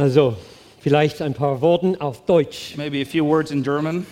Also, 0.00 0.34
vielleicht 0.80 1.20
ein 1.20 1.34
paar 1.34 1.60
Worte 1.60 1.94
auf 2.00 2.24
Deutsch. 2.24 2.74
Maybe 2.74 3.02
a 3.02 3.04
few 3.04 3.22
words 3.22 3.50
in 3.50 3.62
German. 3.62 4.06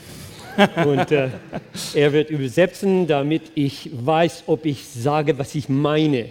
Und 0.85 1.11
äh, 1.11 1.31
er 1.95 2.13
wird 2.13 2.29
übersetzen, 2.29 3.07
damit 3.07 3.53
ich 3.55 3.89
weiß, 3.95 4.43
ob 4.49 4.67
ich 4.67 4.85
sage, 4.85 5.39
was 5.39 5.55
ich 5.55 5.71
meine. 5.71 6.27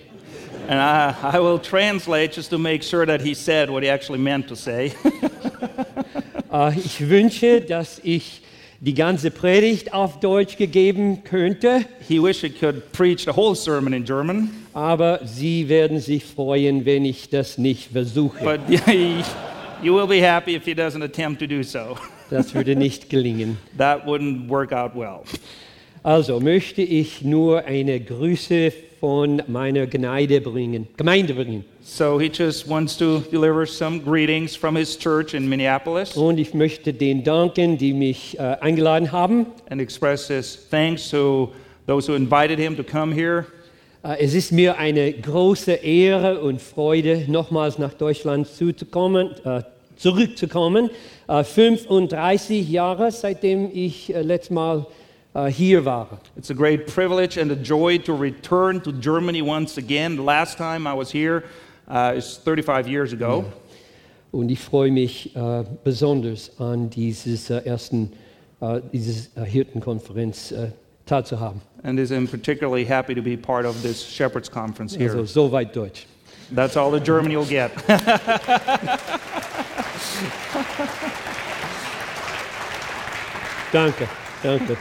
And 0.70 0.80
I, 0.80 1.38
I 1.38 1.40
will 1.40 1.58
translate 1.58 2.36
just 2.36 2.52
to 2.52 2.60
make 2.60 2.84
sure 2.84 3.08
that 3.08 3.20
he 3.20 3.34
said 3.34 3.72
what 3.72 3.82
he 3.82 3.90
actually 3.90 4.20
meant 4.20 4.48
to 4.48 4.54
say. 4.54 4.92
Äh, 6.54 6.78
ich 6.78 7.10
wünsche, 7.10 7.62
dass 7.62 8.00
ich 8.04 8.44
die 8.80 8.94
ganze 8.94 9.32
Predigt 9.32 9.92
auf 9.92 10.20
Deutsch 10.20 10.58
gegeben 10.58 11.24
könnte, 11.24 11.84
he 12.08 12.22
wished 12.22 12.42
he 12.42 12.50
could 12.50 12.92
preach 12.92 13.26
the 13.26 13.36
whole 13.36 13.56
sermon 13.56 13.92
in 13.94 14.06
German, 14.06 14.52
aber 14.78 15.22
Sie 15.24 15.70
werden 15.70 16.00
sich 16.00 16.24
freuen, 16.24 16.86
wenn 16.86 17.04
ich 17.04 17.30
das 17.32 17.58
nicht 17.58 17.92
versuche. 17.92 18.44
but 18.44 18.60
you 19.82 19.96
will 19.96 20.06
be 20.06 20.22
happy 20.22 20.56
if 20.56 20.66
he 20.66 20.74
doesn't 20.76 21.04
attempt 21.04 21.40
to 21.40 21.48
do 21.48 21.64
so. 21.64 21.98
Das 22.30 22.54
würde 22.54 22.76
nicht 22.76 23.10
gelingen. 23.10 23.58
That 23.78 24.06
wouldn't 24.06 24.50
work 24.50 24.72
out 24.74 24.94
well. 24.94 25.22
Also 26.04 26.40
möchte 26.42 26.82
ich 26.82 27.22
nur 27.24 27.64
eine 27.66 28.00
Grüße 28.02 28.72
von 29.00 29.42
meiner 29.48 29.88
Gemeinde 29.88 30.42
bringen. 30.42 30.88
Gemeinde 30.98 31.34
bringen. 31.34 31.64
So 31.82 32.20
he 32.20 32.30
just 32.32 32.70
wants 32.70 32.98
to 32.98 33.20
deliver 33.32 33.66
some 33.66 34.00
greetings 34.00 34.56
from 34.58 34.76
his 34.76 34.98
church 35.00 35.34
in 35.34 35.48
Minneapolis 35.50 36.16
Und 36.18 36.38
ich 36.38 36.54
möchte 36.54 36.94
den 36.94 37.24
danken, 37.24 37.78
die 37.78 37.94
mich 37.94 38.38
äh, 38.38 38.58
eingeladen 38.60 39.12
haben. 39.12 39.48
and 39.70 39.82
express 39.82 40.28
his 40.28 40.68
thanks 40.70 41.10
to 41.10 41.52
those 41.88 42.08
who 42.12 42.16
invited 42.16 42.60
him 42.60 42.76
to 42.76 42.84
come 42.84 43.12
here. 43.16 43.46
Äh, 44.08 44.24
Es 44.24 44.34
ist 44.34 44.52
mir 44.52 44.78
eine 44.78 45.12
große 45.12 45.74
Ehre 45.74 46.40
und 46.40 46.62
Freude, 46.62 47.26
nochmals 47.28 47.78
nach 47.78 47.94
Deutschland 47.94 48.48
zuzukommen, 48.48 49.32
äh, 49.44 49.64
zurückzukommen. 49.98 50.90
Äh, 51.28 51.44
35 51.44 52.70
Jahre, 52.70 53.12
seitdem 53.12 53.70
ich 53.74 54.14
äh, 54.14 54.22
letztes 54.22 54.52
Mal 54.52 54.86
äh, 55.34 55.48
hier 55.48 55.84
war. 55.84 56.22
It's 56.38 56.50
a 56.50 56.54
great 56.54 56.86
privilege 56.86 57.40
and 57.40 57.52
a 57.52 57.56
joy 57.56 57.98
to 58.00 58.16
return 58.16 58.82
to 58.84 58.92
Germany 58.92 59.42
once 59.42 59.78
again. 59.78 60.16
The 60.16 60.24
last 60.24 60.58
time 60.58 60.88
I 60.88 60.98
was 60.98 61.12
here 61.12 61.44
uh, 61.90 62.14
is 62.16 62.38
35 62.38 62.88
years 62.88 63.14
ago. 63.14 63.44
Und 64.32 64.50
ich 64.50 64.60
freue 64.60 64.92
mich 64.92 65.36
äh, 65.36 65.64
besonders 65.84 66.52
an 66.60 66.90
dieses 66.90 67.50
äh, 67.50 67.62
ersten, 67.66 68.12
äh, 68.62 68.82
dieses 68.92 69.32
äh, 69.36 69.46
Hirtenkonferenz 71.08 71.32
äh, 71.32 71.36
teilzuhaben. 71.36 71.62
And 71.84 72.00
is 72.00 72.12
I'm 72.12 72.28
particularly 72.28 72.86
happy 72.86 73.16
to 73.16 73.22
be 73.22 73.38
part 73.38 73.66
of 73.66 73.82
this 73.82 74.04
Shepherds 74.04 74.50
Conference 74.50 74.96
here. 74.96 75.12
Also 75.12 75.26
soweit 75.26 75.74
Deutsch. 75.74 76.06
That's 76.54 76.78
all 76.78 76.92
the 76.92 77.00
German 77.00 77.32
you'll 77.32 77.46
get. 77.46 77.72
Danke, 83.74 84.08
danke. 84.42 84.78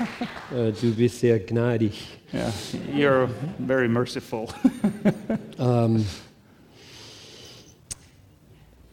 Äh, 0.54 0.72
du 0.80 0.94
bist 0.94 1.18
sehr 1.18 1.40
gnädig. 1.40 2.06
yeah, 2.32 2.52
you're 2.92 3.28
very 3.58 3.88
merciful. 3.88 4.52
Um, 5.58 6.04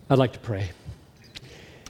I'd 0.10 0.18
like 0.18 0.32
to 0.32 0.40
pray. 0.40 0.72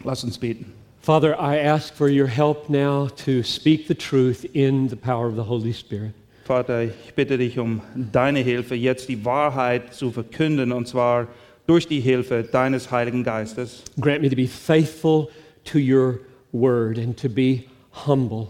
Lass 0.03 0.24
uns 0.24 0.38
beten. 0.38 0.74
Father, 1.03 1.38
I 1.38 1.58
ask 1.58 1.94
for 1.94 2.08
your 2.08 2.28
help 2.28 2.69
now 2.69 3.09
to 3.25 3.44
speak 3.44 3.90
the 3.90 3.94
truth 3.94 4.46
in 4.53 4.88
the 4.88 4.96
power 4.96 5.28
of 5.28 5.36
the 5.36 5.44
Holy 5.44 5.74
Spirit. 5.74 6.14
Vater, 6.46 6.84
ich 6.84 7.14
bitte 7.14 7.38
dich 7.38 7.59
um 7.59 7.81
deine 7.94 8.40
Hilfe, 8.40 8.75
jetzt 8.75 9.09
die 9.09 9.25
Wahrheit 9.25 9.94
zu 9.94 10.12
verkünden, 10.12 10.72
und 10.72 10.88
zwar 10.88 11.28
durch 11.68 11.90
die 11.90 12.00
Hilfe 12.00 12.44
deines 12.50 12.90
Heiligen 12.90 13.25
Geistes. 13.25 13.84
Grant 14.00 14.22
me 14.22 14.30
to 14.30 14.36
be 14.38 14.47
faithful 14.47 15.30
to 15.66 15.78
your 15.78 16.22
word 16.53 16.97
and 16.97 17.18
to 17.18 17.28
be 17.28 17.66
humble. 18.08 18.47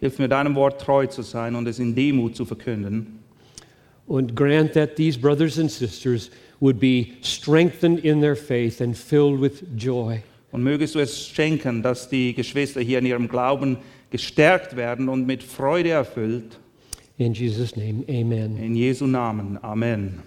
Hilf 0.00 0.18
mir, 0.18 0.28
deinem 0.28 0.54
Wort 0.54 0.80
treu 0.80 1.06
zu 1.06 1.20
sein 1.20 1.54
und 1.54 1.68
es 1.68 1.78
in 1.78 1.94
Demut 1.94 2.34
zu 2.34 2.46
verkünden. 2.46 3.18
And 4.08 4.34
grant 4.34 4.72
that 4.72 4.96
these 4.96 5.18
brothers 5.18 5.58
and 5.58 5.70
sisters 5.70 6.30
would 6.60 6.80
be 6.80 7.18
strengthened 7.20 7.98
in 7.98 8.22
their 8.22 8.36
faith 8.36 8.80
and 8.80 8.96
filled 8.96 9.38
with 9.38 9.76
joy. 9.76 10.22
Und 10.52 10.62
mögest 10.62 10.94
du 10.94 10.98
es 10.98 11.28
schenken, 11.28 11.82
dass 11.82 12.08
die 12.08 12.34
Geschwister 12.34 12.80
hier 12.80 12.98
in 12.98 13.06
ihrem 13.06 13.28
Glauben 13.28 13.78
gestärkt 14.10 14.76
werden 14.76 15.08
und 15.08 15.26
mit 15.26 15.42
Freude 15.42 15.90
erfüllt. 15.90 16.58
In 17.18 17.34
Jesus' 17.34 17.76
name, 17.76 18.04
amen. 18.08 18.56
In 18.56 18.74
Jesu 18.74 19.06
Namen. 19.06 19.58
Amen. 19.62 20.22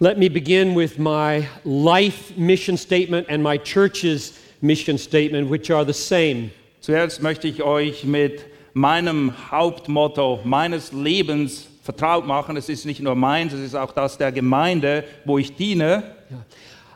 Let 0.00 0.16
me 0.16 0.30
begin 0.30 0.76
with 0.76 0.96
my 0.96 1.48
life 1.64 2.32
mission 2.36 2.76
statement 2.76 3.28
and 3.28 3.42
my 3.42 3.58
church's 3.58 4.32
mission 4.62 4.96
statement, 4.96 5.50
which 5.50 5.70
are 5.70 5.84
the 5.84 5.92
same. 5.92 6.50
Zuerst 6.80 7.20
möchte 7.20 7.48
ich 7.48 7.62
euch 7.62 8.04
mit 8.04 8.44
meinem 8.72 9.32
Hauptmotto 9.50 10.40
meines 10.44 10.92
Lebens 10.92 11.66
vertraut 11.82 12.26
machen. 12.26 12.56
Es 12.56 12.68
ist 12.68 12.86
nicht 12.86 13.00
nur 13.00 13.16
meins, 13.16 13.52
es 13.52 13.60
ist 13.60 13.74
auch 13.74 13.92
das 13.92 14.16
der 14.18 14.30
Gemeinde, 14.30 15.04
wo 15.24 15.36
ich 15.36 15.56
diene. 15.56 16.04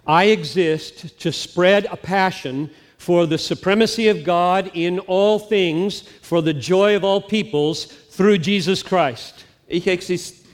I 0.07 0.25
exist 0.25 1.21
to 1.21 1.33
spread 1.33 1.87
a 1.87 1.97
passion 1.97 2.71
for 2.99 3.27
the 3.27 3.39
supremacy 3.39 4.09
of 4.09 4.25
God 4.25 4.71
in 4.75 4.99
all 5.01 5.39
things, 5.39 6.03
for 6.23 6.41
the 6.41 6.55
joy 6.55 6.95
of 6.95 7.05
all 7.05 7.21
peoples, 7.21 7.87
through 7.87 8.39
Jesus 8.39 8.83
Christ. 8.83 9.45
Ich 9.69 9.87
exist. 9.87 10.47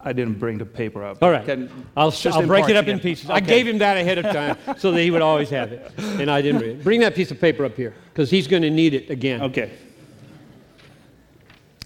I 0.00 0.12
didn't 0.12 0.38
bring 0.38 0.58
the 0.58 0.64
paper 0.64 1.04
up. 1.04 1.22
All 1.22 1.30
right. 1.30 1.44
Can- 1.44 1.70
I'll, 1.96 2.10
just 2.10 2.36
I'll 2.36 2.46
break 2.46 2.68
it 2.68 2.76
up 2.76 2.84
in 2.84 2.96
again. 2.96 3.00
pieces. 3.00 3.30
I 3.30 3.40
gave 3.40 3.68
him 3.68 3.78
that 3.78 3.96
ahead 3.96 4.18
of 4.18 4.24
time 4.32 4.56
so 4.78 4.90
that 4.90 5.00
he 5.00 5.10
would 5.10 5.22
always 5.22 5.48
have 5.50 5.70
it. 5.72 5.92
And 5.98 6.30
I 6.30 6.42
didn't 6.42 6.60
read 6.60 6.70
it. 6.70 6.84
Bring 6.84 7.00
that 7.00 7.14
piece 7.14 7.30
of 7.30 7.40
paper 7.40 7.64
up 7.64 7.76
here 7.76 7.94
because 8.12 8.30
he's 8.30 8.48
going 8.48 8.62
to 8.62 8.70
need 8.70 8.94
it 8.94 9.10
again. 9.10 9.42
Okay. 9.42 9.70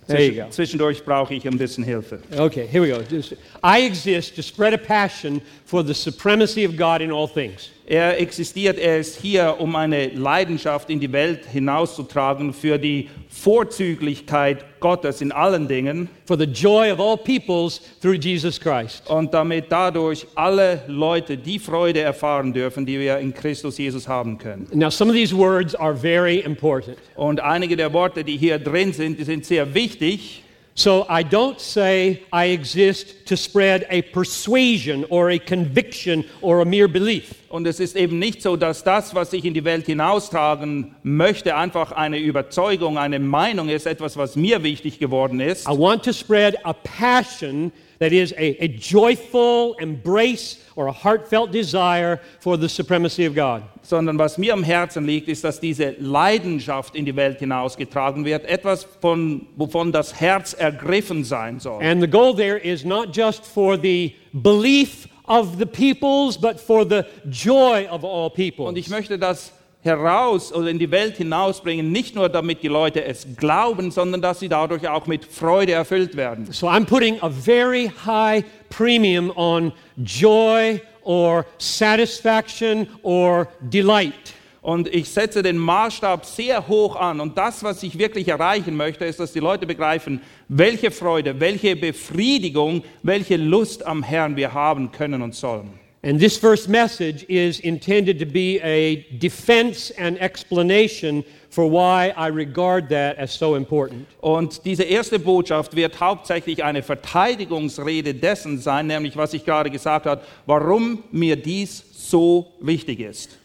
There 0.07 0.23
you 0.23 0.43
go. 0.45 0.51
Zwischendurch 0.51 1.05
brauche 1.05 1.35
ich 1.35 1.47
ein 1.47 1.59
bisschen 1.59 1.83
Hilfe. 1.85 2.21
Okay, 2.39 2.67
here 2.71 2.83
we 2.83 2.89
go. 2.91 3.01
Just- 3.11 3.33
I 3.63 3.85
exist 3.85 4.37
to 4.37 4.43
spread 4.43 4.73
a 4.73 4.79
passion 4.79 5.41
for 5.65 5.83
the 5.85 5.95
supremacy 5.95 6.65
of 6.65 6.77
God 6.77 7.01
in 7.01 7.11
all 7.11 7.27
things. 7.29 7.71
Er 7.89 8.19
existiert, 8.21 8.79
er 8.79 8.99
ist 8.99 9.21
hier, 9.21 9.57
um 9.59 9.75
eine 9.77 10.09
Leidenschaft 10.09 10.91
in 10.91 11.01
die 11.01 11.11
Welt 11.13 11.47
hinauszutragen 11.47 12.53
für 12.53 12.79
die 12.79 13.09
Vorzüglichkeit 13.29 14.65
Gottes 14.87 15.21
in 15.21 15.33
allen 15.33 15.67
Dingen 15.67 16.09
For 16.27 16.39
the 16.39 16.45
joy 16.47 16.93
of 16.93 17.01
all 17.01 17.17
peoples 17.17 17.81
through 18.01 18.15
Jesus 18.21 18.61
Christ. 18.61 19.03
und 19.11 19.35
damit 19.35 19.67
dadurch 19.69 20.25
alle 20.37 20.83
Leute 20.87 21.37
die 21.37 21.59
Freude 21.59 22.03
erfahren 22.03 22.53
dürfen, 22.53 22.87
die 22.87 23.01
wir 23.01 23.19
in 23.19 23.35
Christus 23.35 23.79
Jesus 23.79 24.07
haben 24.07 24.39
können. 24.39 24.69
Now, 24.73 24.89
some 24.91 25.11
of 25.11 25.17
these 25.17 25.37
words 25.37 25.75
are 25.75 25.93
very 25.93 26.39
important. 26.39 26.99
Und 27.17 27.41
einige 27.41 27.77
der 27.77 27.93
Worte, 27.93 28.23
die 28.23 28.37
hier 28.37 28.61
drin 28.61 28.93
sind, 28.93 29.19
die 29.19 29.25
sind 29.25 29.45
sehr 29.45 29.75
wichtig. 29.75 30.45
So 30.79 31.07
I 31.09 31.23
don't 31.23 31.59
say 31.59 32.23
I 32.31 32.49
exist 32.49 33.25
to 33.29 33.37
spread 33.37 33.87
a 33.89 34.03
persuasion 34.03 35.07
or 35.09 35.31
a 35.31 35.39
conviction 35.39 36.27
or 36.43 36.61
a 36.61 36.67
mere 36.67 36.87
belief. 36.87 37.33
Und 37.49 37.67
es 37.67 37.81
ist 37.81 37.97
eben 37.97 38.19
nicht 38.19 38.43
so, 38.43 38.57
dass 38.57 38.85
das, 38.85 39.15
was 39.15 39.33
ich 39.33 39.47
in 39.47 39.55
die 39.55 39.65
Welt 39.65 39.87
hinaustragen 39.87 40.95
möchte, 41.03 41.57
einfach 41.57 41.93
eine 41.93 42.19
Überzeugung, 42.19 42.99
eine 42.99 43.19
Meinung 43.19 43.71
ist, 43.71 43.87
etwas, 43.87 44.19
was 44.19 44.37
mir 44.37 44.63
wichtig 44.63 44.99
geworden 44.99 45.41
ist. 45.41 45.67
I 45.67 45.73
want 45.73 46.05
to 46.05 46.13
spread 46.13 46.57
a 46.65 46.75
passion 46.75 47.73
that 47.99 48.13
is 48.13 48.33
a, 48.33 48.63
a 48.63 48.69
joyful 48.69 49.77
embrace 49.79 50.59
or 50.75 50.89
a 50.89 50.93
heartfelt 50.93 51.53
desire 51.53 52.21
for 52.41 52.59
the 52.59 52.69
supremacy 52.69 53.25
of 53.25 53.35
God. 53.35 53.63
Sondern 53.89 54.19
was 54.19 54.39
mir 54.39 54.53
am 54.53 54.65
Herzen 54.65 55.07
liegt, 55.07 55.29
ist, 55.29 55.45
dass 55.45 55.61
diese 55.61 55.95
Leidenschaft 55.99 56.97
in 56.97 57.05
die 57.05 57.17
Welt 57.17 57.39
hinausgetragen 57.39 58.25
wird, 58.25 58.45
etwas, 58.45 58.87
von, 59.01 59.47
wovon 59.57 59.93
das 59.93 60.21
Herz 60.21 60.53
ergriffen 60.53 61.25
sein 61.25 61.61
soll. 61.61 61.83
And 61.83 62.01
the 62.01 62.09
goal 62.09 62.35
there 62.35 62.59
is 62.59 62.85
not 62.85 63.15
just 63.17 63.47
for 63.47 63.79
the 63.81 64.15
belief 64.33 65.09
of 65.27 65.59
the 65.59 65.67
peoples, 65.67 66.39
but 66.39 66.59
for 66.61 66.85
the 66.89 67.03
joy 67.31 67.87
of 67.91 68.05
all 68.05 68.31
peoples. 68.31 68.69
Und 68.69 68.79
ich 68.79 68.89
möchte 68.89 69.19
das 69.19 69.53
heraus 69.87 70.53
oder 70.53 70.69
in 70.69 70.79
die 70.79 70.91
Welt 70.91 71.17
hinausbringen, 71.17 71.93
nicht 71.93 72.15
nur 72.15 72.29
damit 72.29 72.63
die 72.63 72.69
Leute 72.69 73.05
es 73.05 73.27
glauben, 73.37 73.91
sondern 73.91 74.21
dass 74.21 74.41
sie 74.41 74.49
dadurch 74.49 74.87
auch 74.89 75.07
mit 75.07 75.25
Freude 75.25 75.73
erfüllt 75.73 76.17
werden. 76.17 76.49
So 76.51 76.69
I'm 76.69 76.85
putting 76.85 77.19
a 77.23 77.31
very 77.31 77.91
high 78.05 78.45
premium 78.69 79.31
on 79.37 79.73
joy, 79.97 80.81
or 81.07 81.47
satisfaction 81.59 82.89
or 83.03 83.49
delight. 83.61 84.35
Und 84.61 84.93
ich 84.93 85.09
setze 85.09 85.45
den 85.45 85.59
Maßstab 85.59 86.25
sehr 86.25 86.67
hoch 86.67 86.97
an. 86.97 87.21
Und 87.21 87.39
das, 87.39 87.63
was 87.63 87.85
ich 87.85 87.99
wirklich 87.99 88.27
erreichen 88.27 88.77
möchte, 88.77 89.05
ist, 89.05 89.21
dass 89.21 89.33
die 89.33 89.39
Leute 89.39 89.65
begreifen, 89.65 90.21
welche 90.49 90.91
Freude, 90.91 91.39
welche 91.39 91.77
Befriedigung, 91.77 92.83
welche 93.05 93.37
Lust 93.37 93.87
am 93.87 94.03
Herrn 94.03 94.35
wir 94.35 94.53
haben 94.53 94.91
können 94.91 95.23
und 95.23 95.37
sollen. 95.37 95.79
And 96.03 96.21
this 96.21 96.37
first 96.37 96.69
message 96.69 97.25
is 97.29 97.61
intended 97.61 98.19
to 98.19 98.27
be 98.27 98.61
a 98.63 99.05
defense 99.19 99.93
and 99.99 100.21
explanation 100.21 101.25
for 101.57 101.71
why 101.71 102.13
I 102.19 102.29
regard 102.29 102.91
that 102.91 103.19
as 103.19 103.33
so 103.33 103.57
important. 103.57 104.07
Und 104.21 104.67
diese 104.67 104.83
erste 104.83 105.19
Botschaft 105.19 105.75
wird 105.75 105.99
hauptsächlich 105.99 106.63
eine 106.63 106.83
Verteidigungsrede 106.83 108.13
dessen 108.13 108.59
sein, 108.59 108.89
nämlich 108.89 109.17
was 109.17 109.33
ich 109.33 109.43
gerade 109.43 109.71
gesagt 109.71 110.05
habe, 110.05 110.21
warum 110.45 111.03
mir 111.13 111.35
dies 111.35 111.83
so 111.95 112.53
wichtig 112.61 113.01
ist. 113.01 113.39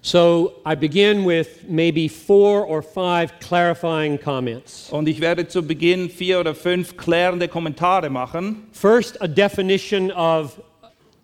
So 0.00 0.52
I 0.64 0.76
begin 0.76 1.26
with 1.26 1.48
maybe 1.66 2.08
four 2.08 2.64
or 2.68 2.84
five 2.84 3.32
clarifying 3.40 4.16
comments. 4.16 4.88
Und 4.92 5.08
ich 5.08 5.20
werde 5.20 5.48
zu 5.48 5.66
Beginn 5.66 6.08
vier 6.08 6.38
oder 6.38 6.54
fünf 6.54 6.96
klärende 6.96 7.48
Kommentare 7.48 8.10
machen. 8.10 8.68
First, 8.70 9.20
a 9.20 9.26
definition 9.26 10.12
of 10.12 10.60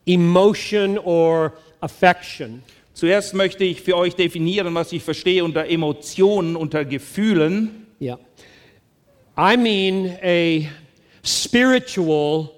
emotion 0.07 0.99
or 0.99 1.53
affection. 1.81 2.65
Zuerst 2.95 3.35
möchte 3.35 3.65
ich 3.65 3.83
für 3.83 3.97
euch 3.97 4.15
definieren, 4.15 4.75
was 4.75 4.93
ich 4.93 5.03
verstehe 5.03 5.45
unter 5.45 5.67
Emotionen, 5.67 6.57
unter 6.57 6.85
Gefühlen. 6.85 7.87
Yeah. 8.01 8.19
I 9.37 9.57
mean 9.57 10.19
a 10.23 10.69
spiritual 11.25 12.51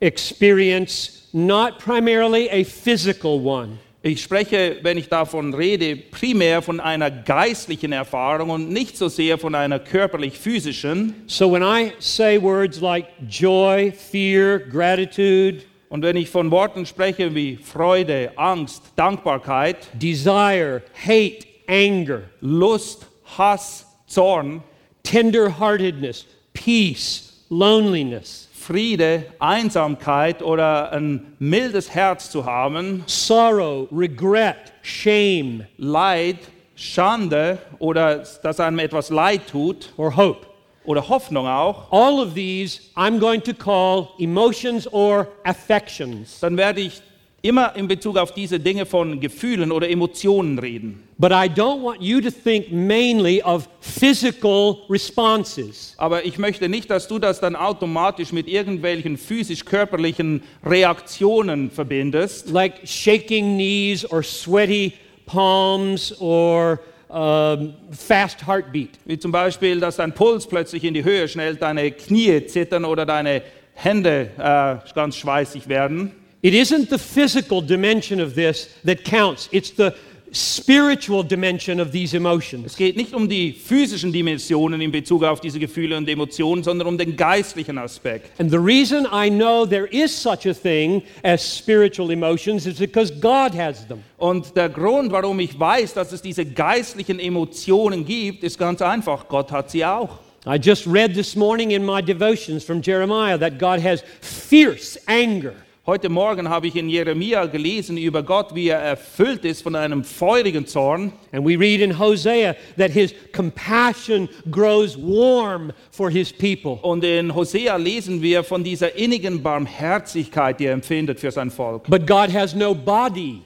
experience, 0.00 1.28
not 1.32 1.78
primarily 1.78 2.48
a 2.50 2.64
physical 2.64 3.40
one. 3.44 3.78
Ich 4.02 4.22
spreche, 4.22 4.78
wenn 4.82 4.98
ich 4.98 5.08
davon 5.08 5.52
rede, 5.52 5.96
primär 5.96 6.62
von 6.62 6.78
einer 6.78 7.10
geistlichen 7.10 7.90
Erfahrung 7.90 8.50
und 8.50 8.70
nicht 8.70 8.96
so 8.96 9.08
sehr 9.08 9.36
von 9.36 9.54
einer 9.56 9.80
körperlich-physischen. 9.80 11.14
So 11.26 11.50
when 11.50 11.62
I 11.62 11.92
say 11.98 12.40
words 12.40 12.80
like 12.80 13.06
joy, 13.28 13.92
fear, 13.92 14.60
gratitude, 14.60 15.62
Und 15.96 16.02
wenn 16.02 16.16
ich 16.16 16.28
von 16.28 16.50
Worten 16.50 16.84
spreche 16.84 17.34
wie 17.34 17.56
Freude, 17.56 18.32
Angst, 18.36 18.82
Dankbarkeit, 18.96 19.78
desire, 19.94 20.82
hate, 20.92 21.46
anger, 21.66 22.20
Lust, 22.42 23.06
Hass, 23.38 23.86
Zorn, 24.06 24.62
tenderheartedness, 25.02 26.26
peace, 26.52 27.46
loneliness, 27.48 28.50
Friede, 28.52 29.24
Einsamkeit 29.38 30.42
oder 30.42 30.92
ein 30.92 31.34
mildes 31.38 31.88
Herz 31.88 32.30
zu 32.30 32.44
haben, 32.44 33.02
sorrow, 33.06 33.88
regret, 33.90 34.74
shame, 34.82 35.64
Leid, 35.78 36.40
Schande 36.74 37.56
oder 37.78 38.22
dass 38.42 38.60
einem 38.60 38.80
etwas 38.80 39.08
leid 39.08 39.48
tut 39.50 39.94
or 39.96 40.14
hope. 40.14 40.46
Oder 40.86 41.08
Hoffnung 41.08 41.46
auch, 41.46 41.90
All 41.90 42.20
of 42.20 42.34
these 42.34 42.80
I'm 42.94 43.18
going 43.18 43.42
to 43.42 43.52
call 43.52 44.08
emotions 44.18 44.86
or 44.92 45.28
affections. 45.44 46.40
dann 46.40 46.56
werde 46.56 46.80
ich 46.80 47.02
immer 47.42 47.76
in 47.76 47.86
Bezug 47.86 48.16
auf 48.16 48.32
diese 48.32 48.58
Dinge 48.58 48.86
von 48.86 49.20
Gefühlen 49.20 49.70
oder 49.70 49.88
Emotionen 49.88 50.58
reden. 50.58 51.02
But 51.18 51.30
I 51.30 51.48
don't 51.48 51.82
want 51.82 52.02
you 52.02 52.20
to 52.20 52.30
think 52.30 52.72
mainly 52.72 53.40
of 53.42 53.68
physical 53.80 54.78
responses. 54.90 55.94
Aber 55.96 56.24
ich 56.24 56.38
möchte 56.38 56.68
nicht, 56.68 56.90
dass 56.90 57.06
du 57.08 57.18
das 57.18 57.38
dann 57.40 57.54
automatisch 57.54 58.32
mit 58.32 58.48
irgendwelchen 58.48 59.16
physisch-körperlichen 59.16 60.42
Reaktionen 60.64 61.70
verbindest, 61.70 62.50
like 62.50 62.74
shaking 62.84 63.54
knees 63.54 64.10
or 64.10 64.22
sweaty 64.22 64.92
palms 65.26 66.20
or 66.20 66.80
um, 67.16 67.72
fast 67.90 68.46
heartbeat. 68.46 68.90
wie 69.06 69.18
zum 69.18 69.32
Beispiel, 69.32 69.80
dass 69.80 69.96
dein 69.96 70.12
Puls 70.12 70.46
plötzlich 70.46 70.84
in 70.84 70.92
die 70.92 71.02
Höhe 71.02 71.28
schnellt, 71.28 71.62
deine 71.62 71.90
Knie 71.90 72.44
zittern 72.46 72.84
oder 72.84 73.06
deine 73.06 73.42
Hände 73.72 74.30
äh, 74.36 74.92
ganz 74.94 75.16
schweißig 75.16 75.66
werden. 75.66 76.12
It 76.42 76.52
isn't 76.52 76.90
the 76.90 76.98
physical 76.98 77.62
dimension 77.62 78.20
of 78.20 78.34
this 78.34 78.68
that 78.84 79.02
counts, 79.02 79.48
it's 79.50 79.72
the 79.76 79.92
spiritual 80.32 81.22
dimension 81.22 81.80
of 81.80 81.90
these 81.90 82.16
emotions. 82.16 82.66
Es 82.66 82.76
geht 82.76 82.96
nicht 82.96 83.14
um 83.14 83.28
die 83.28 83.52
physischen 83.52 84.12
Dimensionen 84.12 84.80
in 84.80 84.90
Bezug 84.90 85.24
auf 85.24 85.40
diese 85.40 85.58
Gefühle 85.58 85.96
und 85.96 86.08
Emotionen, 86.08 86.62
sondern 86.62 86.88
um 86.88 86.98
den 86.98 87.16
geistlichen 87.16 87.78
Aspekt. 87.78 88.30
And 88.40 88.50
the 88.50 88.58
reason 88.58 89.06
I 89.12 89.30
know 89.30 89.66
there 89.66 89.86
is 89.86 90.10
such 90.10 90.46
a 90.46 90.54
thing 90.54 91.02
as 91.22 91.42
spiritual 91.42 92.10
emotions 92.10 92.66
is 92.66 92.78
because 92.78 93.12
God 93.12 93.54
has 93.54 93.86
them. 93.86 94.02
Und 94.18 94.56
der 94.56 94.68
Grund, 94.68 95.12
warum 95.12 95.40
ich 95.40 95.58
weiß, 95.58 95.94
dass 95.94 96.12
es 96.12 96.22
diese 96.22 96.44
geistlichen 96.44 97.18
Emotionen 97.18 98.04
gibt, 98.04 98.42
ist 98.44 98.58
ganz 98.58 98.82
einfach. 98.82 99.28
Gott 99.28 99.52
hat 99.52 99.70
sie 99.70 99.84
auch. 99.84 100.18
I 100.48 100.58
just 100.58 100.86
read 100.86 101.12
this 101.12 101.34
morning 101.34 101.72
in 101.72 101.84
my 101.84 102.00
devotions 102.00 102.62
from 102.62 102.80
Jeremiah 102.80 103.36
that 103.36 103.58
God 103.58 103.80
has 103.80 104.02
fierce 104.20 104.96
anger. 105.08 105.54
Heute 105.86 106.08
Morgen 106.08 106.48
habe 106.48 106.66
ich 106.66 106.74
in 106.74 106.88
Jeremia 106.88 107.46
gelesen 107.46 107.96
über 107.96 108.24
Gott, 108.24 108.56
wie 108.56 108.66
er 108.66 108.80
erfüllt 108.80 109.44
ist 109.44 109.62
von 109.62 109.76
einem 109.76 110.02
feurigen 110.02 110.66
Zorn. 110.66 111.12
And 111.30 111.46
we 111.46 111.56
read 111.56 111.80
in 111.80 111.96
Hosea 111.96 112.56
that 112.76 112.90
his 112.90 113.14
compassion 113.32 114.28
grows 114.50 114.98
warm 114.98 115.72
for 115.92 116.10
his 116.10 116.32
people. 116.32 116.80
Und 116.82 117.04
in 117.04 117.32
Hosea 117.32 117.76
lesen 117.76 118.20
wir 118.20 118.42
von 118.42 118.64
dieser 118.64 118.96
innigen 118.96 119.44
Barmherzigkeit, 119.44 120.58
die 120.58 120.64
er 120.64 120.72
empfindet 120.72 121.20
für 121.20 121.30
sein 121.30 121.52
Volk. 121.52 121.84
But 121.88 122.04
God 122.04 122.34
has 122.34 122.52
no 122.52 122.74
body, 122.74 123.42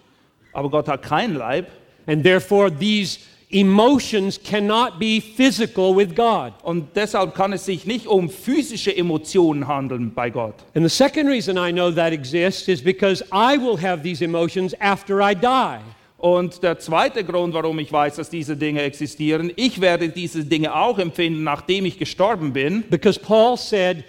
Aber 0.55 0.71
Gott 0.71 0.89
hat 0.89 1.03
keinen 1.03 1.35
Leib. 1.35 1.67
and 2.07 2.23
therefore 2.23 2.71
these 2.75 3.19
emotions 3.51 4.39
cannot 4.39 4.99
be 4.99 5.21
physical 5.21 5.95
with 5.97 6.15
God. 6.15 6.53
Und 6.63 6.95
deshalb 6.95 7.35
kann 7.35 7.53
es 7.53 7.65
sich 7.65 7.85
nicht 7.85 8.07
um 8.07 8.31
physische 8.31 8.97
Emotionen 8.97 9.67
handeln 9.67 10.13
bei 10.15 10.31
Gott. 10.31 10.55
And 10.75 10.89
the 10.89 10.95
second 10.95 11.29
reason 11.29 11.57
I 11.57 11.73
know 11.73 11.91
that 11.91 12.13
exists 12.13 12.69
is 12.69 12.83
because 12.83 13.25
I 13.33 13.59
will 13.59 13.81
have 13.81 14.03
these 14.03 14.25
emotions 14.25 14.75
after 14.81 15.21
I 15.21 15.35
die. 15.35 15.81
Und 16.19 16.63
der 16.63 16.79
zweite 16.79 17.25
Grund, 17.25 17.55
warum 17.55 17.79
ich 17.79 17.91
weiß, 17.91 18.17
dass 18.17 18.29
diese 18.29 18.57
Dinge 18.57 18.83
existieren, 18.83 19.51
ich 19.57 19.81
werde 19.81 20.11
diese 20.11 20.45
Dinge 20.45 20.75
auch 20.75 20.99
empfinden, 20.99 21.43
nachdem 21.43 21.87
ich 21.87 21.99
gestorben 21.99 22.53
bin. 22.53 22.85
Because 22.89 23.19
Paul 23.19 23.57
said 23.57 24.05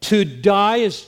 to 0.00 0.24
die 0.24 0.84
is 0.86 1.06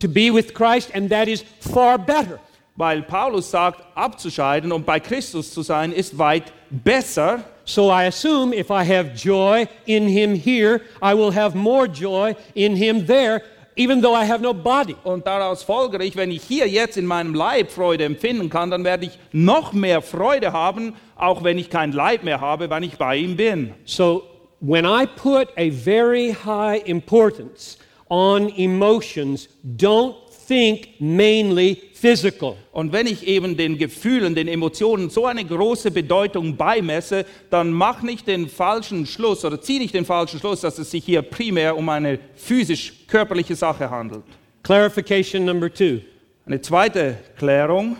to 0.00 0.08
be 0.08 0.32
with 0.32 0.54
Christ, 0.54 0.94
and 0.94 1.10
that 1.10 1.28
is 1.28 1.44
far 1.60 1.98
better. 1.98 2.40
Weil 2.76 3.02
Paulus 3.02 3.50
sagt, 3.50 3.82
abzuscheiden 3.94 4.70
und 4.70 4.84
bei 4.84 5.00
Christus 5.00 5.52
zu 5.52 5.62
sein, 5.62 5.92
ist 5.92 6.18
weit 6.18 6.52
besser. 6.70 7.42
So 7.64 7.90
I 7.90 8.06
assume 8.06 8.54
if 8.54 8.70
I 8.70 8.84
have 8.84 9.12
joy 9.16 9.66
in 9.86 10.06
him 10.06 10.34
here, 10.34 10.82
I 11.02 11.14
will 11.14 11.34
have 11.34 11.56
more 11.56 11.88
joy 11.88 12.36
in 12.54 12.76
him 12.76 13.06
there, 13.06 13.42
even 13.76 14.00
though 14.02 14.14
I 14.14 14.24
have 14.24 14.42
no 14.42 14.52
body. 14.52 14.94
Und 15.04 15.26
daraus 15.26 15.62
folgere 15.62 16.04
ich, 16.04 16.16
wenn 16.16 16.30
ich 16.30 16.42
hier 16.42 16.68
jetzt 16.68 16.96
in 16.96 17.06
meinem 17.06 17.34
Leib 17.34 17.70
Freude 17.70 18.04
empfinden 18.04 18.50
kann, 18.50 18.70
dann 18.70 18.84
werde 18.84 19.06
ich 19.06 19.18
noch 19.32 19.72
mehr 19.72 20.02
Freude 20.02 20.52
haben, 20.52 20.94
auch 21.16 21.42
wenn 21.42 21.58
ich 21.58 21.70
kein 21.70 21.92
Leib 21.92 22.22
mehr 22.22 22.40
habe, 22.40 22.68
wenn 22.70 22.82
ich 22.82 22.98
bei 22.98 23.16
ihm 23.16 23.36
bin. 23.36 23.74
So 23.84 24.22
when 24.60 24.84
I 24.84 25.06
put 25.06 25.48
a 25.56 25.70
very 25.70 26.36
high 26.44 26.86
importance 26.86 27.78
on 28.08 28.50
emotions, 28.56 29.48
don't 29.76 30.14
think 30.46 31.00
mainly 31.00 31.82
physical. 32.00 32.56
Und 32.72 32.92
wenn 32.92 33.06
ich 33.06 33.26
eben 33.26 33.56
den 33.56 33.78
Gefühlen, 33.78 34.34
den 34.34 34.48
Emotionen 34.48 35.08
so 35.08 35.24
eine 35.24 35.44
große 35.44 35.90
Bedeutung 35.90 36.56
beimesse, 36.56 37.24
dann 37.50 37.72
mach 37.72 38.02
nicht 38.02 38.26
den 38.26 38.48
falschen 38.48 39.06
Schluss 39.06 39.44
oder 39.44 39.60
zieh 39.60 39.78
nicht 39.78 39.94
den 39.94 40.04
falschen 40.04 40.38
Schluss, 40.38 40.60
dass 40.60 40.78
es 40.78 40.90
sich 40.90 41.04
hier 41.04 41.22
primär 41.22 41.76
um 41.76 41.88
eine 41.88 42.18
physisch-körperliche 42.34 43.56
Sache 43.56 43.88
handelt. 43.88 44.24
Clarification 44.62 45.44
number 45.44 45.72
two. 45.72 46.00
Eine 46.44 46.60
zweite 46.60 47.16
Klärung. 47.38 47.96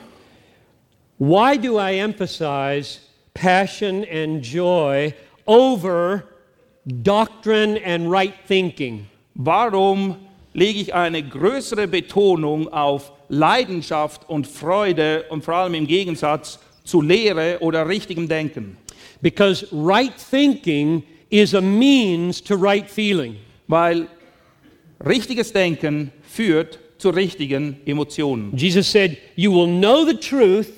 Why 1.19 1.57
do 1.57 1.81
I 1.81 1.99
emphasize 1.99 3.01
passion 3.33 4.05
and 4.13 4.45
joy 4.45 5.15
over 5.47 6.25
doctrine 6.85 7.81
and 7.83 8.11
right 8.11 8.35
thinking? 8.47 9.07
Warum 9.35 10.17
lege 10.57 10.81
ich 10.81 10.95
eine 10.95 11.23
größere 11.23 11.87
Betonung 11.87 12.73
auf 12.73 13.13
Leidenschaft 13.29 14.27
und 14.29 14.47
Freude 14.47 15.27
und 15.29 15.45
vor 15.45 15.55
allem 15.55 15.75
im 15.75 15.87
Gegensatz 15.87 16.59
zu 16.83 17.03
Lehre 17.03 17.59
oder 17.61 17.87
richtigem 17.87 18.27
Denken? 18.27 18.79
Because 19.21 19.69
right 19.71 20.15
thinking 20.31 21.03
is 21.29 21.55
a 21.55 21.61
means 21.61 22.43
to 22.43 22.55
right 22.55 22.89
feeling. 22.91 23.37
Weil 23.69 24.09
richtiges 25.05 25.53
Denken 25.53 26.11
führt 26.23 26.79
zu 26.97 27.11
richtigen 27.11 27.77
Emotionen. 27.85 28.57
Jesus 28.57 28.91
said, 28.91 29.19
You 29.35 29.53
will 29.53 29.69
know 29.69 30.07
the 30.07 30.17
truth, 30.17 30.69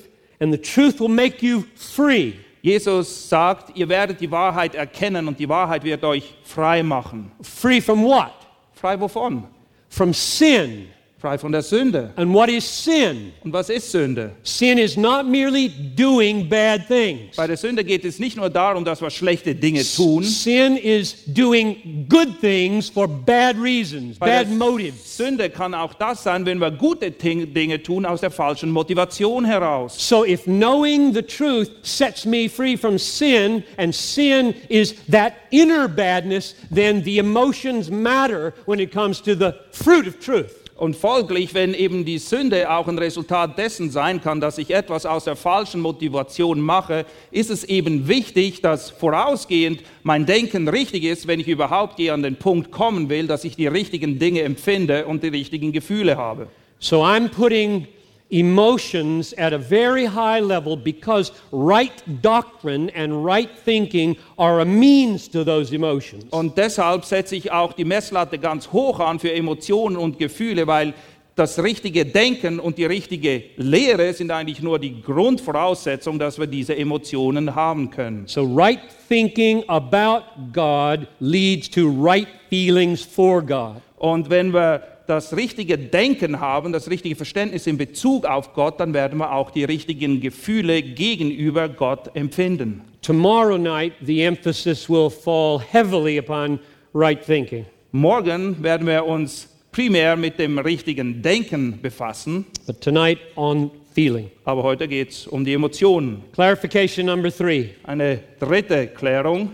and 0.41 0.51
the 0.51 0.59
truth 0.59 0.99
will 0.99 1.07
make 1.07 1.45
you 1.45 1.63
free. 1.75 2.33
Jesus 2.61 3.29
sagt, 3.29 3.77
ihr 3.77 3.87
werdet 3.87 4.19
die 4.19 4.29
Wahrheit 4.29 4.75
erkennen 4.75 5.29
und 5.29 5.39
die 5.39 5.47
Wahrheit 5.47 5.85
wird 5.85 6.03
euch 6.03 6.35
frei 6.43 6.83
machen. 6.83 7.31
Free 7.41 7.79
from 7.79 8.03
what? 8.03 8.33
Frei 8.73 8.99
wovon? 8.99 9.47
From 9.89 10.13
sin, 10.13 10.89
frei 11.19 11.37
von 11.37 11.51
der 11.51 11.61
Sünde. 11.61 12.11
And 12.15 12.33
what 12.33 12.49
is 12.49 12.63
sin? 12.65 13.33
Und 13.43 13.51
was 13.51 13.69
ist 13.69 13.91
Sünde? 13.91 14.31
Sin 14.43 14.77
is 14.77 14.95
not 14.95 15.25
merely 15.25 15.69
doing 15.95 16.47
bad 16.47 16.87
things. 16.87 17.35
Bei 17.35 17.45
der 17.45 17.57
Sünde 17.57 17.83
geht 17.83 18.05
es 18.05 18.19
nicht 18.19 18.37
nur 18.37 18.49
darum, 18.49 18.85
dass 18.85 19.01
wir 19.01 19.09
schlechte 19.09 19.53
Dinge 19.53 19.83
tun. 19.83 20.23
Sin 20.23 20.77
is 20.77 21.25
doing 21.25 22.05
good 22.07 22.39
things 22.39 22.89
for 22.89 23.07
bad 23.07 23.57
reasons, 23.57 24.17
Bei 24.17 24.27
bad 24.27 24.49
motives. 24.49 25.17
Sünde 25.17 25.49
kann 25.49 25.73
auch 25.73 25.93
das 25.93 26.23
sein, 26.23 26.45
wenn 26.45 26.59
wir 26.59 26.71
gute 26.71 27.11
Dinge 27.11 27.83
tun 27.83 28.05
aus 28.05 28.21
der 28.21 28.31
falschen 28.31 28.71
Motivation 28.71 29.43
heraus. 29.43 29.95
So 29.97 30.23
if 30.25 30.45
knowing 30.45 31.13
the 31.13 31.21
truth 31.21 31.69
sets 31.83 32.25
me 32.25 32.47
free 32.47 32.77
from 32.77 32.97
sin, 32.97 33.63
and 33.77 33.93
sin 33.93 34.53
is 34.69 34.95
that 35.11 35.33
inner 35.51 35.89
badness, 35.89 36.55
then 36.71 37.03
the 37.03 37.17
emotions 37.17 37.91
matter 37.91 38.53
when 38.65 38.79
it 38.79 38.91
comes 38.91 39.21
to 39.21 39.35
the 39.35 39.53
fruit 39.71 40.07
of 40.07 40.19
truth. 40.19 40.58
Und 40.79 40.95
folglich, 40.95 41.53
wenn 41.53 41.73
eben 41.73 42.05
die 42.05 42.19
Sünde 42.19 42.71
auch 42.71 42.87
ein 42.87 42.97
Resultat 42.97 43.57
dessen 43.57 43.91
sein 43.91 44.21
kann, 44.21 44.39
dass 44.39 44.57
ich 44.57 44.71
etwas 44.71 45.05
aus 45.05 45.25
der 45.25 45.35
falschen 45.35 45.81
Motivation 45.81 46.61
mache, 46.61 47.05
ist 47.31 47.49
es 47.49 47.65
eben 47.65 48.07
wichtig, 48.07 48.61
dass 48.61 48.89
vorausgehend 48.89 49.83
mein 50.03 50.25
Denken 50.25 50.69
richtig 50.69 51.03
ist, 51.03 51.27
wenn 51.27 51.41
ich 51.41 51.49
überhaupt 51.49 51.99
je 51.99 52.11
an 52.11 52.23
den 52.23 52.37
Punkt 52.37 52.71
kommen 52.71 53.09
will, 53.09 53.27
dass 53.27 53.43
ich 53.43 53.57
die 53.57 53.67
richtigen 53.67 54.19
Dinge 54.19 54.43
empfinde 54.43 55.05
und 55.05 55.21
die 55.21 55.27
richtigen 55.27 55.73
Gefühle 55.73 56.15
habe. 56.15 56.47
So 56.79 57.03
I'm 57.03 57.27
putting 57.27 57.85
emotions 58.29 59.33
at 59.37 59.53
a 59.53 59.57
very 59.57 60.05
high 60.05 60.39
level 60.39 60.75
because 60.75 61.31
right 61.51 62.03
doctrine 62.21 62.89
and 62.91 63.25
right 63.25 63.49
thinking 63.65 64.15
are 64.37 64.61
a 64.61 64.65
means 64.65 65.27
to 65.29 65.43
those 65.43 65.73
emotions. 65.73 66.25
Und 66.31 66.57
deshalb 66.57 67.05
setze 67.05 67.35
ich 67.35 67.51
auch 67.51 67.73
die 67.73 67.85
Messlatte 67.85 68.37
ganz 68.37 68.71
hoch 68.71 68.99
an 68.99 69.19
für 69.19 69.33
Emotionen 69.33 69.97
und 69.97 70.19
Gefühle, 70.19 70.67
weil 70.67 70.93
das 71.39 71.63
richtige 71.63 72.05
Denken 72.05 72.59
und 72.59 72.77
die 72.77 72.85
richtige 72.85 73.43
Lehre 73.55 74.13
sind 74.13 74.29
eigentlich 74.29 74.61
nur 74.61 74.77
die 74.77 75.01
Grundvoraussetzung, 75.01 76.19
dass 76.19 76.37
wir 76.37 76.47
diese 76.47 76.75
Emotionen 76.75 77.55
haben 77.55 77.89
können. 77.89 78.27
So, 78.27 78.43
right 78.43 78.81
thinking 79.07 79.63
about 79.69 80.23
God 80.51 81.07
leads 81.21 81.69
to 81.69 81.89
right 81.89 82.27
feelings 82.49 83.01
for 83.01 83.41
God. 83.41 83.81
Und 83.97 84.29
wenn 84.29 84.53
wir 84.53 84.83
das 85.09 85.35
richtige 85.35 85.77
Denken 85.77 86.39
haben, 86.39 86.71
das 86.71 86.89
richtige 86.89 87.15
Verständnis 87.15 87.65
in 87.65 87.77
Bezug 87.77 88.25
auf 88.25 88.53
Gott, 88.53 88.79
dann 88.79 88.93
werden 88.93 89.17
wir 89.17 89.33
auch 89.33 89.49
die 89.49 89.63
richtigen 89.63 90.21
Gefühle 90.21 90.83
gegenüber 90.83 91.67
Gott 91.67 92.15
empfinden. 92.15 92.81
Tomorrow 93.01 93.57
night, 93.57 93.93
the 94.05 94.21
emphasis 94.21 94.87
will 94.89 95.09
fall 95.09 95.59
heavily 95.59 96.19
upon 96.19 96.59
right 96.93 97.19
thinking. 97.25 97.65
Morgen 97.91 98.61
werden 98.61 98.85
wir 98.85 99.03
uns 99.03 99.49
primär 99.71 100.15
mit 100.15 100.37
dem 100.37 100.59
richtigen 100.59 101.21
Denken 101.23 101.81
befassen, 101.81 102.45
But 102.67 102.81
tonight, 102.81 103.17
on 103.35 103.71
feeling. 103.95 104.29
aber 104.45 104.61
heute 104.61 104.87
geht 104.87 105.09
es 105.09 105.25
um 105.25 105.43
die 105.43 105.53
Emotionen. 105.53 106.23
Clarification 106.33 107.07
number 107.07 107.31
three. 107.31 107.69
Eine 107.83 108.19
dritte 108.39 108.87
Klärung. 108.87 109.49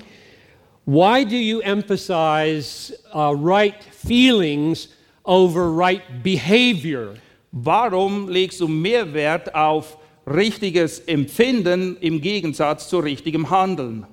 Why 0.85 1.23
do 1.23 1.35
you 1.35 1.61
emphasize 1.61 2.93
uh, 3.13 3.31
right 3.31 3.75
feelings 4.05 4.89
over 5.25 5.69
right 5.69 6.23
behavior? 6.23 7.15
Warum 7.51 8.29
legst 8.29 8.59
du 8.59 8.67
mehr 8.67 9.13
Wert 9.13 9.53
auf 9.55 9.97
richtiges 10.27 10.99
Empfinden 10.99 11.97
im 12.01 12.21
Gegensatz 12.21 12.89
zu 12.89 12.99
richtigem 12.99 13.49
Handeln? 13.49 14.05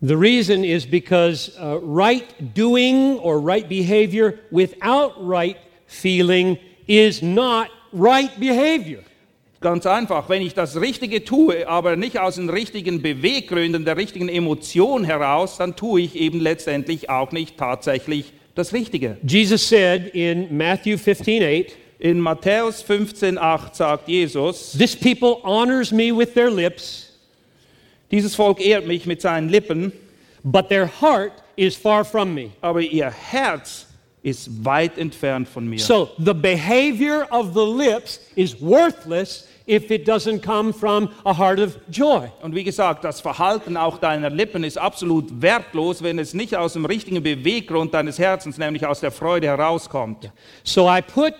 The 0.00 0.16
reason 0.16 0.62
is 0.62 0.86
because 0.86 1.52
uh, 1.60 1.80
right 1.82 2.24
doing 2.54 3.18
or 3.18 3.40
right 3.40 3.68
behavior 3.68 4.34
without 4.50 5.14
right 5.18 5.56
feeling 5.86 6.56
is 6.86 7.20
not 7.20 7.68
right 7.92 8.30
behavior. 8.38 9.02
Ganz 9.60 9.86
einfach, 9.86 10.28
wenn 10.28 10.42
ich 10.42 10.54
das 10.54 10.80
Richtige 10.80 11.24
tue, 11.24 11.66
aber 11.66 11.96
nicht 11.96 12.20
aus 12.20 12.36
den 12.36 12.48
richtigen 12.48 13.02
Beweggründen, 13.02 13.84
der 13.84 13.96
richtigen 13.96 14.28
Emotion 14.28 15.02
heraus, 15.02 15.56
dann 15.56 15.74
tue 15.74 16.02
ich 16.02 16.14
eben 16.14 16.38
letztendlich 16.38 17.10
auch 17.10 17.32
nicht 17.32 17.56
tatsächlich 17.56 18.32
das 18.58 18.72
Richtige. 18.72 19.16
Jesus 19.22 19.66
said 19.68 20.10
in 20.14 20.56
Matthew 20.56 20.96
15:8, 20.96 21.72
In 22.00 22.20
Matthäus 22.20 22.82
15,8 22.82 23.74
sagt 23.74 24.08
Jesus, 24.08 24.72
This 24.72 24.94
people 24.94 25.40
honors 25.42 25.90
me 25.92 26.12
with 26.12 26.34
their 26.34 26.50
lips, 26.50 27.12
dieses 28.10 28.34
Volk 28.36 28.60
ehrt 28.60 28.86
mich 28.86 29.04
mit 29.06 29.20
seinen 29.20 29.48
Lippen, 29.48 29.92
but 30.44 30.68
their 30.68 30.86
heart 30.86 31.32
is 31.56 31.74
far 31.74 32.04
from 32.04 32.34
me. 32.34 32.50
aber 32.60 32.80
ihr 32.80 33.10
Herz 33.10 33.86
ist 34.22 34.64
weit 34.64 34.96
entfernt 34.98 35.48
von 35.48 35.68
mir. 35.68 35.78
So 35.78 36.10
the 36.18 36.34
behavior 36.34 37.26
of 37.30 37.54
the 37.54 37.64
lips 37.64 38.20
is 38.36 38.60
worthless 38.60 39.47
if 39.68 39.90
it 39.90 40.08
doesn't 40.08 40.40
come 40.42 40.72
from 40.72 41.10
a 41.24 41.36
heart 41.36 41.60
of 41.60 41.78
joy. 41.90 42.28
Und 42.42 42.54
wie 42.54 42.64
gesagt, 42.64 43.04
das 43.04 43.20
Verhalten 43.20 43.76
auch 43.76 43.98
deiner 43.98 44.30
Lippen 44.30 44.64
ist 44.64 44.78
absolut 44.78 45.42
wertlos, 45.42 46.02
wenn 46.02 46.18
es 46.18 46.34
nicht 46.34 46.56
aus 46.56 46.72
dem 46.72 46.84
richtigen 46.84 47.22
Beweggrund 47.22 47.92
deines 47.94 48.18
Herzens, 48.18 48.58
nämlich 48.58 48.86
aus 48.86 49.00
der 49.00 49.10
Freude 49.10 49.46
herauskommt. 49.48 50.30
So 50.64 50.88
I 50.88 51.02
put 51.02 51.34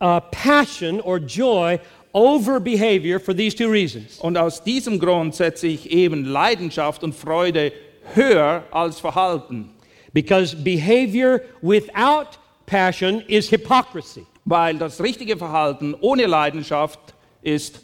uh, 0.00 0.20
passion 0.30 1.00
or 1.00 1.18
joy 1.18 1.78
over 2.12 2.60
behavior 2.60 3.18
for 3.20 3.34
these 3.34 3.56
two 3.56 3.68
reasons. 3.68 4.18
Und 4.20 4.36
aus 4.38 4.62
diesem 4.62 4.98
Grund 4.98 5.34
setze 5.34 5.66
ich 5.66 5.90
eben 5.90 6.24
Leidenschaft 6.24 7.02
und 7.04 7.14
Freude 7.14 7.72
höher 8.14 8.64
als 8.70 9.00
Verhalten, 9.00 9.70
Because 10.12 10.54
behavior 10.54 11.40
without 11.60 12.38
passion 12.66 13.20
is 13.26 13.50
hypocrisy. 13.50 14.24
weil 14.44 14.76
das 14.76 15.00
richtige 15.00 15.36
Verhalten 15.36 15.96
ohne 16.00 16.26
Leidenschaft 16.26 17.13
ist 17.44 17.80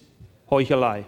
Heuchelei. 0.51 1.05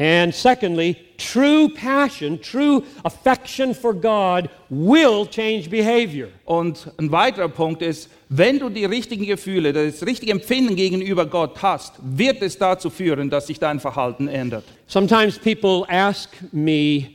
And 0.00 0.32
secondly, 0.32 0.96
true 1.16 1.68
passion, 1.70 2.38
true 2.40 2.84
affection 3.04 3.74
for 3.74 3.92
God 3.92 4.48
will 4.70 5.26
change 5.26 5.68
behavior. 5.68 6.28
Und 6.44 6.88
ein 6.98 7.10
weiterer 7.10 7.48
Punkt 7.48 7.82
ist, 7.82 8.08
wenn 8.28 8.60
du 8.60 8.68
die 8.68 8.84
richtigen 8.84 9.26
Gefühle, 9.26 9.72
das 9.72 10.06
richtige 10.06 10.30
Empfinden 10.30 10.76
gegenüber 10.76 11.26
Gott 11.26 11.60
hast, 11.60 11.94
wird 12.00 12.42
es 12.42 12.56
dazu 12.56 12.90
führen, 12.90 13.28
dass 13.28 13.48
sich 13.48 13.58
dein 13.58 13.80
Verhalten 13.80 14.28
ändert. 14.28 14.62
Sometimes 14.86 15.36
people 15.36 15.84
ask 15.88 16.30
me, 16.52 17.08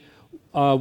uh, 0.53 0.79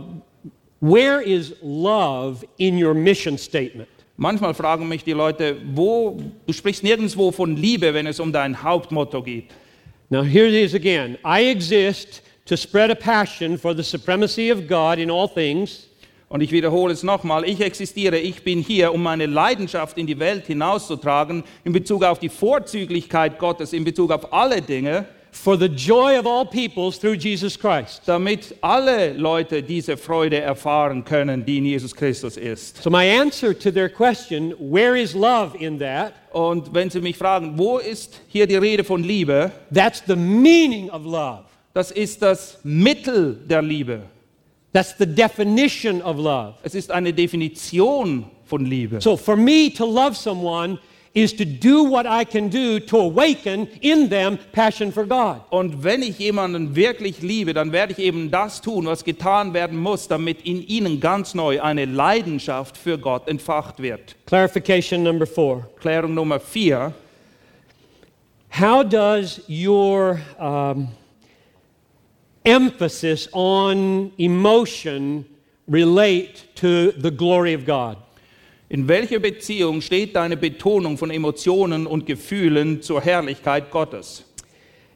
where 0.80 1.22
is 1.22 1.54
love 1.62 2.44
in 2.56 2.82
your 2.82 2.94
mission 2.94 3.38
statement? 3.38 3.88
Manchmal 4.16 4.54
fragen 4.54 4.88
mich 4.88 5.04
die 5.04 5.12
Leute, 5.12 5.56
wo, 5.72 6.20
du 6.46 6.52
sprichst 6.52 6.82
nirgendwo 6.82 7.30
von 7.30 7.56
Liebe, 7.56 7.94
wenn 7.94 8.06
es 8.06 8.18
um 8.18 8.32
dein 8.32 8.60
Hauptmotto 8.60 9.22
geht. 9.22 9.50
Now, 10.12 10.20
here 10.20 10.44
it 10.44 10.52
is 10.52 10.74
again. 10.74 11.16
I 11.24 11.44
exist 11.44 12.20
to 12.44 12.54
spread 12.54 12.90
a 12.90 12.94
passion 12.94 13.56
for 13.56 13.72
the 13.72 13.82
supremacy 13.82 14.50
of 14.50 14.68
God 14.68 14.98
in 14.98 15.10
all 15.10 15.26
things, 15.26 15.86
Und 16.28 16.42
ich 16.42 16.52
wiederhole 16.52 16.92
es 16.92 17.02
nochmal, 17.02 17.48
ich 17.48 17.62
existiere, 17.62 18.18
ich 18.18 18.44
bin 18.44 18.60
hier, 18.60 18.92
um 18.92 19.02
meine 19.02 19.24
Leidenschaft 19.24 19.96
in 19.96 20.06
die 20.06 20.18
Welt 20.18 20.46
hinauszutragen, 20.46 21.44
in 21.64 21.72
Bezug 21.72 22.04
auf 22.04 22.18
die 22.18 22.28
Vorzüglichkeit 22.28 23.38
Gottes, 23.38 23.72
in 23.72 23.84
Bezug 23.84 24.10
auf 24.10 24.34
alle 24.34 24.60
Dinge, 24.60 25.06
for 25.34 25.56
the 25.56 25.68
joy 25.68 26.18
of 26.18 26.26
all 26.26 26.44
peoples 26.44 26.98
through 26.98 27.16
Jesus 27.16 27.58
Christ. 27.58 28.02
damit 28.06 28.54
alle 28.60 29.14
Leute 29.14 29.62
diese 29.62 29.96
Freude 29.96 30.38
erfahren 30.38 31.02
können, 31.04 31.44
die 31.44 31.56
in 31.58 31.64
Jesus 31.64 31.94
Christus 31.96 32.36
ist. 32.36 32.82
So, 32.82 32.90
my 32.90 33.04
answer 33.08 33.58
to 33.58 33.70
their 33.70 33.88
question, 33.88 34.52
where 34.58 34.94
is 34.94 35.14
love 35.14 35.56
in 35.58 35.78
that? 35.78 36.12
Und 36.32 36.72
wenn 36.74 36.90
Sie 36.90 37.00
mich 37.00 37.16
fragen, 37.16 37.54
wo 37.56 37.78
ist 37.78 38.20
hier 38.28 38.46
die 38.46 38.56
Rede 38.56 38.84
von 38.84 39.02
Liebe, 39.02 39.50
That's 39.74 40.02
the 40.06 40.16
meaning 40.16 40.90
of 40.90 41.04
love. 41.04 41.44
das 41.72 41.90
ist 41.90 42.20
das 42.20 42.58
Mittel 42.62 43.34
der 43.48 43.62
Liebe. 43.62 44.02
That's 44.74 44.94
the 44.98 45.06
definition 45.06 46.02
of 46.02 46.18
love. 46.18 46.54
Es 46.62 46.74
ist 46.74 46.90
eine 46.90 47.12
Definition 47.12 48.26
von 48.44 48.66
Liebe. 48.66 49.00
So, 49.00 49.16
for 49.16 49.36
me 49.36 49.70
to 49.74 49.86
love 49.86 50.14
someone 50.14 50.78
is 51.14 51.32
to 51.34 51.44
do 51.44 51.84
what 51.84 52.06
I 52.06 52.24
can 52.24 52.48
do 52.48 52.80
to 52.80 52.98
awaken 52.98 53.68
in 53.82 54.08
them 54.08 54.38
passion 54.52 54.90
for 54.90 55.04
God. 55.04 55.42
Und 55.50 55.84
wenn 55.84 56.02
ich 56.02 56.18
jemanden 56.18 56.74
wirklich 56.74 57.20
liebe, 57.20 57.52
dann 57.52 57.72
werde 57.72 57.92
ich 57.92 57.98
eben 57.98 58.30
das 58.30 58.60
tun, 58.62 58.86
was 58.86 59.04
getan 59.04 59.52
werden 59.52 59.78
muss, 59.78 60.08
damit 60.08 60.40
in 60.46 60.66
ihnen 60.66 61.00
ganz 61.00 61.34
neu 61.34 61.60
eine 61.60 61.84
Leidenschaft 61.84 62.78
für 62.78 62.98
Gott 62.98 63.28
entfacht 63.28 63.82
wird. 63.82 64.16
Clarification 64.26 65.02
number 65.02 65.26
four. 65.26 65.68
Klärung 65.80 66.14
Nummer 66.14 66.40
vier. 66.40 66.94
How 68.48 68.82
does 68.82 69.40
your 69.48 70.20
um, 70.38 70.88
emphasis 72.44 73.28
on 73.32 74.12
emotion 74.18 75.24
relate 75.66 76.54
to 76.56 76.92
the 76.92 77.10
glory 77.10 77.54
of 77.54 77.64
God? 77.64 77.96
In 78.72 78.88
welcher 78.88 79.18
Beziehung 79.18 79.82
steht 79.82 80.16
deine 80.16 80.34
Betonung 80.34 80.96
von 80.96 81.10
Emotionen 81.10 81.86
und 81.86 82.06
Gefühlen 82.06 82.80
zur 82.80 83.02
Herrlichkeit 83.02 83.70
Gottes? 83.70 84.24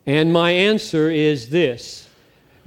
And 0.06 0.32
my 0.32 0.50
answer 0.70 1.10
is 1.10 1.50
this 1.50 2.08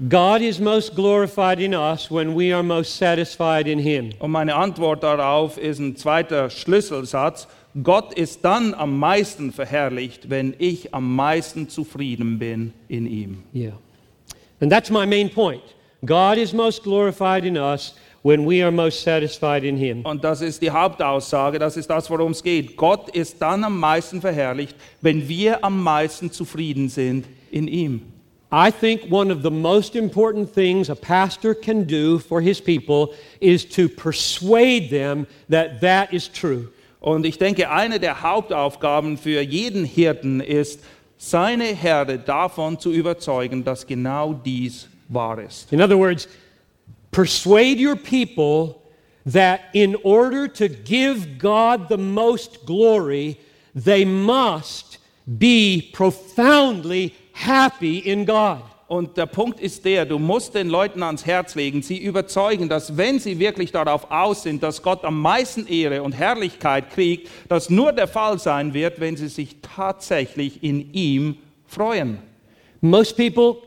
God 0.07 0.41
is 0.41 0.59
most 0.59 0.93
glorified 0.93 1.59
in 1.59 1.73
us 1.73 2.11
when 2.11 2.37
we 2.37 2.53
are 2.53 2.61
most 2.61 2.95
satisfied 2.95 3.65
in 3.65 3.79
Him. 3.79 4.11
Und 4.19 4.29
meine 4.29 4.53
Antwort 4.53 5.01
darauf 5.01 5.57
ist 5.57 5.79
ein 5.79 5.95
zweiter 5.95 6.51
Schlüsselsatz. 6.51 7.47
Gott 7.81 8.13
ist 8.13 8.45
dann 8.45 8.75
am 8.75 8.99
meisten 8.99 9.51
verherrlicht, 9.51 10.29
wenn 10.29 10.53
ich 10.59 10.93
am 10.93 11.15
meisten 11.15 11.69
zufrieden 11.69 12.37
bin 12.37 12.71
in 12.87 13.07
ihm. 13.07 13.43
Yeah. 13.55 13.73
And 14.61 14.71
that's 14.71 14.91
my 14.91 15.07
main 15.07 15.31
point. 15.31 15.63
God 16.05 16.37
is 16.37 16.53
most 16.53 16.83
glorified 16.83 17.45
in 17.45 17.57
us 17.57 17.95
when 18.23 18.45
we 18.49 18.63
are 18.63 18.71
most 18.71 19.01
satisfied 19.01 19.63
in 19.63 19.77
Him. 19.77 20.03
Und 20.05 20.23
das 20.23 20.41
ist 20.41 20.61
die 20.61 20.71
Hauptaussage, 20.71 21.59
das 21.59 21.77
ist 21.77 21.89
das, 21.89 22.09
worum 22.09 22.31
es 22.31 22.43
geht. 22.43 22.75
Gott 22.75 23.09
ist 23.15 23.41
dann 23.41 23.63
am 23.63 23.79
meisten 23.79 24.21
verherrlicht, 24.21 24.75
wenn 25.01 25.27
wir 25.27 25.63
am 25.63 25.81
meisten 25.83 26.31
zufrieden 26.31 26.89
sind 26.89 27.25
in 27.51 27.67
ihm. 27.67 28.01
I 28.51 28.71
think 28.71 29.11
one 29.11 29.31
of 29.31 29.43
the 29.43 29.51
most 29.51 29.95
important 29.95 30.51
things 30.51 30.89
a 30.89 30.95
pastor 30.95 31.53
can 31.53 31.85
do 31.85 32.17
for 32.17 32.41
his 32.41 32.59
people 32.59 33.13
is 33.39 33.63
to 33.69 33.87
persuade 33.87 34.89
them 34.89 35.27
that 35.49 35.81
that 35.81 36.11
is 36.11 36.27
true. 36.27 36.69
Und 36.99 37.25
ich 37.25 37.37
denke, 37.37 37.69
eine 37.69 37.99
der 37.99 38.23
Hauptaufgaben 38.23 39.17
für 39.17 39.41
jeden 39.41 39.85
Hirten 39.85 40.41
ist, 40.41 40.81
seine 41.17 41.65
Herde 41.65 42.17
davon 42.17 42.79
zu 42.79 42.91
überzeugen, 42.91 43.63
dass 43.63 43.85
genau 43.85 44.33
dies 44.33 44.87
wahr 45.09 45.39
ist. 45.39 45.71
In 45.71 45.81
other 45.81 45.97
words, 45.97 46.27
persuade 47.11 47.79
your 47.79 47.95
people 47.95 48.81
that 49.25 49.61
in 49.73 49.95
order 50.03 50.47
to 50.47 50.67
give 50.67 51.37
God 51.37 51.89
the 51.89 51.97
most 51.97 52.65
glory, 52.65 53.39
they 53.75 54.05
must 54.05 54.97
be 55.37 55.89
profoundly 55.93 57.13
happy 57.33 57.97
in 57.99 58.25
God. 58.25 58.63
Und 58.87 59.17
der 59.17 59.27
Punkt 59.27 59.59
ist 59.59 59.85
der, 59.85 60.03
du 60.07 60.17
musst 60.17 60.55
den 60.55 60.67
Leuten 60.67 61.03
ans 61.03 61.23
Herz 61.23 61.53
legen, 61.53 61.83
sie 61.83 61.99
überzeugen, 61.99 62.69
dass 62.69 62.97
wenn 62.97 63.19
sie 63.19 63.37
wirklich 63.37 63.71
darauf 63.71 64.09
aus 64.09 64.41
sind, 64.41 64.63
dass 64.63 64.81
Gott 64.81 65.05
am 65.05 65.21
meisten 65.21 65.67
Ehre 65.67 66.01
und 66.01 66.13
Herrlichkeit 66.13 66.89
kriegt, 66.89 67.29
das 67.49 67.69
nur 67.69 67.91
der 67.91 68.07
Fall 68.07 68.39
sein 68.39 68.73
wird, 68.73 68.99
wenn 68.99 69.15
sie 69.15 69.27
sich 69.27 69.57
tatsächlich 69.61 70.63
in 70.63 70.91
ihm 70.91 71.37
freuen. 71.67 72.17
Most 72.81 73.15
people 73.15 73.57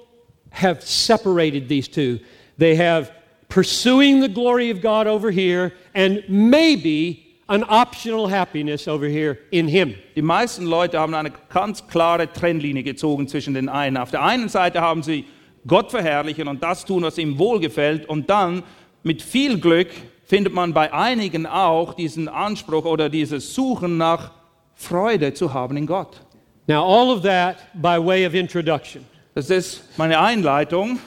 have 0.51 0.81
separated 0.83 1.69
these 1.69 1.89
two. 1.89 2.19
They 2.59 2.77
have 2.77 3.13
pursuing 3.53 4.23
the 4.23 4.29
glory 4.29 4.71
of 4.71 4.81
God 4.81 5.07
over 5.07 5.31
here 5.31 5.73
and 5.95 6.23
maybe 6.27 7.19
an 7.51 7.65
optional 7.69 8.27
happiness 8.27 8.89
over 8.89 9.07
here 9.07 9.39
in 9.51 9.69
Him. 9.69 9.95
Die 10.17 10.23
meisten 10.23 10.65
Leute 10.65 10.99
haben 10.99 11.13
eine 11.13 11.33
ganz 11.53 11.87
klare 11.87 12.33
Trennlinie 12.33 12.83
gezogen 12.83 13.29
zwischen 13.29 13.53
den 13.53 13.69
einen. 13.69 13.99
Auf 13.99 14.11
der 14.11 14.23
einen 14.23 14.49
Seite 14.49 14.81
haben 14.81 15.03
sie 15.03 15.27
Gott 15.67 15.91
verherrlichen 15.91 16.49
und 16.49 16.63
das 16.63 16.87
tun, 16.87 17.03
was 17.03 17.19
ihm 17.19 17.39
wohlgefällt. 17.39 18.09
Und 18.09 18.31
dann 18.31 18.63
mit 19.03 19.21
viel 19.21 19.61
Glück 19.61 19.89
findet 20.25 20.55
man 20.55 20.73
bei 20.73 20.91
einigen 20.95 21.45
auch 21.47 21.93
diesen 21.93 22.29
Anspruch 22.29 22.87
oder 22.87 23.11
dieses 23.11 23.55
Suchen 23.55 23.99
nach 23.99 24.31
Freude 24.75 25.35
zu 25.35 25.53
haben 25.53 25.77
in 25.77 25.87
Gott. 25.87 26.23
Now, 26.67 26.83
all 26.85 27.11
of 27.11 27.23
that 27.23 27.57
by 27.75 27.99
way 28.03 28.27
of 28.27 28.33
introduction. 28.33 29.05
Das 29.35 29.51
ist 29.51 29.83
meine 29.99 30.19
Einleitung. 30.19 30.99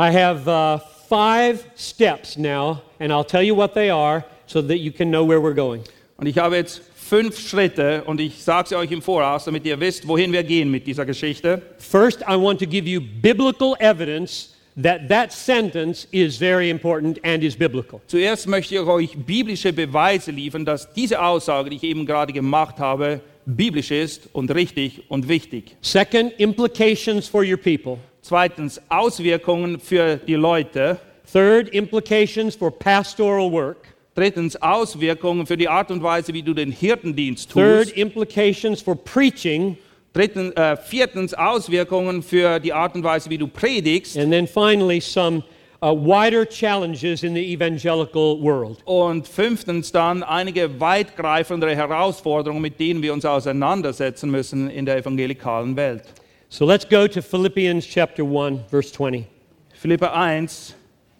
I 0.00 0.12
have 0.12 0.46
uh, 0.46 0.78
five 1.08 1.66
steps 1.74 2.36
now, 2.36 2.82
and 3.00 3.12
I'll 3.12 3.24
tell 3.24 3.42
you 3.42 3.56
what 3.56 3.74
they 3.74 3.90
are 3.90 4.24
so 4.46 4.62
that 4.62 4.78
you 4.78 4.92
can 4.92 5.10
know 5.10 5.24
where 5.24 5.40
we're 5.40 5.56
going. 5.56 5.82
Und 6.18 6.28
ich 6.28 6.38
habe 6.38 6.54
jetzt 6.54 6.82
fünf 6.94 7.36
Schritte 7.36 8.04
und 8.04 8.20
ich 8.20 8.44
sage 8.44 8.68
sie 8.68 8.76
euch 8.76 8.92
im 8.92 9.02
Voraus, 9.02 9.46
damit 9.46 9.66
ihr 9.66 9.80
wisst, 9.80 10.06
wohin 10.06 10.30
wir 10.32 10.44
gehen 10.44 10.70
mit 10.70 10.86
dieser 10.86 11.04
Geschichte. 11.04 11.62
First, 11.78 12.20
I 12.28 12.36
want 12.36 12.60
to 12.60 12.66
give 12.66 12.88
you 12.88 13.00
biblical 13.00 13.74
evidence 13.80 14.54
that 14.80 15.08
that 15.08 15.32
sentence 15.32 16.06
is 16.12 16.36
very 16.36 16.70
important 16.70 17.18
and 17.24 17.42
is 17.42 17.56
biblical. 17.56 18.00
Zuerst 18.06 18.46
möchte 18.46 18.76
ich 18.76 18.80
euch 18.80 19.16
biblische 19.16 19.72
Beweise 19.72 20.30
liefern, 20.30 20.64
dass 20.64 20.92
diese 20.92 21.20
Aussage, 21.20 21.70
die 21.70 21.76
ich 21.76 21.82
eben 21.82 22.06
gerade 22.06 22.32
gemacht 22.32 22.78
habe, 22.78 23.20
biblisch 23.46 23.90
ist 23.90 24.28
und 24.32 24.54
richtig 24.54 25.02
und 25.08 25.26
wichtig. 25.26 25.74
Second, 25.80 26.38
implications 26.38 27.26
for 27.26 27.42
your 27.42 27.56
people. 27.56 27.98
Zweitens 28.28 28.78
Auswirkungen 28.90 29.80
für 29.80 30.16
die 30.16 30.34
Leute. 30.34 30.98
Third, 31.32 31.70
implications 31.70 32.54
for 32.54 32.70
pastoral 32.70 33.50
work. 33.50 33.78
Drittens 34.14 34.54
Auswirkungen 34.60 35.46
für 35.46 35.56
die 35.56 35.66
Art 35.66 35.90
und 35.90 36.02
Weise, 36.02 36.34
wie 36.34 36.42
du 36.42 36.52
den 36.52 36.70
Hirtendienst 36.70 37.50
Third, 37.50 37.84
tust. 37.84 37.96
implications 37.96 38.82
for 38.82 38.96
preaching. 38.96 39.78
Drittens, 40.12 40.54
äh, 40.56 40.76
viertens 40.76 41.32
Auswirkungen 41.32 42.22
für 42.22 42.60
die 42.60 42.74
Art 42.74 42.94
und 42.94 43.02
Weise, 43.02 43.30
wie 43.30 43.38
du 43.38 43.48
predigst. 43.48 44.18
And 44.18 44.30
then 44.30 44.46
finally, 44.46 45.00
some 45.00 45.42
uh, 45.82 45.86
wider 45.86 46.44
challenges 46.44 47.22
in 47.22 47.34
the 47.34 47.54
evangelical 47.54 48.38
world. 48.42 48.76
Und 48.84 49.26
fünftens 49.26 49.90
dann 49.90 50.22
einige 50.22 50.78
weitgreifendere 50.78 51.74
Herausforderungen, 51.74 52.60
mit 52.60 52.78
denen 52.78 53.00
wir 53.00 53.14
uns 53.14 53.24
auseinandersetzen 53.24 54.30
müssen 54.30 54.68
in 54.68 54.84
der 54.84 54.98
evangelikalen 54.98 55.74
Welt. 55.76 56.02
So 56.50 56.64
let's 56.64 56.86
go 56.86 57.06
to 57.06 57.20
Philippians 57.20 57.84
chapter 57.84 58.24
1, 58.24 58.64
verse 58.70 58.90
20. 58.90 59.28
Philipper 59.74 60.10
1, 60.10 60.48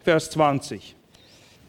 Vers 0.03 0.29
20. 0.31 0.95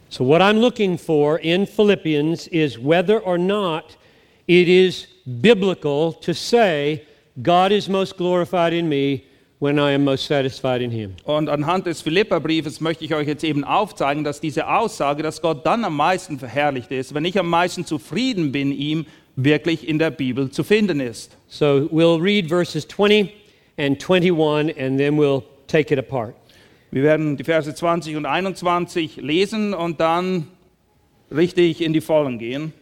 So, 0.08 0.24
what 0.24 0.42
I'm 0.42 0.60
looking 0.60 0.98
for 0.98 1.40
in 1.40 1.66
Philippians 1.66 2.48
is 2.48 2.80
whether 2.80 3.20
or 3.20 3.38
not 3.38 3.98
it 4.48 4.70
is 4.70 5.08
biblical 5.42 6.14
to 6.14 6.34
say, 6.34 7.06
God 7.42 7.74
is 7.74 7.90
most 7.90 8.16
glorified 8.16 8.72
in 8.72 8.88
me 8.88 9.26
when 9.60 9.78
I 9.78 9.92
am 9.92 10.06
most 10.06 10.26
satisfied 10.26 10.82
in 10.82 10.90
Him. 10.90 11.18
Und 11.26 11.50
anhand 11.50 11.86
des 11.86 12.02
Philipperbriefes 12.02 12.80
möchte 12.80 13.04
ich 13.04 13.14
euch 13.14 13.28
jetzt 13.28 13.44
eben 13.44 13.66
aufzeigen, 13.66 14.24
dass 14.24 14.40
diese 14.40 14.70
Aussage, 14.70 15.22
dass 15.22 15.42
Gott 15.42 15.66
dann 15.66 15.84
am 15.84 15.98
meisten 15.98 16.40
verherrlicht 16.40 16.92
ist, 16.92 17.14
wenn 17.14 17.26
ich 17.26 17.38
am 17.38 17.50
meisten 17.50 17.86
zufrieden 17.86 18.54
bin, 18.54 18.72
ihm 18.72 19.06
wirklich 19.36 19.86
in 19.86 20.00
der 20.00 20.12
Bibel 20.12 20.50
zu 20.50 20.64
finden 20.64 21.02
ist. 21.02 21.36
So, 21.50 21.90
we'll 21.92 22.22
read 22.22 22.48
verses 22.48 22.88
20 22.88 23.39
and 23.80 24.00
21, 24.00 24.72
and 24.72 25.00
then 25.00 25.18
we'll 25.18 25.44
take 25.68 25.92
it 25.92 25.98
apart. 25.98 26.36
Wir 26.92 27.04
werden 27.04 27.38
die 27.38 27.44
Verse 27.44 27.74
20 27.74 28.18
und 28.18 28.26
21 28.26 29.18
lesen 29.18 29.74
und 29.74 30.00
dann 30.00 30.48
richtig 31.32 31.82
in 31.82 31.94
die 31.94 32.02
Vollen 32.02 32.38
gehen. 32.40 32.74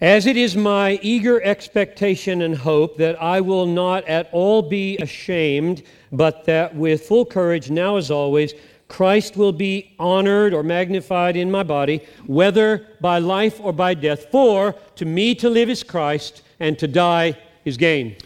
As 0.00 0.26
it 0.26 0.36
is 0.36 0.56
my 0.56 0.98
eager 1.02 1.42
expectation 1.42 2.42
and 2.42 2.56
hope 2.56 2.96
that 2.96 3.16
I 3.20 3.40
will 3.40 3.66
not 3.66 4.04
at 4.08 4.28
all 4.32 4.62
be 4.62 4.96
ashamed, 4.98 5.82
but 6.10 6.44
that 6.46 6.74
with 6.74 7.06
full 7.06 7.26
courage, 7.26 7.70
now 7.70 7.96
as 7.96 8.10
always, 8.10 8.54
Christ 8.88 9.36
will 9.36 9.52
be 9.52 9.94
honored 9.98 10.54
or 10.54 10.62
magnified 10.62 11.36
in 11.36 11.50
my 11.50 11.62
body, 11.62 12.00
whether 12.26 12.86
by 13.00 13.18
life 13.18 13.60
or 13.60 13.72
by 13.72 13.94
death. 13.94 14.30
For 14.30 14.74
to 14.96 15.04
me 15.04 15.34
to 15.36 15.50
live 15.50 15.70
is 15.70 15.82
Christ, 15.82 16.42
and 16.60 16.78
to 16.78 16.86
die 16.86 17.36
is 17.64 17.76
gain. 17.76 18.16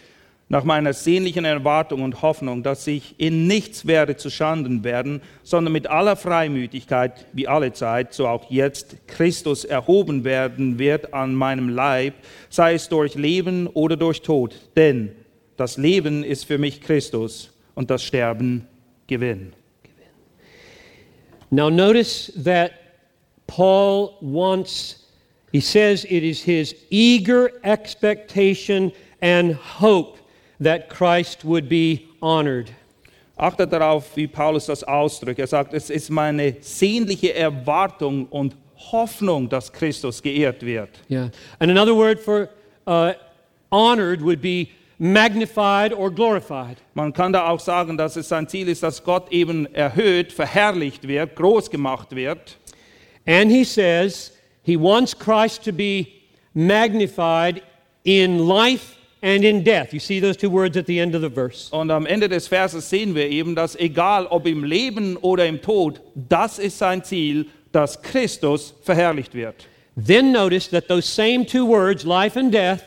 Nach 0.51 0.65
meiner 0.65 0.95
sehnlichen 0.95 1.45
Erwartung 1.45 2.03
und 2.03 2.23
Hoffnung, 2.23 2.63
dass 2.63 2.87
ich 2.87 3.15
in 3.19 3.47
nichts 3.47 3.87
werde 3.87 4.17
zu 4.17 4.31
Schanden 4.31 4.83
werden, 4.83 5.21
sondern 5.43 5.73
mit 5.73 5.87
aller 5.89 6.17
Freimütigkeit, 6.17 7.27
wie 7.35 7.47
alle 7.47 7.73
Zeit, 7.73 8.15
so 8.15 8.27
auch 8.27 8.51
jetzt, 8.51 8.97
Christus 9.07 9.65
erhoben 9.65 10.25
werden 10.25 10.79
wird 10.79 11.13
an 11.13 11.35
meinem 11.35 11.69
Leib, 11.69 12.15
sei 12.49 12.75
es 12.75 12.89
durch 12.89 13.15
Leben 13.15 13.67
oder 13.67 13.97
durch 13.97 14.23
Tod. 14.23 14.55
Denn 14.75 15.11
das 15.57 15.77
Leben 15.77 16.25
ist 16.25 16.45
für 16.45 16.57
mich 16.57 16.81
Christus 16.81 17.51
und 17.75 17.91
das 17.91 18.03
Sterben 18.03 18.67
Gewinn. 19.07 19.53
Now, 21.51 21.71
notice 21.71 22.33
that 22.45 22.73
Paul 23.47 24.19
wants, 24.21 25.07
he 25.51 25.61
says 25.61 26.05
it 26.05 26.23
is 26.23 26.43
his 26.43 26.75
eager 26.91 27.51
expectation 27.63 28.93
and 29.21 29.55
hope 29.55 30.17
that 30.61 30.88
Christ 30.88 31.44
would 31.44 31.68
be 31.68 32.09
honored. 32.21 32.73
Achtet 33.38 33.73
darauf, 33.73 34.16
wie 34.16 34.27
Paulus 34.27 34.66
das 34.66 34.83
ausdrückt. 34.83 35.38
Er 35.38 35.47
sagt, 35.47 35.73
es 35.73 35.90
ist 35.90 36.11
meine 36.11 36.57
sehnliche 36.61 37.35
Erwartung 37.35 38.27
und 38.27 38.57
Hoffnung, 38.90 39.49
dass 39.49 39.73
Christus 39.73 40.23
geehrt 40.23 40.64
wird. 40.64 40.90
Yeah. 41.09 41.31
And 41.61 41.71
another 41.71 41.94
word 41.94 42.21
for 42.21 42.49
uh, 42.87 43.12
honored 43.71 44.23
would 44.23 44.40
be 44.40 44.68
magnified 44.99 45.92
or 45.92 46.11
glorified. 46.11 46.79
Man 46.94 47.12
kann 47.12 47.33
da 47.33 47.49
auch 47.49 47.61
sagen, 47.61 47.97
dass 47.97 48.16
es 48.16 48.29
sein 48.29 48.49
Ziel 48.49 48.68
ist, 48.68 48.83
dass 48.83 49.03
Gott 49.03 49.31
eben 49.31 49.73
erhöht, 49.73 50.33
verherrlicht 50.33 51.07
wird, 51.07 51.37
groß 51.37 51.71
gemacht 51.71 52.14
wird. 52.14 52.57
And 53.27 53.51
he 53.51 53.64
says 53.64 54.33
he 54.62 54.77
wants 54.77 55.16
Christ 55.16 55.64
to 55.64 55.73
be 55.73 56.09
magnified 56.55 57.62
in 58.03 58.38
life 58.38 58.98
and 59.22 59.44
in 59.44 59.64
death. 59.64 59.92
You 59.92 60.00
see 60.00 60.20
those 60.20 60.37
two 60.37 60.50
words 60.50 60.76
at 60.76 60.87
the 60.87 61.00
end 61.00 61.14
of 61.14 61.22
the 61.22 61.28
verse. 61.28 61.70
Und 61.72 61.90
am 61.90 62.07
Ende 62.07 62.28
des 62.28 62.48
Verses 62.48 62.88
sehen 62.88 63.14
wir 63.14 63.28
eben, 63.28 63.54
dass 63.54 63.76
egal 63.76 64.26
ob 64.26 64.46
im 64.46 64.64
Leben 64.64 65.16
oder 65.16 65.46
im 65.46 65.61
Tod, 65.61 66.00
das 66.14 66.59
ist 66.59 66.78
sein 66.78 67.04
Ziel, 67.04 67.46
dass 67.72 68.00
Christus 68.02 68.74
verherrlicht 68.83 69.35
wird. 69.35 69.66
Then 69.96 70.33
notice 70.33 70.68
that 70.70 70.88
those 70.88 71.07
same 71.07 71.44
two 71.44 71.66
words, 71.66 72.04
life 72.04 72.38
and 72.38 72.52
death, 72.52 72.85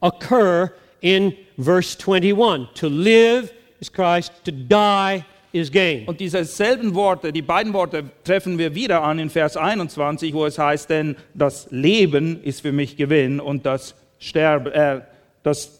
occur 0.00 0.72
in 1.00 1.34
verse 1.58 1.96
21. 1.96 2.68
To 2.74 2.88
live 2.88 3.52
is 3.80 3.90
Christ, 3.92 4.32
to 4.44 4.52
die 4.52 5.24
is 5.52 5.70
gain. 5.70 6.06
Und 6.06 6.20
diese 6.20 6.44
selben 6.44 6.94
Worte, 6.94 7.32
die 7.32 7.42
beiden 7.42 7.72
Worte 7.72 8.04
treffen 8.24 8.58
wir 8.58 8.74
wieder 8.74 9.02
an 9.02 9.18
in 9.18 9.28
Vers 9.28 9.56
21, 9.56 10.32
wo 10.32 10.46
es 10.46 10.58
heißt, 10.58 10.88
denn 10.88 11.16
das 11.34 11.68
Leben 11.70 12.42
ist 12.42 12.62
für 12.62 12.72
mich 12.72 12.96
Gewinn 12.96 13.40
und 13.40 13.66
das 13.66 13.94
Sterben, 14.18 14.72
äh, 14.72 15.00
das, 15.42 15.78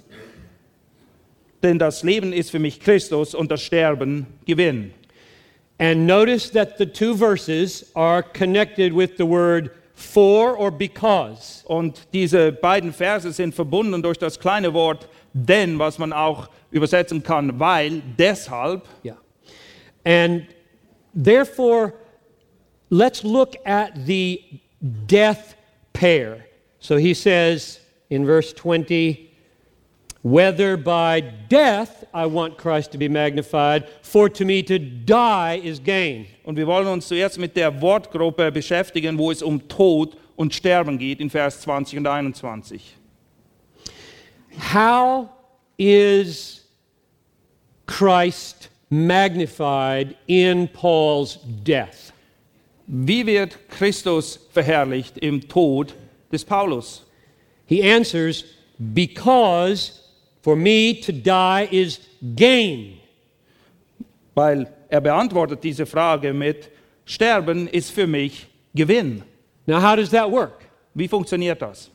denn 1.62 1.78
das 1.78 2.02
Leben 2.02 2.32
ist 2.32 2.50
für 2.50 2.58
mich 2.58 2.80
Christus 2.80 3.34
und 3.34 3.50
das 3.50 3.62
Sterben 3.62 4.26
Gewinn. 4.46 4.92
And 5.78 6.06
notice 6.06 6.50
that 6.52 6.78
the 6.78 6.86
two 6.86 7.16
verses 7.16 7.90
are 7.94 8.22
connected 8.22 8.94
with 8.94 9.16
the 9.16 9.24
word 9.24 9.70
for 9.94 10.56
or 10.56 10.70
because. 10.70 11.64
Und 11.66 12.06
diese 12.12 12.52
beiden 12.52 12.92
Verse 12.92 13.32
sind 13.32 13.54
verbunden 13.54 14.02
durch 14.02 14.18
das 14.18 14.38
kleine 14.38 14.72
Wort 14.74 15.08
denn, 15.32 15.78
was 15.78 15.98
man 15.98 16.12
auch 16.12 16.48
übersetzen 16.70 17.22
kann, 17.22 17.58
weil, 17.58 18.02
deshalb. 18.18 18.86
Yeah. 19.04 19.16
And 20.04 20.46
therefore, 21.14 21.94
let's 22.90 23.22
look 23.22 23.56
at 23.64 23.92
the 24.06 24.60
death 24.80 25.56
pair. 25.92 26.44
So 26.80 26.96
he 26.96 27.14
says 27.14 27.80
in 28.10 28.26
verse 28.26 28.54
20, 28.54 29.31
whether 30.22 30.76
by 30.76 31.20
death 31.20 32.04
I 32.14 32.26
want 32.26 32.56
Christ 32.56 32.92
to 32.92 32.98
be 32.98 33.08
magnified, 33.08 33.88
for 34.02 34.28
to 34.28 34.44
me 34.44 34.62
to 34.62 34.78
die 34.78 35.60
is 35.62 35.80
gain. 35.80 36.26
Und 36.44 36.56
wir 36.56 36.66
wollen 36.66 36.86
uns 36.86 37.08
zuerst 37.08 37.38
mit 37.38 37.56
der 37.56 37.80
Wortgruppe 37.80 38.50
beschäftigen, 38.52 39.18
wo 39.18 39.30
es 39.30 39.42
um 39.42 39.68
Tod 39.68 40.16
und 40.36 40.54
Sterben 40.54 40.98
geht, 40.98 41.20
in 41.20 41.30
Vers 41.30 41.60
20 41.62 41.98
und 41.98 42.06
21. 42.06 42.96
How 44.72 45.28
is 45.76 46.64
Christ 47.86 48.70
magnified 48.90 50.16
in 50.26 50.68
Paul's 50.68 51.38
death? 51.64 52.12
Wie 52.86 53.24
wird 53.26 53.56
Christus 53.68 54.38
verherrlicht 54.52 55.18
im 55.18 55.48
Tod 55.48 55.94
des 56.30 56.44
Paulus? 56.44 57.04
He 57.66 57.82
answers, 57.82 58.44
Because 58.78 60.01
for 60.42 60.56
me 60.56 61.00
to 61.00 61.12
die 61.12 61.68
is 61.70 62.00
gain. 62.34 62.98
Weil 64.34 64.66
er 64.88 65.00
beantwortet 65.00 65.62
diese 65.62 65.86
Frage 65.86 66.32
mit, 66.32 66.70
Sterben 67.04 67.68
ist 67.68 67.90
für 67.90 68.06
mich 68.06 68.46
Gewinn. 68.74 69.22
Now, 69.66 69.80
how 69.80 69.96
does 69.96 70.10
that 70.10 70.30
work? 70.30 70.64
Wie 70.94 71.08
funktioniert 71.08 71.60
das? 71.60 71.90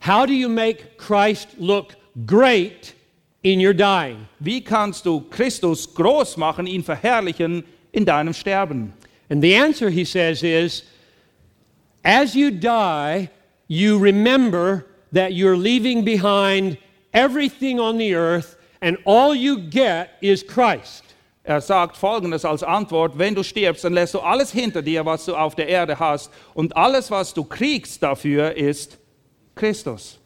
How 0.00 0.26
do 0.26 0.32
you 0.32 0.48
make 0.48 0.96
Christ 0.98 1.48
look 1.58 1.96
great 2.26 2.94
in 3.42 3.60
your 3.60 3.74
dying? 3.74 4.28
Wie 4.38 4.60
kannst 4.60 5.06
du 5.06 5.20
Christus 5.30 5.86
groß 5.94 6.36
machen, 6.36 6.66
ihn 6.66 6.82
verherrlichen 6.82 7.64
in 7.92 8.04
deinem 8.04 8.34
Sterben? 8.34 8.92
And 9.30 9.42
the 9.42 9.54
answer, 9.54 9.88
he 9.88 10.04
says, 10.04 10.42
is 10.42 10.84
as 12.04 12.34
you 12.34 12.50
die, 12.50 13.30
you 13.66 13.98
remember 13.98 14.84
that 15.12 15.32
you're 15.32 15.56
leaving 15.56 16.04
behind 16.04 16.76
everything 17.14 17.80
on 17.80 17.96
the 17.96 18.14
earth, 18.14 18.58
and 18.82 18.98
all 19.06 19.34
you 19.34 19.56
get 19.56 20.10
is 20.20 20.42
Christ. 20.46 21.04
Er 21.46 21.60
sagt 21.60 21.96
folgendes 21.96 22.44
als 22.44 22.62
Antwort, 22.62 23.18
wenn 23.18 23.34
du 23.34 23.42
stirbst, 23.42 23.84
dann 23.84 23.92
lässt 23.92 24.14
du 24.14 24.20
alles 24.20 24.50
hinter 24.50 24.82
dir, 24.82 25.04
was 25.04 25.26
du 25.26 25.36
auf 25.36 25.54
der 25.54 25.68
Erde 25.68 25.98
hast, 25.98 26.30
und 26.54 26.76
alles, 26.76 27.10
was 27.10 27.34
du 27.34 27.44
kriegst 27.44 28.02
dafür, 28.02 28.56
ist 28.56 28.98
Christus. 29.54 30.18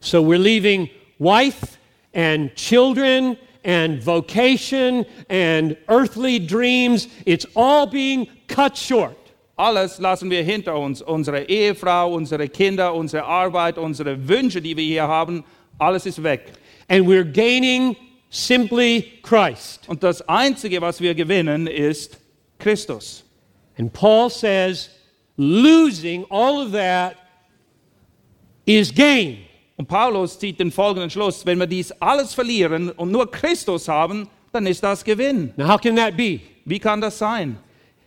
So 0.00 0.22
we're 0.22 0.38
leaving 0.38 0.88
wife 1.18 1.76
and 2.14 2.54
children 2.54 3.36
and 3.64 4.00
vocation 4.02 5.04
and 5.28 5.76
earthly 5.88 6.38
dreams. 6.38 7.08
It's 7.26 7.46
all 7.54 7.86
being 7.86 8.28
cut 8.46 8.78
short. 8.78 9.16
Alles 9.56 9.98
lassen 9.98 10.30
wir 10.30 10.42
hinter 10.42 10.74
uns, 10.78 11.02
unsere 11.02 11.42
Ehefrau, 11.42 12.14
unsere 12.14 12.48
Kinder, 12.48 12.94
unsere 12.94 13.24
Arbeit, 13.24 13.76
unsere 13.76 14.26
Wünsche, 14.26 14.62
die 14.62 14.74
wir 14.74 14.84
hier 14.84 15.06
haben, 15.06 15.44
alles 15.80 16.06
ist 16.06 16.22
weg. 16.22 16.52
And 16.88 17.06
we're 17.06 17.24
gaining 17.24 17.96
simply 18.30 19.20
Christ. 19.22 19.88
Und 19.88 20.02
das 20.02 20.26
Einzige, 20.28 20.80
was 20.80 21.00
wir 21.00 21.14
gewinnen, 21.14 21.66
ist 21.66 22.18
Christus. 22.58 23.24
And 23.78 23.92
Paul 23.92 24.30
says, 24.30 24.90
losing 25.36 26.24
all 26.30 26.62
of 26.62 26.72
that 26.72 27.16
is 28.66 28.92
gain. 28.92 29.38
Und 29.76 29.88
Paulus 29.88 30.38
zieht 30.38 30.60
den 30.60 30.70
folgenden 30.70 31.08
Schluss, 31.08 31.46
wenn 31.46 31.58
wir 31.58 31.66
dies 31.66 31.90
alles 31.92 32.34
verlieren 32.34 32.90
und 32.90 33.10
nur 33.10 33.30
Christus 33.30 33.88
haben, 33.88 34.28
dann 34.52 34.66
ist 34.66 34.82
das 34.82 35.02
Gewinn. 35.02 35.54
Now, 35.56 35.68
how 35.68 35.80
can 35.80 35.96
that 35.96 36.16
be? 36.16 36.40
Wie 36.66 36.78
kann 36.78 37.00
das 37.00 37.18
sein? 37.18 37.56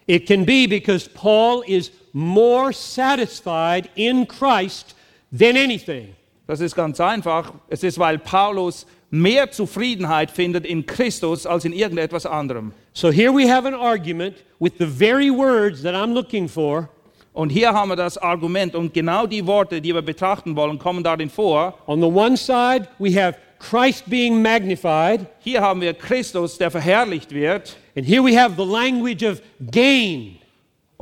It 0.06 0.28
can 0.28 0.46
be 0.46 0.68
because 0.68 1.10
Paul 1.10 1.64
is 1.66 1.92
more 2.12 2.72
satisfied 2.72 3.90
in 3.96 4.28
Christ 4.28 4.96
than 5.32 5.58
anything. 5.58 6.16
Das 6.54 6.60
ist 6.60 6.76
ganz 6.76 7.02
einfach. 7.02 7.52
Es 7.68 7.82
ist, 7.82 7.98
weil 7.98 8.20
Paulus 8.20 8.86
mehr 9.10 9.50
Zufriedenheit 9.50 10.30
findet 10.30 10.68
in 10.68 10.86
Christus 10.86 11.48
als 11.48 11.66
in 11.66 11.74
irgendetwas 11.74 12.28
anderem. 12.28 12.74
So 12.94 13.10
here 13.10 13.34
we 13.34 13.52
have 13.52 13.68
an 13.68 13.74
argument 13.74 14.36
with 14.60 14.74
the 14.78 14.86
very 14.86 15.32
words 15.32 15.82
that 15.82 15.96
I'm 15.96 16.14
looking 16.14 16.48
for. 16.48 16.90
Und 17.34 17.50
hier 17.50 17.74
haben 17.74 17.90
wir 17.90 17.96
das 17.96 18.20
Argument 18.20 18.76
und 18.76 18.94
genau 18.94 19.26
die 19.26 19.48
Worte, 19.48 19.82
die 19.82 19.96
wir 19.96 20.04
betrachten 20.04 20.56
wollen, 20.56 20.78
kommen 20.78 21.04
darin 21.04 21.32
vor. 21.32 21.74
On 21.88 22.00
the 22.00 22.06
one 22.06 22.38
side, 22.38 22.88
we 23.00 23.20
have 23.20 23.36
Christ 23.58 24.08
being 24.08 24.40
magnified, 24.40 25.26
Hier 25.40 25.60
haben 25.60 25.82
wir 25.82 25.96
Christus, 25.96 26.60
der 26.60 26.70
verherrlicht 26.70 27.32
wird. 27.32 27.76
and 27.98 28.06
here 28.06 28.24
we 28.24 28.40
have 28.40 28.54
the 28.58 28.72
language 28.72 29.24
of 29.24 29.42
gain. 29.72 30.38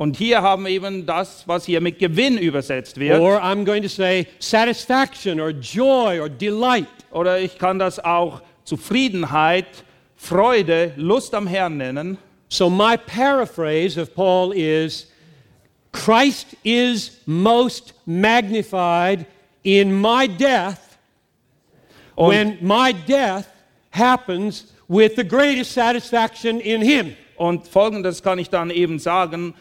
Und 0.02 0.16
hier 0.16 0.42
haben 0.42 0.64
wir 0.64 0.72
eben 0.72 1.06
das, 1.06 1.46
was 1.46 1.64
hier 1.64 1.80
mit 1.80 2.00
Gewinn 2.00 2.36
übersetzt 2.36 2.98
wird. 2.98 3.20
Or 3.20 3.40
I'm 3.40 3.64
going 3.64 3.84
to 3.84 3.88
say 3.88 4.26
satisfaction 4.40 5.38
or 5.38 5.50
joy 5.50 6.20
or 6.20 6.28
delight. 6.28 6.88
Oder 7.12 7.38
ich 7.38 7.56
kann 7.56 7.78
das 7.78 8.00
auch 8.00 8.42
Zufriedenheit, 8.64 9.84
Freude, 10.16 10.92
Lust 10.96 11.36
am 11.36 11.46
Herrn 11.46 11.76
nennen. 11.76 12.18
So 12.48 12.68
my 12.68 12.96
paraphrase 12.96 13.96
of 13.96 14.12
Paul 14.12 14.52
is 14.56 15.06
Christ 15.92 16.48
is 16.64 17.20
most 17.24 17.94
magnified 18.04 19.24
in 19.62 20.00
my 20.00 20.26
death 20.26 20.98
Und, 22.16 22.30
when 22.30 22.58
my 22.60 22.92
death 23.06 23.46
happens 23.92 24.66
with 24.88 25.12
the 25.14 25.24
greatest 25.24 25.72
satisfaction 25.72 26.58
in 26.58 26.82
him. 26.82 27.14
und 27.36 27.68
folgendes 27.68 28.24
kann 28.24 28.40
ich 28.40 28.50
dann 28.50 28.70
eben 28.70 28.98
sagen. 28.98 29.54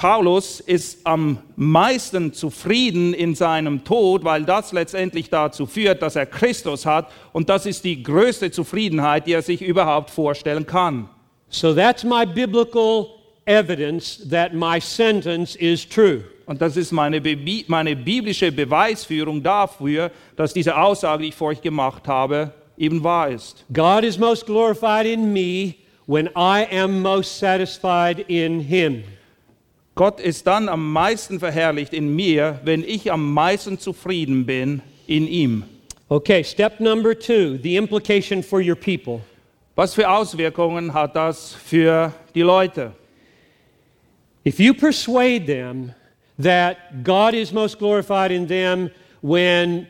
Paulus 0.00 0.60
ist 0.60 1.00
am 1.04 1.36
meisten 1.56 2.32
zufrieden 2.32 3.12
in 3.12 3.34
seinem 3.34 3.84
Tod, 3.84 4.24
weil 4.24 4.44
das 4.44 4.72
letztendlich 4.72 5.28
dazu 5.28 5.66
führt, 5.66 6.00
dass 6.00 6.16
er 6.16 6.24
Christus 6.24 6.86
hat. 6.86 7.12
Und 7.34 7.50
das 7.50 7.66
ist 7.66 7.84
die 7.84 8.02
größte 8.02 8.50
Zufriedenheit, 8.50 9.26
die 9.26 9.34
er 9.34 9.42
sich 9.42 9.60
überhaupt 9.60 10.08
vorstellen 10.08 10.64
kann. 10.64 11.10
So 11.50 11.74
that's 11.74 12.02
my 12.02 12.24
biblical 12.24 13.08
evidence 13.44 14.26
that 14.30 14.54
my 14.54 14.80
sentence 14.80 15.54
is 15.56 15.86
true. 15.86 16.24
Und 16.46 16.62
das 16.62 16.78
ist 16.78 16.92
meine, 16.92 17.20
meine 17.66 17.94
biblische 17.94 18.50
Beweisführung 18.50 19.42
dafür, 19.42 20.10
dass 20.34 20.54
diese 20.54 20.78
Aussage, 20.78 21.24
die 21.24 21.28
ich 21.28 21.34
vor 21.34 21.48
euch 21.48 21.60
gemacht 21.60 22.08
habe, 22.08 22.54
eben 22.78 23.04
wahr 23.04 23.28
ist. 23.28 23.66
God 23.70 24.04
is 24.04 24.18
most 24.18 24.46
glorified 24.46 25.04
in 25.04 25.30
me 25.30 25.74
when 26.06 26.26
I 26.28 26.66
am 26.72 27.02
most 27.02 27.38
satisfied 27.38 28.20
in 28.30 28.60
him. 28.60 29.04
Gott 29.94 30.20
ist 30.20 30.46
dann 30.46 30.68
am 30.68 30.92
meisten 30.92 31.40
verherrlicht 31.40 31.92
in 31.92 32.14
mir, 32.14 32.60
wenn 32.64 32.84
ich 32.84 33.12
am 33.12 33.32
meisten 33.32 33.78
zufrieden 33.78 34.46
bin 34.46 34.82
in 35.06 35.26
ihm. 35.26 35.64
Okay, 36.08 36.42
step 36.42 36.80
number 36.80 37.18
two 37.18 37.58
the 37.62 37.76
implication 37.76 38.42
for 38.42 38.60
your 38.60 38.76
people. 38.76 39.20
Was 39.76 39.94
für 39.94 40.08
Auswirkungen 40.08 40.92
hat 40.92 41.16
das 41.16 41.54
für 41.54 42.12
die 42.34 42.42
Leute? 42.42 42.92
If 44.44 44.58
you 44.58 44.74
persuade 44.74 45.46
them 45.46 45.94
that 46.38 47.04
God 47.04 47.34
is 47.34 47.52
most 47.52 47.78
glorified 47.78 48.30
in 48.30 48.46
them 48.46 48.90
when 49.22 49.86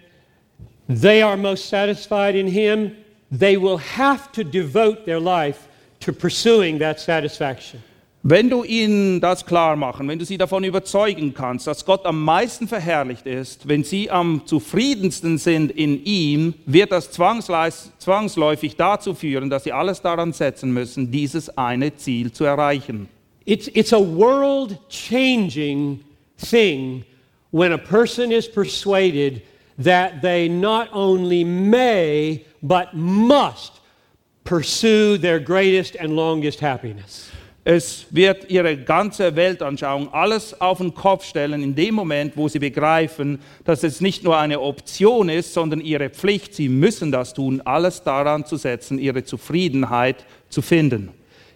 they 0.89 1.23
are 1.23 1.37
most 1.37 1.69
satisfied 1.69 2.35
in 2.35 2.49
Him, 2.49 2.97
they 3.31 3.57
will 3.57 3.79
have 3.79 4.33
to 4.33 4.43
devote 4.43 5.07
their 5.07 5.21
life 5.21 5.69
to 6.01 6.13
pursuing 6.13 6.79
that 6.81 6.99
satisfaction. 6.99 7.83
Wenn 8.23 8.51
du 8.51 8.65
ihnen 8.65 9.19
das 9.19 9.47
klar 9.47 9.77
machen, 9.77 10.07
wenn 10.07 10.19
du 10.19 10.27
sie 10.27 10.37
davon 10.37 10.63
überzeugen 10.63 11.33
kannst, 11.33 11.67
dass 11.67 11.87
Gott 11.87 12.05
am 12.05 12.23
meisten 12.23 12.69
verherrlicht 12.69 13.27
ist, 13.27 13.67
wenn 13.67 13.83
sie 13.83 14.11
am 14.11 14.43
zufriedensten 14.45 15.39
sind 15.39 15.73
in 15.73 16.05
ihm, 16.05 16.53
wird 16.67 16.93
das 16.93 17.11
zwangsläufig 17.13 18.77
dazu 18.77 19.15
führen, 19.15 19.49
dass 19.49 19.65
sie 19.65 19.73
alles 19.73 20.03
daran 20.03 20.35
setzen 20.35 20.71
müssen, 20.71 21.11
dieses 21.11 21.57
eine 21.57 21.97
Ziel 21.97 22.31
zu 22.31 22.45
erreichen. 22.45 23.09
It's, 23.47 23.69
it's 23.69 23.95
a 23.95 23.99
world 23.99 24.79
changing 24.91 26.01
thing 26.37 27.05
when 27.53 27.73
a 27.73 27.79
person 27.79 28.33
is 28.33 28.47
persuaded 28.47 29.41
that 29.83 30.21
they 30.21 30.47
not 30.47 30.89
only 30.93 31.43
may, 31.43 32.45
but 32.61 32.93
must 32.93 33.81
pursue 34.45 35.17
their 35.17 35.41
greatest 35.41 35.97
and 35.99 36.15
longest 36.15 36.61
happiness. 36.61 37.31
Es 37.63 38.07
wird 38.09 38.51
ihre 38.51 38.77
ganze 38.79 39.37
Weltanschauung 39.37 40.13
alles 40.15 40.59
auf 40.61 40.79
den 40.79 40.95
Kopf 40.95 41.25
stellen 41.27 41.63
in 41.63 41.75
dem 41.75 41.95
Moment, 41.95 42.35
wo 42.37 42.49
sie 42.49 42.59
begreifen, 42.59 43.39
dass 43.65 43.83
es 43.83 44.01
nicht 44.01 44.25
nur 44.25 44.39
eine 44.39 44.61
Option 44.61 45.29
ist, 45.29 45.53
sondern 45.53 45.81
ihre 45.83 46.09
Pflicht, 46.09 46.55
sie 46.55 46.71
müssen 46.71 47.13
das 47.13 47.35
tun, 47.35 47.61
alles 47.65 48.03
daran 48.03 48.47
zu 48.47 48.57
setzen, 48.57 48.99
ihre 48.99 49.25
Zufriedenheit 49.25 50.25
zu 50.49 50.63
finden. 50.63 51.11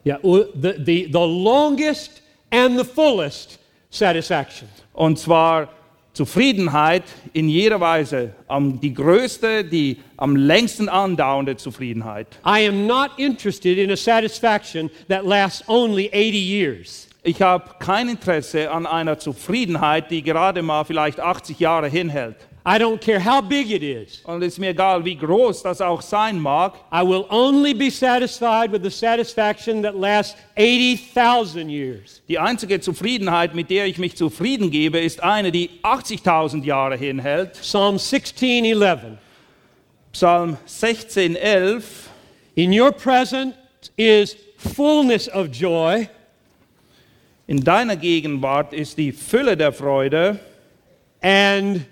Yeah, 0.07 0.19
well, 0.23 0.49
the, 0.55 0.75
the, 0.85 1.09
the 1.11 1.19
longest 1.19 2.23
and 2.51 2.79
the 2.79 2.85
fullest 2.85 3.59
satisfaction. 3.89 4.69
Und 4.93 5.19
zwar 5.19 5.71
Zufriedenheit 6.15 7.03
in 7.33 7.49
jeder 7.49 7.81
Weise, 7.81 8.35
am, 8.47 8.81
die 8.81 8.95
größte, 8.95 9.65
die 9.65 9.99
am 10.17 10.37
längsten 10.37 10.89
andauernde 10.89 11.57
Zufriedenheit. 11.57 12.29
I 12.47 12.69
am 12.69 12.87
not 12.87 13.11
interested 13.19 13.79
in 13.79 13.91
a 13.91 13.97
satisfaction 13.97 14.91
that 15.09 15.27
lasts 15.27 15.69
only 15.69 16.09
80 16.13 16.35
years. 16.35 17.09
Ich 17.25 17.43
habe 17.43 17.65
kein 17.81 18.09
Interesse 18.09 18.71
an 18.71 18.87
einer 18.87 19.19
Zufriedenheit, 19.19 20.11
die 20.11 20.23
gerade 20.23 20.63
mal 20.63 20.85
vielleicht 20.85 21.19
80 21.19 21.59
Jahre 21.59 21.89
hinhält. 21.89 22.37
I 22.67 22.79
don't 22.79 22.99
care 22.99 23.21
how 23.21 23.43
big 23.43 23.71
it 23.71 23.83
is. 23.83 24.23
Und 24.25 24.43
es 24.43 24.55
ist 24.55 24.59
mir 24.59 24.71
egal, 24.71 25.05
wie 25.05 25.17
groß 25.17 25.63
das 25.63 25.83
auch 25.83 26.01
sein 26.01 26.41
mag. 26.41 26.75
I 26.91 27.03
will 27.03 27.27
only 27.29 27.75
be 27.75 27.91
satisfied 27.91 28.73
with 28.73 28.83
the 28.83 28.91
satisfaction 28.91 29.83
that 29.83 29.95
lasts 29.95 30.35
80,000 30.57 31.69
years. 31.69 32.23
Die 32.27 32.39
einzige 32.39 32.81
Zufriedenheit, 32.81 33.55
mit 33.55 33.69
der 33.69 33.87
ich 33.87 33.99
mich 33.99 34.17
zufrieden 34.17 34.71
gebe, 34.71 34.99
ist 34.99 35.23
eine, 35.23 35.53
die 35.53 35.69
80.000 35.83 36.65
Jahre 36.65 36.97
hinhält. 36.97 37.53
Psalm 37.61 37.97
16:11. 37.97 39.19
Psalm 40.13 40.57
16, 40.65 41.37
11. 41.37 42.09
In 42.55 42.73
your 42.73 42.93
presence 42.93 43.55
is 43.97 44.37
fullness 44.57 45.29
of 45.29 45.49
joy, 45.49 46.09
In 47.47 47.63
deiner 47.63 47.97
Gegenwart 47.97 48.73
ist 48.73 48.97
die 48.97 49.13
Fülle 49.13 49.55
der 49.55 49.73
Freude 49.73 50.41
and 51.21 51.85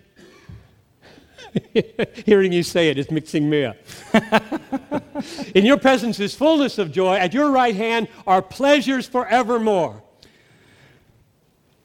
hearing 2.27 2.53
you 2.53 2.63
say 2.63 2.89
it 2.89 2.99
is 2.99 3.11
mixing 3.11 3.49
me 3.49 3.65
up. 3.65 3.77
In 5.55 5.65
your 5.65 5.79
presence 5.79 6.21
is 6.21 6.35
fullness 6.35 6.79
of 6.79 6.91
joy. 6.93 7.17
At 7.17 7.35
your 7.35 7.51
right 7.51 7.75
hand 7.75 8.09
are 8.27 8.43
pleasures 8.43 9.07
forevermore. 9.07 10.03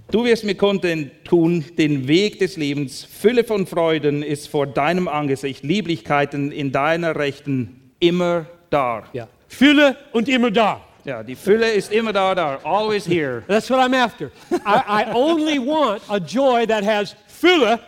Du 0.10 0.24
wirst 0.24 0.46
mir 0.46 0.56
konnten 0.56 1.12
tun, 1.26 1.66
den 1.78 2.08
Weg 2.08 2.40
des 2.40 2.56
Lebens. 2.56 3.04
Fülle 3.04 3.44
von 3.44 3.68
Freuden 3.68 4.24
ist 4.24 4.48
vor 4.48 4.66
deinem 4.66 5.10
Angesicht, 5.10 5.64
Lieblichkeiten 5.64 6.54
in 6.54 6.72
deiner 6.72 7.18
Rechten 7.18 7.92
immer 8.00 8.46
da. 8.70 9.04
Ja. 9.12 9.28
Fülle 9.50 9.98
und 10.14 10.30
immer 10.30 10.50
da. 10.50 10.82
Ja, 11.04 11.24
die 11.24 11.36
Fülle 11.36 11.72
ist 11.72 11.92
immer 11.92 12.14
da, 12.14 12.36
da, 12.36 12.60
always 12.64 13.06
here. 13.06 13.44
That's 13.48 13.70
what 13.70 13.80
I'm 13.80 13.94
after. 13.94 14.32
I, 14.66 15.04
I 15.04 15.14
only 15.14 15.58
want 15.58 16.02
a 16.10 16.20
joy 16.20 16.66
that 16.68 16.86
has 16.86 17.16
Fülle 17.28 17.80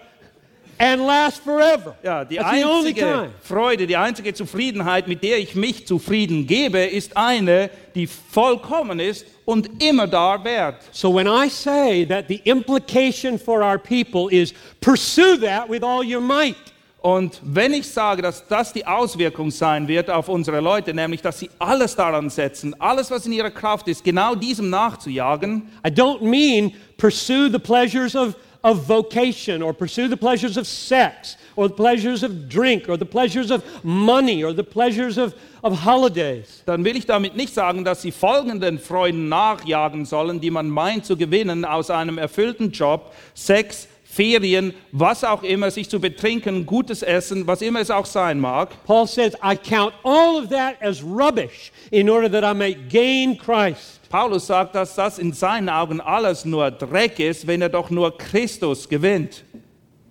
and 0.79 1.05
lasts 1.05 1.39
forever. 1.39 1.95
Ja, 2.01 2.25
die 2.25 2.37
That's 2.37 2.51
the 2.51 2.63
only 2.63 2.89
einzige. 2.89 3.29
Freude, 3.43 3.85
die 3.85 3.97
einzige 3.97 4.33
Zufriedenheit, 4.33 5.07
mit 5.07 5.21
der 5.21 5.37
ich 5.37 5.53
mich 5.53 5.85
zufrieden 5.85 6.47
gebe, 6.47 6.79
ist 6.79 7.15
eine, 7.15 7.69
die 7.93 8.07
vollkommen 8.07 8.99
ist 8.99 9.25
und 9.45 9.83
immer 9.83 10.07
da 10.07 10.43
währt. 10.43 10.77
So 10.91 11.13
when 11.13 11.27
I 11.27 11.49
say 11.49 12.05
that 12.05 12.25
the 12.27 12.41
implication 12.45 13.37
for 13.37 13.61
our 13.61 13.77
people 13.77 14.33
is 14.33 14.53
pursue 14.79 15.37
that 15.41 15.69
with 15.69 15.83
all 15.83 16.03
your 16.03 16.21
might, 16.21 16.55
Und 17.01 17.39
wenn 17.43 17.73
ich 17.73 17.87
sage, 17.87 18.21
dass 18.21 18.45
das 18.45 18.73
die 18.73 18.85
Auswirkung 18.85 19.51
sein 19.51 19.87
wird 19.87 20.09
auf 20.09 20.27
unsere 20.27 20.59
Leute, 20.59 20.93
nämlich 20.93 21.21
dass 21.21 21.39
sie 21.39 21.49
alles 21.57 21.95
daran 21.95 22.29
setzen, 22.29 22.75
alles, 22.77 23.09
was 23.09 23.25
in 23.25 23.31
ihrer 23.31 23.51
Kraft 23.51 23.87
ist, 23.87 24.03
genau 24.03 24.35
diesem 24.35 24.69
nachzujagen, 24.69 25.69
I 25.85 25.89
don't 25.89 26.21
mean 26.21 26.73
pursue 26.97 27.49
the 27.49 27.59
pleasures 27.59 28.17
of, 28.17 28.35
of 28.63 28.85
vocation 28.85 29.61
or 29.61 29.73
pursue 29.73 30.07
the 30.07 30.17
pleasures 30.17 30.57
of 30.57 30.67
sex 30.67 31.37
or 31.55 31.67
the 31.67 31.73
pleasures 31.73 32.23
of 32.23 32.49
drink 32.49 32.89
or 32.89 32.97
the 32.97 33.05
pleasures 33.05 33.51
of 33.51 33.63
money 33.83 34.43
or 34.43 34.53
the 34.53 34.63
pleasures 34.63 35.17
of, 35.17 35.33
of 35.63 35.79
holidays. 35.79 36.63
dann 36.65 36.83
will 36.83 36.95
ich 36.97 37.05
damit 37.05 37.35
nicht 37.35 37.53
sagen, 37.53 37.85
dass 37.85 38.01
sie 38.01 38.11
folgenden 38.11 38.79
Freuden 38.79 39.29
nachjagen 39.29 40.05
sollen, 40.05 40.41
die 40.41 40.51
man 40.51 40.69
meint 40.69 41.05
zu 41.05 41.15
gewinnen 41.15 41.63
aus 41.63 41.89
einem 41.89 42.17
erfüllten 42.17 42.71
Job, 42.71 43.13
Sex, 43.33 43.87
Ferien, 44.03 44.73
was 44.91 45.23
auch 45.23 45.43
immer, 45.43 45.69
sich 45.69 45.87
zu 45.87 45.99
betrinken, 45.99 46.65
gutes 46.65 47.03
Essen, 47.03 47.45
was 47.45 47.61
immer 47.61 47.79
es 47.79 47.91
auch 47.91 48.07
sein 48.07 48.39
mag. 48.39 48.69
Paul 48.85 49.05
says, 49.05 49.35
I 49.43 49.55
count 49.55 49.93
all 50.03 50.41
of 50.41 50.49
that 50.49 50.81
as 50.81 51.03
rubbish 51.03 51.71
in 51.91 52.09
order 52.09 52.27
that 52.29 52.43
I 52.43 52.57
may 52.57 52.73
gain 52.73 53.37
Christ. 53.37 53.98
Paulus 54.09 54.47
sagt, 54.47 54.75
dass 54.75 54.95
das 54.95 55.19
in 55.19 55.33
seinen 55.33 55.69
Augen 55.69 56.01
alles 56.01 56.43
nur 56.43 56.71
Dreck 56.71 57.19
ist, 57.19 57.45
wenn 57.45 57.61
er 57.61 57.69
doch 57.69 57.89
nur 57.89 58.17
Christus 58.17 58.89
gewinnt. 58.89 59.43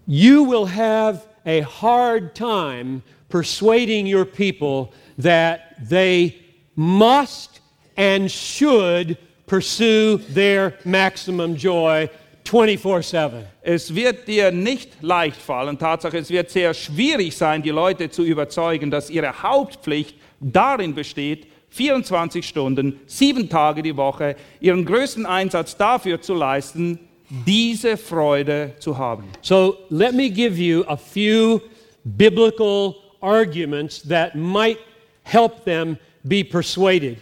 You 0.06 0.48
will 0.48 0.66
have 0.66 1.22
a 1.44 1.62
hard 1.62 2.34
time 2.34 3.02
persuading 3.28 4.06
your 4.06 4.24
people 4.24 4.90
that 5.20 5.60
they 5.90 6.36
must 6.76 7.60
and 7.96 8.30
should 8.30 9.18
pursue 9.46 10.18
their 10.32 10.74
maximum 10.84 11.56
joy 11.56 12.08
24 12.44 13.06
7. 13.06 13.44
Es 13.62 13.94
wird 13.94 14.26
dir 14.26 14.50
nicht 14.50 15.02
leicht 15.02 15.36
fallen, 15.36 15.78
Tatsache, 15.78 16.18
es 16.18 16.30
wird 16.30 16.48
sehr 16.50 16.72
schwierig 16.72 17.36
sein, 17.36 17.62
die 17.62 17.70
Leute 17.70 18.08
zu 18.08 18.22
überzeugen, 18.22 18.90
dass 18.90 19.10
ihre 19.10 19.42
Hauptpflicht 19.42 20.16
darin 20.40 20.94
besteht, 20.94 21.46
24 21.70 22.46
Stunden, 22.46 23.00
sieben 23.06 23.48
Tage 23.48 23.82
die 23.82 23.96
Woche, 23.96 24.36
ihren 24.60 24.84
größten 24.84 25.26
Einsatz 25.26 25.76
dafür 25.76 26.20
zu 26.20 26.34
leisten, 26.34 26.98
diese 27.46 27.96
Freude 27.96 28.74
zu 28.78 28.96
haben. 28.96 29.24
So 29.42 29.76
let 29.90 30.14
me 30.14 30.30
give 30.30 30.60
you 30.60 30.84
a 30.86 30.96
few 30.96 31.60
biblical 32.04 32.94
arguments 33.20 34.02
that 34.08 34.34
might 34.34 34.78
help 35.24 35.64
them 35.64 35.98
be 36.22 36.42
persuaded. 36.44 37.18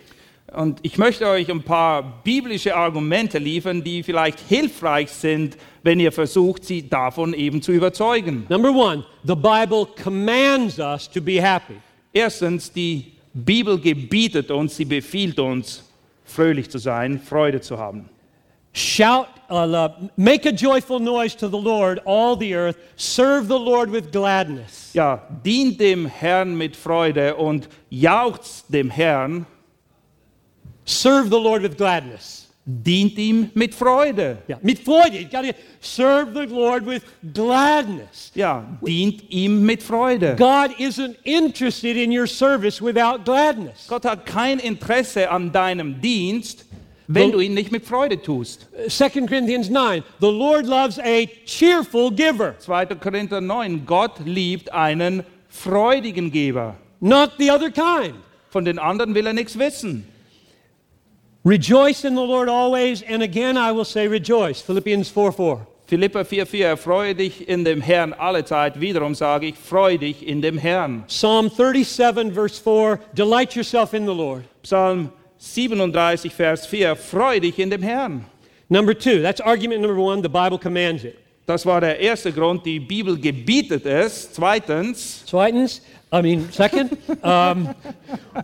Und 0.52 0.78
ich 0.82 0.96
möchte 0.96 1.26
euch 1.26 1.50
ein 1.50 1.62
paar 1.62 2.22
biblische 2.22 2.74
Argumente 2.74 3.38
liefern, 3.38 3.82
die 3.82 4.02
vielleicht 4.02 4.38
hilfreich 4.40 5.10
sind, 5.10 5.56
wenn 5.82 5.98
ihr 6.00 6.12
versucht, 6.12 6.64
sie 6.64 6.88
davon 6.88 7.34
eben 7.34 7.60
zu 7.60 7.72
überzeugen. 7.72 8.46
Number 8.48 8.70
one, 8.70 9.04
the 9.24 9.34
Bible 9.34 9.86
commands 10.02 10.78
us 10.78 11.10
to 11.10 11.20
be 11.20 11.42
happy. 11.42 11.74
Erstens, 12.12 12.72
die 12.72 13.15
Bibel 13.44 13.78
gebietet 13.78 14.50
uns, 14.50 14.76
sie 14.76 14.86
befiehlt 14.86 15.38
uns, 15.38 15.84
fröhlich 16.24 16.70
zu 16.70 16.78
sein, 16.78 17.20
Freude 17.20 17.60
zu 17.60 17.78
haben. 17.78 18.08
Shout, 18.72 19.28
uh, 19.50 19.88
make 20.16 20.46
a 20.46 20.52
joyful 20.52 20.98
noise 20.98 21.34
to 21.36 21.48
the 21.48 21.58
Lord, 21.58 22.00
all 22.04 22.36
the 22.36 22.54
earth. 22.54 22.76
Serve 22.96 23.46
the 23.46 23.58
Lord 23.58 23.90
with 23.90 24.10
gladness. 24.10 24.92
Ja, 24.92 25.22
dient 25.44 25.78
dem 25.80 26.06
Herrn 26.06 26.56
mit 26.56 26.76
Freude 26.76 27.36
und 27.36 27.68
jauchzt 27.90 28.66
dem 28.72 28.90
Herrn, 28.90 29.46
Serve 30.86 31.28
the 31.28 31.40
Lord 31.40 31.62
with 31.62 31.76
gladness. 31.76 32.45
Dient 32.66 33.16
ihm 33.16 33.50
mit 33.54 33.74
Freude. 33.74 34.38
Yeah, 34.48 34.58
mit 34.60 34.80
Freude. 34.80 35.18
You 35.18 35.28
gotta 35.30 35.54
serve 35.80 36.34
the 36.34 36.52
Lord 36.52 36.84
with 36.84 37.02
gladness. 37.32 38.32
Ja, 38.34 38.64
dient 38.84 39.22
ihm 39.30 39.64
mit 39.64 39.82
Freude. 39.82 40.34
God 40.36 40.72
isn't 40.78 41.16
interested 41.22 41.96
in 41.96 42.10
your 42.10 42.26
service 42.26 42.82
without 42.82 43.24
gladness. 43.24 43.86
Gott 43.88 44.04
hat 44.04 44.26
kein 44.26 44.58
Interesse 44.58 45.30
an 45.30 45.52
deinem 45.52 46.00
Dienst, 46.00 46.66
wenn 47.06 47.30
du 47.30 47.38
ihn 47.38 47.54
nicht 47.54 47.70
mit 47.70 47.86
Freude 47.86 48.20
tust. 48.20 48.66
2 48.88 49.10
Corinthians 49.26 49.70
9, 49.70 50.02
the 50.20 50.26
Lord 50.26 50.66
loves 50.66 50.98
a 50.98 51.26
cheerful 51.44 52.10
giver, 52.10 52.58
2. 52.58 52.86
Korinther 52.96 53.40
9, 53.40 53.86
Gott 53.86 54.18
liebt 54.24 54.72
einen 54.72 55.22
freudigen 55.48 56.32
Geber. 56.32 56.74
not 57.00 57.38
the 57.38 57.50
other 57.50 57.70
kind. 57.70 58.14
Von 58.50 58.64
den 58.64 58.78
anderen 58.78 59.14
will 59.14 59.26
er 59.26 59.34
nichts 59.34 59.56
wissen. 59.58 60.04
Rejoice 61.46 62.04
in 62.04 62.16
the 62.16 62.22
Lord 62.22 62.48
always, 62.48 63.02
and 63.02 63.22
again 63.22 63.56
I 63.56 63.70
will 63.70 63.84
say 63.84 64.08
rejoice. 64.08 64.60
Philippians 64.60 65.08
4 65.08 65.30
4. 65.30 65.66
Philippa 65.86 66.24
4,4, 66.24 66.64
erfreue 66.64 67.14
dich 67.14 67.48
in 67.48 67.62
dem 67.62 67.80
Herrn 67.80 68.12
alle 68.14 68.44
Zeit. 68.44 68.80
Wiederum 68.80 69.14
sage 69.14 69.46
ich, 69.46 69.54
freu 69.54 69.96
dich 69.96 70.26
in 70.26 70.42
dem 70.42 70.58
Herrn. 70.58 71.04
Psalm 71.06 71.48
37, 71.48 72.34
verse 72.34 72.58
4 72.58 72.98
Delight 73.14 73.54
yourself 73.54 73.94
in 73.94 74.06
the 74.06 74.12
Lord. 74.12 74.42
Psalm 74.64 75.12
37, 75.38 76.34
Vers 76.34 76.66
4, 76.66 76.96
freu 76.96 77.38
dich 77.38 77.60
in 77.60 77.70
dem 77.70 77.82
Herrn. 77.82 78.24
Number 78.68 78.92
two, 78.92 79.22
that's 79.22 79.40
argument 79.40 79.82
number 79.82 80.00
one. 80.00 80.22
The 80.22 80.28
Bible 80.28 80.58
commands 80.58 81.04
it. 81.04 81.16
Das 81.46 81.64
war 81.64 81.80
der 81.80 82.00
erste 82.00 82.32
Grund, 82.32 82.66
die 82.66 82.80
Bibel 82.80 83.16
gebietet 83.16 83.86
es. 83.86 84.32
Zweitens, 84.32 85.22
Zweitens, 85.26 85.80
I 86.12 86.22
mean, 86.22 86.52
second, 86.52 86.96
um, 87.24 87.74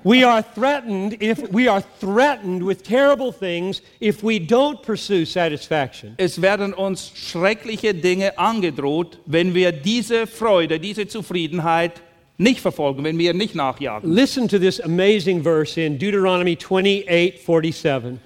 we 0.02 0.24
are 0.24 0.42
threatened 0.42 1.22
if 1.22 1.48
we 1.52 1.68
are 1.68 1.80
threatened 1.80 2.62
with 2.64 2.82
terrible 2.82 3.30
things 3.30 3.82
if 4.00 4.24
we 4.24 4.40
don't 4.40 4.82
pursue 4.82 5.24
satisfaction. 5.24 6.14
es 6.18 6.42
werden 6.42 6.74
uns 6.74 7.12
schreckliche 7.14 7.94
Dinge 7.94 8.36
angedroht, 8.36 9.18
wenn 9.26 9.54
wir 9.54 9.70
diese 9.70 10.26
Freude, 10.26 10.80
diese 10.80 11.06
Zufriedenheit 11.06 12.02
nicht 12.36 12.60
verfolgen, 12.60 13.04
wenn 13.04 13.16
wir 13.18 13.32
nicht 13.32 13.54
nachjagen. 13.54 14.12
Listen 14.12 14.48
to 14.48 14.58
this 14.58 14.80
amazing 14.80 15.42
verse 15.42 15.80
in 15.80 15.98
Deuteronomy 15.98 16.56
28:47. 16.56 18.18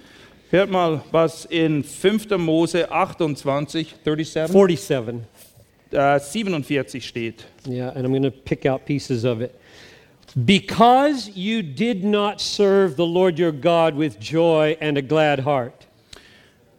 Hört 0.49 0.71
mal, 0.71 1.03
was 1.11 1.45
in 1.45 1.83
5. 1.83 2.37
Mose 2.37 2.89
28, 2.89 3.95
37, 4.03 4.51
47. 4.51 5.21
äh, 5.91 6.19
47 6.19 7.05
steht. 7.05 7.45
Yeah, 7.67 7.89
and 7.89 8.05
I'm 8.05 8.11
going 8.11 8.23
to 8.23 8.31
pick 8.31 8.65
out 8.65 8.85
pieces 8.85 9.25
of 9.25 9.41
it. 9.41 9.53
Because 10.35 11.31
you 11.35 11.63
did 11.63 12.03
not 12.03 12.41
serve 12.41 12.95
the 12.95 13.05
Lord 13.05 13.39
your 13.39 13.51
God 13.51 13.95
with 13.95 14.19
joy 14.19 14.77
and 14.81 14.97
a 14.97 15.01
glad 15.01 15.39
heart. 15.39 15.87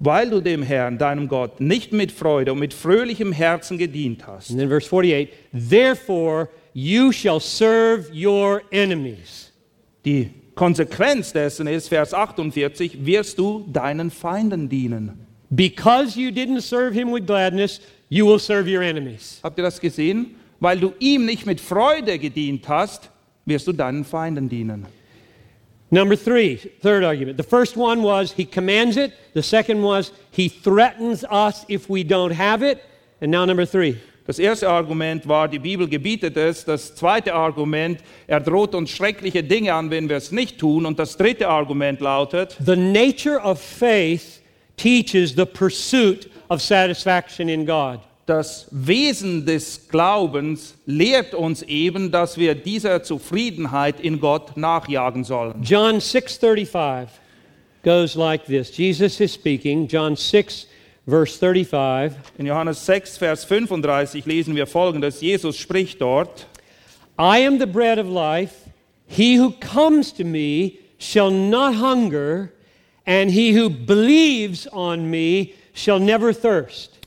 Weil 0.00 0.30
du 0.30 0.40
dem 0.40 0.62
Herrn, 0.62 0.96
deinem 0.96 1.26
Gott, 1.26 1.60
nicht 1.60 1.92
mit 1.92 2.12
Freude 2.12 2.52
und 2.52 2.60
mit 2.60 2.72
fröhlichem 2.72 3.32
Herzen 3.32 3.78
gedient 3.78 4.26
hast. 4.26 4.50
And 4.50 4.58
then 4.60 4.68
verse 4.68 4.86
48 4.86 5.30
Therefore 5.52 6.50
you 6.72 7.10
shall 7.10 7.40
serve 7.40 8.08
your 8.12 8.62
enemies. 8.70 9.50
Die 10.04 10.30
Konsequenz 10.54 11.32
dessen 11.32 11.66
ist, 11.66 11.88
Vers 11.88 12.14
48, 12.14 13.04
wirst 13.04 13.38
du 13.38 13.64
deinen 13.72 14.10
Feinden 14.10 14.68
dienen. 14.68 15.26
Because 15.50 16.18
you 16.18 16.30
didn't 16.30 16.60
serve 16.60 16.92
him 16.92 17.12
with 17.12 17.26
gladness, 17.26 17.80
you 18.08 18.26
will 18.26 18.38
serve 18.38 18.68
your 18.68 18.82
enemies. 18.82 19.40
Habt 19.42 19.58
ihr 19.58 19.64
das 19.64 19.80
gesehen? 19.80 20.36
Weil 20.60 20.80
du 20.80 20.92
ihm 20.98 21.24
nicht 21.24 21.46
mit 21.46 21.60
Freude 21.60 22.18
gedient 22.18 22.68
hast, 22.68 23.10
wirst 23.44 23.66
du 23.66 23.72
deinen 23.72 24.04
Feinden 24.04 24.48
dienen. 24.48 24.86
Number 25.90 26.16
three, 26.16 26.58
third 26.82 27.02
argument. 27.02 27.38
The 27.38 27.48
first 27.48 27.76
one 27.76 28.02
was 28.02 28.32
he 28.32 28.44
commands 28.44 28.96
it. 28.96 29.12
The 29.34 29.42
second 29.42 29.82
was 29.82 30.12
he 30.30 30.48
threatens 30.48 31.24
us 31.24 31.64
if 31.68 31.88
we 31.88 32.02
don't 32.02 32.32
have 32.32 32.62
it. 32.62 32.80
And 33.22 33.30
now 33.30 33.46
number 33.46 33.66
three. 33.66 33.96
Das 34.26 34.38
erste 34.38 34.68
Argument 34.68 35.26
war, 35.26 35.48
die 35.48 35.58
Bibel 35.58 35.88
gebietet 35.88 36.36
es. 36.36 36.66
Das 36.66 36.94
zweite 36.94 37.32
Argument, 37.32 38.00
er 38.26 38.40
droht 38.40 38.74
uns 38.74 38.90
schreckliche 38.90 39.42
Dinge 39.42 39.72
an, 39.72 39.90
wenn 39.90 40.10
wir 40.10 40.16
es 40.16 40.30
nicht 40.30 40.58
tun. 40.58 40.84
Und 40.84 40.98
das 40.98 41.16
dritte 41.16 41.48
Argument 41.48 42.00
lautet, 42.00 42.58
The 42.62 42.76
nature 42.76 43.38
of 43.38 43.58
faith 43.58 44.42
teaches 44.78 45.34
the 45.34 45.44
pursuit 45.44 46.32
of 46.48 46.62
satisfaction 46.62 47.48
in 47.50 47.66
God. 47.66 48.00
das 48.28 48.66
Wesen 48.70 49.46
des 49.46 49.88
Glaubens 49.88 50.74
lehrt 50.84 51.34
uns 51.34 51.62
eben, 51.62 52.10
dass 52.10 52.36
wir 52.36 52.54
dieser 52.54 53.02
Zufriedenheit 53.02 54.00
in 54.00 54.20
Gott 54.20 54.56
nachjagen 54.56 55.24
sollen. 55.24 55.62
John 55.62 55.98
6:35 56.00 57.08
goes 57.82 58.14
like 58.16 58.44
this. 58.44 58.76
Jesus 58.76 59.18
is 59.20 59.32
speaking, 59.32 59.88
John 59.88 60.14
6 60.14 60.66
verse 61.06 61.38
35. 61.38 62.12
In 62.36 62.46
Johannes 62.46 62.84
6, 62.84 63.16
Vers 63.16 63.44
35 63.44 64.26
lesen 64.26 64.54
wir 64.54 64.66
folgendes. 64.66 65.22
Jesus 65.22 65.56
spricht 65.56 66.00
dort, 66.02 66.46
I 67.18 67.38
am 67.46 67.58
the 67.58 67.66
bread 67.66 67.98
of 67.98 68.06
life. 68.06 68.68
He 69.06 69.38
who 69.38 69.52
comes 69.52 70.12
to 70.12 70.24
me 70.24 70.80
shall 70.98 71.30
not 71.30 71.74
hunger, 71.76 72.52
and 73.08 73.30
he 73.30 73.52
who 73.52 73.70
believes 73.70 74.66
on 74.66 75.10
me 75.10 75.54
shall 75.72 75.98
never 75.98 76.34
thirst. 76.34 76.98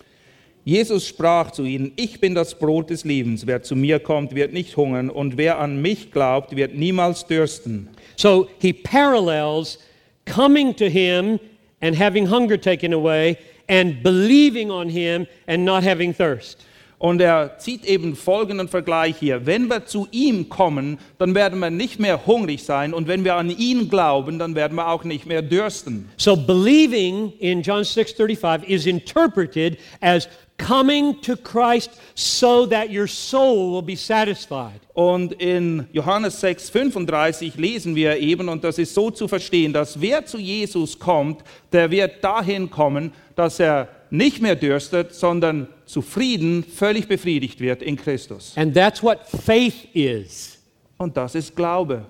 Jesus 0.63 1.07
sprach 1.07 1.51
zu 1.51 1.63
ihnen, 1.63 1.93
ich 1.95 2.19
bin 2.19 2.33
das 2.33 2.55
Brot 2.55 2.89
des 2.89 3.05
Lebens. 3.05 3.45
Wer 3.45 3.61
zu 3.61 3.75
mir 3.75 3.99
kommt, 3.99 4.33
wird 4.33 4.51
nicht 4.51 4.75
hungern, 4.75 5.11
und 5.11 5.37
wer 5.37 5.59
an 5.59 5.81
mich 5.81 6.11
glaubt, 6.11 6.55
wird 6.55 6.73
niemals 6.73 7.25
dürsten. 7.27 7.87
So 8.15 8.49
he 8.59 8.73
parallels 8.73 9.77
coming 10.25 10.75
to 10.75 10.89
him 10.89 11.39
and 11.81 11.95
having 11.95 12.27
hunger 12.27 12.57
taken 12.57 12.93
away 12.93 13.37
and 13.69 14.01
believing 14.01 14.71
on 14.71 14.89
him 14.89 15.27
and 15.47 15.63
not 15.63 15.83
having 15.83 16.13
thirst. 16.13 16.65
Und 17.01 17.19
er 17.19 17.57
zieht 17.57 17.83
eben 17.85 18.15
folgenden 18.15 18.67
Vergleich 18.67 19.15
hier. 19.17 19.47
Wenn 19.47 19.69
wir 19.69 19.87
zu 19.87 20.07
ihm 20.11 20.49
kommen, 20.49 20.99
dann 21.17 21.33
werden 21.33 21.57
wir 21.57 21.71
nicht 21.71 21.99
mehr 21.99 22.27
hungrig 22.27 22.63
sein. 22.63 22.93
Und 22.93 23.07
wenn 23.07 23.23
wir 23.23 23.37
an 23.37 23.49
ihn 23.49 23.89
glauben, 23.89 24.37
dann 24.37 24.53
werden 24.53 24.75
wir 24.75 24.87
auch 24.87 25.03
nicht 25.03 25.25
mehr 25.25 25.41
dürsten. 25.41 26.07
So 26.17 26.35
believing 26.35 27.33
in 27.39 27.63
John 27.63 27.83
6:35 27.83 28.65
is 28.67 28.85
interpreted 28.85 29.79
as 29.99 30.29
coming 30.59 31.19
to 31.21 31.35
Christ 31.35 31.89
so 32.13 32.67
that 32.67 32.91
your 32.91 33.07
soul 33.07 33.73
will 33.73 33.81
be 33.81 33.95
satisfied. 33.95 34.79
Und 34.93 35.33
in 35.41 35.87
Johannes 35.93 36.39
6, 36.39 36.69
35 36.69 37.55
lesen 37.55 37.95
wir 37.95 38.19
eben, 38.19 38.47
und 38.47 38.63
das 38.63 38.77
ist 38.77 38.93
so 38.93 39.09
zu 39.09 39.27
verstehen, 39.27 39.73
dass 39.73 39.99
wer 39.99 40.23
zu 40.27 40.37
Jesus 40.37 40.99
kommt, 40.99 41.41
der 41.71 41.89
wird 41.89 42.23
dahin 42.23 42.69
kommen, 42.69 43.11
dass 43.35 43.59
er 43.59 43.87
nicht 44.11 44.39
mehr 44.39 44.55
dürstet, 44.55 45.15
sondern 45.15 45.67
zufrieden, 45.91 46.63
völlig 46.63 47.07
befriedigt 47.07 47.59
wird 47.59 47.81
in 47.81 47.95
Christus. 47.97 48.53
And 48.55 48.73
that's 48.73 49.03
what 49.03 49.27
faith 49.27 49.87
is. 49.93 50.57
Und 50.97 51.17
das 51.17 51.35
ist 51.35 51.55
Glaube. 51.55 52.05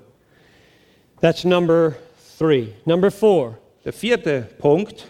That's 1.22 1.44
number 1.44 1.96
3. 2.40 2.68
Number 2.86 3.12
4. 3.12 3.58
Der 3.86 3.94
vierte 3.94 4.48
Punkt, 4.60 5.08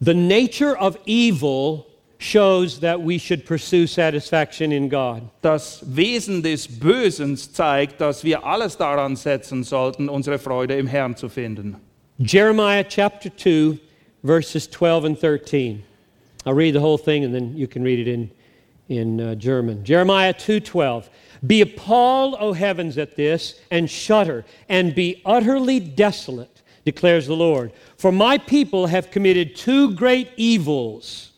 The 0.00 0.14
nature 0.14 0.76
of 0.78 0.96
evil 1.06 1.84
shows 2.18 2.78
that 2.80 3.00
we 3.00 3.18
should 3.18 3.44
pursue 3.44 3.86
satisfaction 3.86 4.70
in 4.72 4.88
God. 4.88 5.22
das 5.42 5.82
Wesen 5.84 6.42
des 6.42 6.68
Bösen 6.68 7.36
zeigt, 7.36 8.00
dass 8.00 8.22
wir 8.22 8.44
alles 8.44 8.76
daran 8.76 9.16
setzen 9.16 9.64
sollten, 9.64 10.08
unsere 10.08 10.38
Freude 10.38 10.76
im 10.76 10.86
Herrn 10.86 11.16
zu 11.16 11.28
finden. 11.28 11.76
Jeremiah 12.18 12.84
chapter 12.84 13.30
2, 13.36 13.78
verses 14.24 14.68
12 14.70 15.04
and 15.04 15.20
13. 15.20 15.82
I'll 16.48 16.54
read 16.54 16.74
the 16.74 16.80
whole 16.80 16.96
thing 16.96 17.24
and 17.24 17.34
then 17.34 17.54
you 17.54 17.68
can 17.68 17.82
read 17.82 17.98
it 17.98 18.08
in, 18.08 18.30
in 18.88 19.20
uh, 19.20 19.34
German. 19.34 19.84
Jeremiah 19.84 20.32
2:12. 20.32 21.10
Be 21.46 21.60
appalled, 21.60 22.36
O 22.40 22.54
heavens, 22.54 22.96
at 22.96 23.16
this, 23.16 23.60
and 23.70 23.88
shudder, 23.88 24.46
and 24.66 24.94
be 24.94 25.20
utterly 25.26 25.78
desolate, 25.78 26.62
declares 26.86 27.26
the 27.26 27.36
Lord. 27.36 27.70
For 27.98 28.10
my 28.10 28.38
people 28.38 28.86
have 28.86 29.10
committed 29.10 29.56
two 29.56 29.94
great 29.94 30.30
evils. 30.38 31.32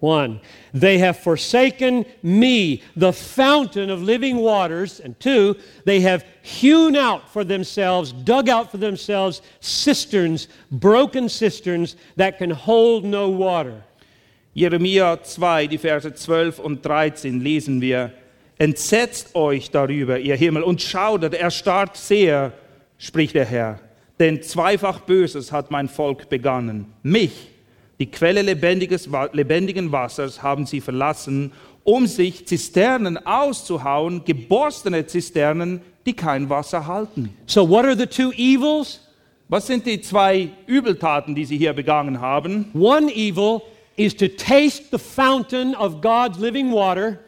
One, 0.00 0.42
they 0.74 0.98
have 0.98 1.18
forsaken 1.18 2.04
me, 2.22 2.82
the 2.96 3.14
fountain 3.14 3.88
of 3.88 4.02
living 4.02 4.36
waters. 4.36 5.00
And 5.00 5.18
two, 5.18 5.56
they 5.86 6.00
have 6.00 6.26
hewn 6.42 6.96
out 6.96 7.32
for 7.32 7.44
themselves, 7.44 8.12
dug 8.12 8.50
out 8.50 8.70
for 8.70 8.76
themselves 8.76 9.40
cisterns, 9.60 10.48
broken 10.70 11.30
cisterns 11.30 11.96
that 12.16 12.36
can 12.36 12.50
hold 12.50 13.06
no 13.06 13.30
water. 13.30 13.84
Jeremia 14.52 15.22
2, 15.22 15.68
die 15.68 15.78
Verse 15.78 16.12
12 16.12 16.58
und 16.58 16.84
13 16.84 17.40
lesen 17.40 17.80
wir. 17.80 18.12
Entsetzt 18.58 19.34
euch 19.34 19.70
darüber, 19.70 20.18
ihr 20.18 20.34
Himmel, 20.36 20.64
und 20.64 20.82
schaudert, 20.82 21.34
erstarrt 21.34 21.96
sehr, 21.96 22.52
spricht 22.98 23.34
der 23.34 23.44
Herr. 23.44 23.78
Denn 24.18 24.42
zweifach 24.42 25.00
Böses 25.00 25.52
hat 25.52 25.70
mein 25.70 25.88
Volk 25.88 26.28
begangen. 26.28 26.86
Mich, 27.02 27.48
die 28.00 28.10
Quelle 28.10 28.42
lebendigen 28.42 29.92
Wassers, 29.92 30.42
haben 30.42 30.66
sie 30.66 30.80
verlassen, 30.80 31.52
um 31.84 32.06
sich 32.06 32.46
Zisternen 32.46 33.24
auszuhauen, 33.24 34.24
geborstene 34.24 35.06
Zisternen, 35.06 35.80
die 36.04 36.12
kein 36.12 36.50
Wasser 36.50 36.86
halten. 36.86 37.34
So, 37.46 37.68
what 37.68 37.84
are 37.84 37.96
the 37.96 38.06
two 38.06 38.32
evils? 38.32 39.00
Was 39.48 39.66
sind 39.66 39.86
die 39.86 40.00
zwei 40.00 40.50
Übeltaten, 40.66 41.34
die 41.34 41.44
sie 41.44 41.56
hier 41.56 41.72
begangen 41.72 42.20
haben? 42.20 42.66
One 42.74 43.10
evil 43.12 43.62
is 44.00 44.14
to 44.16 44.28
taste 44.28 44.90
the 44.90 44.98
fountain 44.98 45.74
of 45.74 46.00
God's 46.00 46.38
living 46.38 46.72
water, 46.72 47.18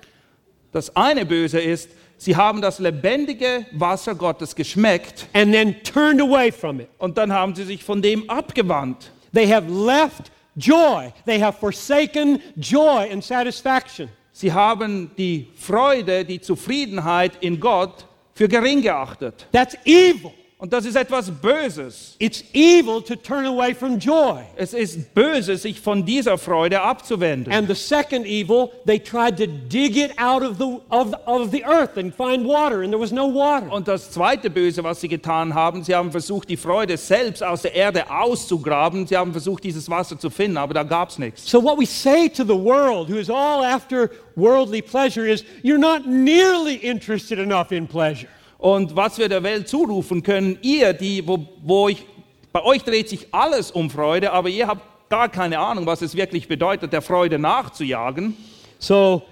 Das 0.73 0.95
eine 0.97 1.27
Böse 1.27 1.61
ist, 1.61 1.91
sie 2.17 2.35
haben 2.35 2.63
das 2.63 2.79
lebendige 2.79 3.67
Wasser 3.73 4.15
Gottes 4.15 4.55
geschmeckt 4.55 5.27
and 5.35 5.53
then 5.53 5.75
turned 5.83 6.21
away 6.21 6.51
from 6.51 6.81
it. 6.81 6.89
und 6.99 7.19
dann 7.19 7.31
haben 7.31 7.55
sie 7.55 7.65
sich 7.65 7.85
von 7.85 8.01
dem 8.01 8.29
abgewandt. 8.31 9.11
They 9.35 9.47
have 9.47 9.67
left 9.69 10.31
joy. 10.57 11.13
They 11.27 11.41
have 11.41 11.59
forsaken 11.59 12.41
joy 12.57 13.11
and 13.13 13.23
satisfaction. 13.23 14.09
Sie 14.33 14.51
haben 14.51 15.11
die 15.19 15.49
Freude, 15.57 16.25
die 16.25 16.41
Zufriedenheit 16.41 17.33
in 17.41 17.61
Gott 17.61 18.07
für 18.35 18.49
gering 18.49 18.81
geachtet. 18.81 19.47
That's 19.53 19.77
evil. 19.85 20.33
Und 20.63 20.73
das 20.73 20.85
ist 20.85 20.95
etwas 20.95 21.29
Böses. 21.29 22.15
It's 22.21 22.45
evil 22.53 23.03
to 23.03 23.17
turn 23.17 23.47
away 23.47 23.75
from 23.75 23.99
joy. 23.99 24.43
Es 24.55 24.75
ist 24.75 25.13
böse, 25.13 25.57
sich 25.57 25.81
von 25.81 26.05
dieser 26.07 26.39
Freude 26.39 26.81
abzuwenden. 26.81 27.53
And 27.53 27.67
the 27.67 27.75
second 27.75 28.27
evil, 28.27 28.71
they 28.87 29.01
tried 29.01 29.37
to 29.39 29.47
dig 29.49 29.97
it 29.97 30.17
out 30.21 30.45
of 30.45 30.59
the, 30.59 30.79
of, 30.89 31.15
of 31.27 31.51
the 31.51 31.65
earth 31.65 31.99
and 31.99 32.15
find 32.15 32.47
water, 32.47 32.83
and 32.83 32.93
there 32.93 33.01
was 33.01 33.11
no 33.11 33.27
water. 33.27 33.73
Und 33.73 33.89
das 33.89 34.13
zweite 34.13 34.51
Böse, 34.51 34.85
was 34.85 35.01
sie 35.01 35.09
getan 35.09 35.53
haben, 35.53 35.83
sie 35.83 35.97
haben 35.97 36.13
versucht, 36.13 36.49
die 36.49 36.57
Freude 36.57 36.97
selbst 36.97 37.43
aus 37.43 37.63
der 37.63 37.75
Erde 37.75 38.09
auszugraben. 38.09 39.09
Sie 39.09 39.17
haben 39.17 39.33
versucht, 39.33 39.65
dieses 39.65 39.91
Wasser 39.91 40.17
zu 40.17 40.31
finden, 40.31 40.59
aber 40.59 40.75
da 40.75 40.85
gab 40.85 41.09
es 41.09 41.19
nichts. 41.19 41.51
So, 41.51 41.61
what 41.61 41.77
we 41.77 41.87
say 41.87 42.29
to 42.29 42.45
the 42.45 42.51
world, 42.55 43.11
who 43.11 43.19
is 43.19 43.29
all 43.29 43.65
after 43.65 44.13
worldly 44.37 44.81
pleasure, 44.81 45.27
is 45.27 45.43
you're 45.65 45.77
not 45.77 46.07
nearly 46.07 46.77
interested 46.77 47.41
enough 47.41 47.73
in 47.73 47.89
pleasure. 47.89 48.29
Und 48.63 48.95
was 48.95 49.19
wir 49.19 49.29
der 49.29 49.43
Welt 49.43 49.67
zurufen 49.67 50.23
können, 50.23 50.57
ihr, 50.63 50.93
die, 50.93 51.27
wo, 51.27 51.49
wo 51.65 51.89
ich, 51.89 52.07
bei 52.53 52.63
euch 52.63 52.85
dreht 52.85 53.09
sich 53.09 53.27
alles 53.33 53.73
um 53.73 53.91
Freude, 53.91 54.31
aber 54.33 54.51
ihr 54.51 54.69
habt 54.69 55.11
gar 55.11 55.29
keine 55.29 55.59
Ahnung, 55.59 55.85
was 55.85 56.01
es 56.01 56.15
wirklich 56.15 56.47
bedeutet, 56.47 56.93
der 56.93 57.03
Freude 57.03 57.41
nachzujagen. 57.41 58.37
So, 58.79 59.23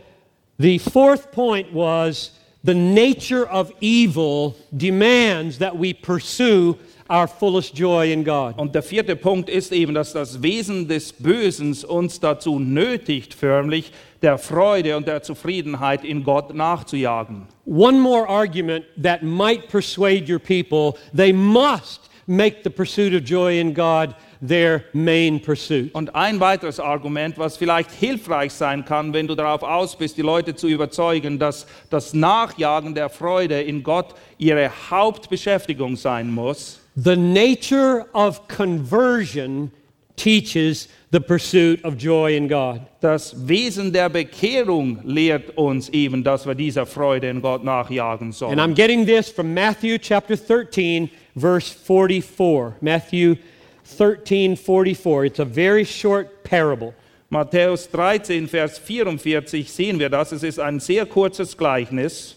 the 0.58 0.80
fourth 0.80 1.30
point 1.30 1.68
was 1.72 2.32
the 2.64 2.74
nature 2.74 3.46
of 3.48 3.72
evil 3.80 4.56
demands 4.72 5.58
that 5.58 5.78
we 5.78 5.94
pursue 5.94 6.76
our 7.08 7.28
fullest 7.28 7.78
joy 7.78 8.12
in 8.12 8.24
God. 8.24 8.58
Und 8.58 8.74
der 8.74 8.82
vierte 8.82 9.14
Punkt 9.14 9.48
ist 9.48 9.70
eben, 9.70 9.94
dass 9.94 10.12
das 10.12 10.42
Wesen 10.42 10.88
des 10.88 11.12
Bösen 11.12 11.76
uns 11.84 12.18
dazu 12.18 12.58
nötigt, 12.58 13.34
förmlich 13.34 13.92
der 14.22 14.38
Freude 14.38 14.96
und 14.96 15.06
der 15.06 15.22
Zufriedenheit 15.22 16.04
in 16.04 16.24
Gott 16.24 16.54
nachzujagen. 16.54 17.46
One 17.64 17.98
more 17.98 18.28
argument 18.28 18.84
that 19.02 19.22
might 19.22 19.68
persuade 19.68 20.30
your 20.30 20.38
people 20.38 20.98
they 21.14 21.32
must 21.32 22.10
make 22.26 22.62
the 22.62 22.70
pursuit 22.70 23.12
of 23.12 23.24
joy 23.24 23.58
in 23.58 23.74
God 23.74 24.14
their 24.40 24.84
main 24.92 25.40
pursuit. 25.40 25.92
Und 25.94 26.14
ein 26.14 26.38
weiteres 26.40 26.78
Argument, 26.78 27.36
was 27.38 27.56
vielleicht 27.56 27.90
hilfreich 27.90 28.52
sein 28.52 28.84
kann, 28.84 29.12
wenn 29.12 29.26
du 29.26 29.34
darauf 29.34 29.62
aus 29.62 29.96
bist, 29.96 30.16
die 30.16 30.22
Leute 30.22 30.54
zu 30.54 30.68
überzeugen, 30.68 31.38
dass 31.38 31.66
das 31.90 32.14
Nachjagen 32.14 32.94
der 32.94 33.08
Freude 33.08 33.60
in 33.60 33.82
Gott 33.82 34.14
ihre 34.38 34.70
Hauptbeschäftigung 34.90 35.96
sein 35.96 36.30
muss. 36.30 36.80
The 36.94 37.16
nature 37.16 38.06
of 38.12 38.46
conversion 38.48 39.70
teaches 40.16 40.88
the 41.10 41.20
pursuit 41.20 41.84
of 41.84 41.96
joy 41.96 42.36
in 42.36 42.46
God. 42.46 42.86
Das 43.00 43.34
Wesen 43.34 43.92
der 43.92 44.08
Bekehrung 44.08 45.00
lehrt 45.04 45.56
uns 45.56 45.88
eben, 45.88 46.22
dass 46.22 46.46
wir 46.46 46.54
dieser 46.54 46.86
Freude 46.86 47.28
in 47.28 47.42
Gott 47.42 47.64
nachjagen 47.64 48.32
sollen. 48.32 48.58
And. 48.58 48.60
I'm 48.60 48.74
getting 48.74 49.04
this 49.04 49.28
from 49.28 49.52
Matthew 49.52 49.98
chapter 49.98 50.36
13, 50.36 51.10
verse 51.34 51.70
44. 51.70 52.76
Matthew 52.80 53.36
13, 53.84 54.56
44. 54.56 55.24
It's 55.24 55.40
a 55.40 55.44
very 55.44 55.84
short 55.84 56.44
parable. 56.44 56.94
Matthäus 57.30 57.88
13, 57.90 58.48
Vers 58.48 58.78
44 58.78 59.70
sehen 59.70 59.98
wir 59.98 60.08
das. 60.08 60.32
Es 60.32 60.42
ist 60.42 60.58
ein 60.58 60.80
sehr 60.80 61.06
kurzes 61.06 61.56
Gleichnis. 61.56 62.36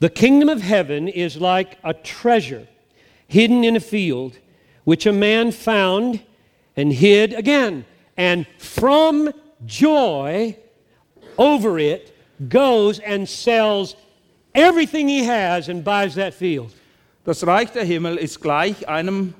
The 0.00 0.10
kingdom 0.10 0.48
of 0.48 0.62
heaven 0.62 1.08
is 1.08 1.36
like 1.36 1.76
a 1.82 1.92
treasure 1.92 2.66
hidden 3.28 3.64
in 3.64 3.76
a 3.76 3.80
field, 3.80 4.38
which 4.84 5.06
a 5.06 5.12
man 5.12 5.52
found 5.52 6.20
and 6.76 6.92
hid 6.92 7.32
again. 7.34 7.84
And 8.20 8.46
from 8.58 9.32
joy 9.64 10.54
over 11.38 11.78
it 11.78 12.12
goes 12.50 13.00
and 13.00 13.26
sells 13.26 13.96
everything 14.54 15.08
he 15.08 15.24
has 15.24 15.70
and 15.70 15.82
buys 15.82 16.16
that 16.16 16.34
field. 16.34 16.70
Das 17.24 17.46
Reich 17.46 17.72
der 17.72 17.84
Himmel 17.84 18.18
ist 18.18 18.42
gleich 18.42 18.86
einem 18.86 19.32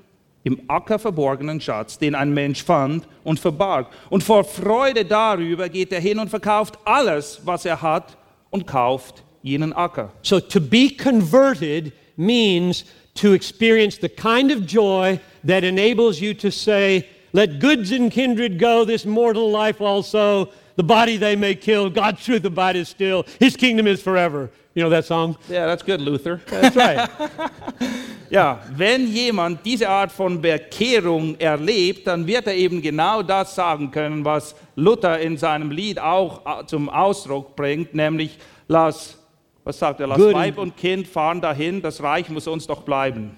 im 0.45 0.63
Acker 0.69 0.99
verborgenen 0.99 1.61
Schatz, 1.61 1.99
den 1.99 2.15
ein 2.15 2.33
Mensch 2.33 2.65
fand 2.65 3.07
und 3.23 3.39
verbarg. 3.39 3.89
Und 4.09 4.25
vor 4.25 4.45
Freude 4.45 5.05
darüber 5.05 5.69
geht 5.69 5.93
er 5.93 6.01
hin 6.01 6.19
und 6.19 6.31
verkauft 6.31 6.79
alles, 6.87 7.43
was 7.45 7.67
er 7.67 7.83
hat 7.83 8.17
und 8.49 8.67
kauft 8.67 9.25
jenen 9.43 9.75
Acker. 9.75 10.11
So 10.23 10.41
to 10.41 10.59
be 10.59 10.89
converted 10.89 11.93
means 12.17 12.87
to 13.17 13.35
experience 13.35 13.99
the 14.01 14.09
kind 14.09 14.51
of 14.51 14.65
joy 14.67 15.21
that 15.47 15.65
enables 15.65 16.19
you 16.19 16.33
to 16.33 16.51
say, 16.51 17.05
Let 17.33 17.61
goods 17.61 17.93
and 17.93 18.11
kindred 18.11 18.59
go, 18.59 18.85
this 18.85 19.05
mortal 19.05 19.51
life 19.51 19.81
also. 19.81 20.51
The 20.77 20.83
body 20.83 21.17
they 21.17 21.37
may 21.37 21.55
kill, 21.55 21.91
God's 21.91 22.25
truth 22.25 22.45
abideth 22.45 22.89
still. 22.89 23.27
His 23.39 23.57
kingdom 23.57 23.87
is 23.87 24.01
forever. 24.01 24.51
You 24.75 24.83
know 24.83 24.91
that 24.91 25.05
song? 25.05 25.37
Yeah, 25.49 25.67
that's 25.67 25.83
good, 25.83 26.01
Luther. 26.01 26.41
That's 26.47 26.77
right. 26.77 27.09
Ja, 28.31 28.61
wenn 28.77 29.09
jemand 29.09 29.67
diese 29.67 29.89
Art 29.89 30.13
von 30.13 30.41
Bekehrung 30.41 31.35
erlebt, 31.41 32.07
dann 32.07 32.25
wird 32.29 32.47
er 32.47 32.55
eben 32.55 32.81
genau 32.81 33.25
das 33.25 33.57
sagen 33.57 33.91
können, 33.91 34.25
was 34.25 34.55
Luther 34.77 35.19
in 35.19 35.37
seinem 35.37 35.73
Lied 35.73 35.99
auch 35.99 36.65
zum 36.67 36.89
Ausdruck 36.89 37.57
bringt, 37.57 37.93
nämlich 37.93 38.39
lass, 38.69 39.19
was 39.65 39.81
sagt 39.81 39.99
er, 39.99 40.07
lass 40.07 40.19
Good. 40.19 40.35
Weib 40.35 40.59
und 40.59 40.77
Kind 40.77 41.09
fahren 41.09 41.41
dahin, 41.41 41.83
das 41.83 42.01
Reich 42.01 42.29
muss 42.29 42.47
uns 42.47 42.69
doch 42.69 42.83
bleiben. 42.83 43.37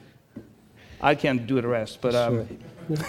I 1.03 1.15
can't 1.17 1.47
do 1.47 1.57
the 1.57 1.67
rest, 1.67 1.99
but 2.03 2.15
um, 2.15 2.47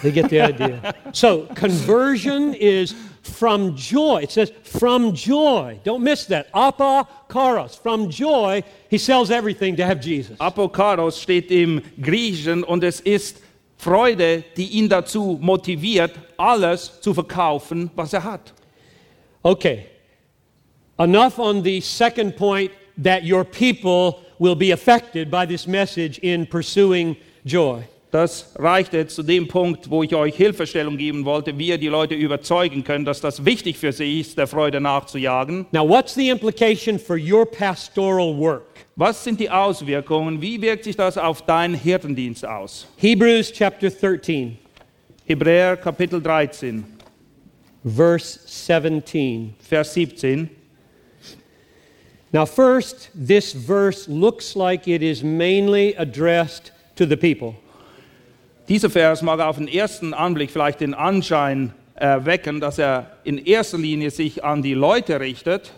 they 0.01 0.11
get 0.11 0.29
the 0.29 0.41
idea. 0.41 0.93
So 1.11 1.47
conversion 1.55 2.53
is 2.53 2.95
from 3.23 3.75
joy. 3.75 4.23
It 4.23 4.31
says 4.31 4.51
from 4.63 5.15
joy. 5.15 5.79
Don't 5.83 6.03
miss 6.03 6.25
that. 6.25 6.47
Apa 6.53 7.07
karos. 7.29 7.79
From 7.81 8.09
joy, 8.09 8.63
he 8.89 8.97
sells 8.97 9.31
everything 9.31 9.75
to 9.77 9.85
have 9.85 10.01
Jesus. 10.01 10.37
Apokaros 10.37 11.17
steht 11.17 11.51
im 11.51 11.81
Griechischen 12.01 12.63
und 12.63 12.83
es 12.83 12.99
ist 13.01 13.41
Freude, 13.77 14.43
die 14.55 14.77
ihn 14.77 14.87
dazu 14.87 15.37
motiviert, 15.41 16.11
alles 16.37 17.01
zu 17.01 17.13
verkaufen, 17.13 17.89
was 17.95 18.13
er 18.13 18.23
hat. 18.23 18.53
Okay. 19.43 19.87
Enough 20.97 21.39
on 21.39 21.63
the 21.63 21.81
second 21.81 22.37
point 22.37 22.71
that 22.97 23.23
your 23.23 23.43
people 23.43 24.21
will 24.39 24.55
be 24.55 24.71
affected 24.71 25.29
by 25.29 25.45
this 25.45 25.67
message 25.67 26.19
in 26.19 26.45
pursuing 26.45 27.17
joy. 27.45 27.85
Das 28.13 28.51
reicht 28.59 28.93
jetzt 28.93 29.15
zu 29.15 29.23
dem 29.23 29.47
Punkt, 29.47 29.89
wo 29.89 30.03
ich 30.03 30.13
euch 30.13 30.35
Hilfestellung 30.35 30.97
geben 30.97 31.25
wollte, 31.25 31.57
wie 31.57 31.69
ihr 31.69 31.79
die 31.79 31.87
Leute 31.87 32.13
überzeugen 32.13 32.83
könnt, 32.83 33.07
dass 33.07 33.21
das 33.21 33.43
wichtig 33.43 33.79
für 33.79 33.91
sie 33.91 34.19
ist, 34.19 34.37
der 34.37 34.45
Freude 34.45 34.79
nachzujagen. 34.79 35.65
Now, 35.71 35.89
what's 35.89 36.13
the 36.13 36.29
implication 36.29 36.99
for 36.99 37.17
your 37.17 37.43
pastoral 37.43 38.37
work? 38.37 38.85
Was 38.95 39.23
sind 39.23 39.39
die 39.39 39.49
Auswirkungen? 39.49 40.39
Wie 40.39 40.61
wirkt 40.61 40.83
sich 40.83 40.95
das 40.95 41.17
auf 41.17 41.41
deinen 41.41 41.73
Hirtendienst 41.73 42.45
aus? 42.45 42.85
Hebrews 42.97 43.51
chapter 43.51 43.89
13, 43.89 44.59
Hebräer 45.25 45.75
Kapitel 45.75 46.21
13, 46.21 46.85
verse 47.83 48.39
17. 48.45 49.55
Vers 49.57 49.91
17. 49.91 50.51
Now, 52.31 52.45
first, 52.45 53.09
this 53.15 53.53
verse 53.53 54.07
looks 54.07 54.53
like 54.53 54.87
it 54.87 55.01
is 55.01 55.23
mainly 55.23 55.95
addressed 55.97 56.71
to 56.95 57.07
the 57.07 57.17
people. 57.17 57.55
Dieser 58.69 58.89
Vers 58.89 59.21
mag 59.21 59.39
auf 59.41 59.57
den 59.57 59.67
ersten 59.67 60.13
Anblick 60.13 60.49
vielleicht 60.49 60.79
den 60.79 60.93
Anschein 60.93 61.73
erwecken, 61.95 62.61
dass 62.61 62.79
er 62.79 63.11
in 63.23 63.37
erster 63.37 63.77
Linie 63.77 64.09
sich 64.09 64.43
an 64.43 64.61
die 64.61 64.73
Leute 64.73 65.19
richtet, 65.19 65.71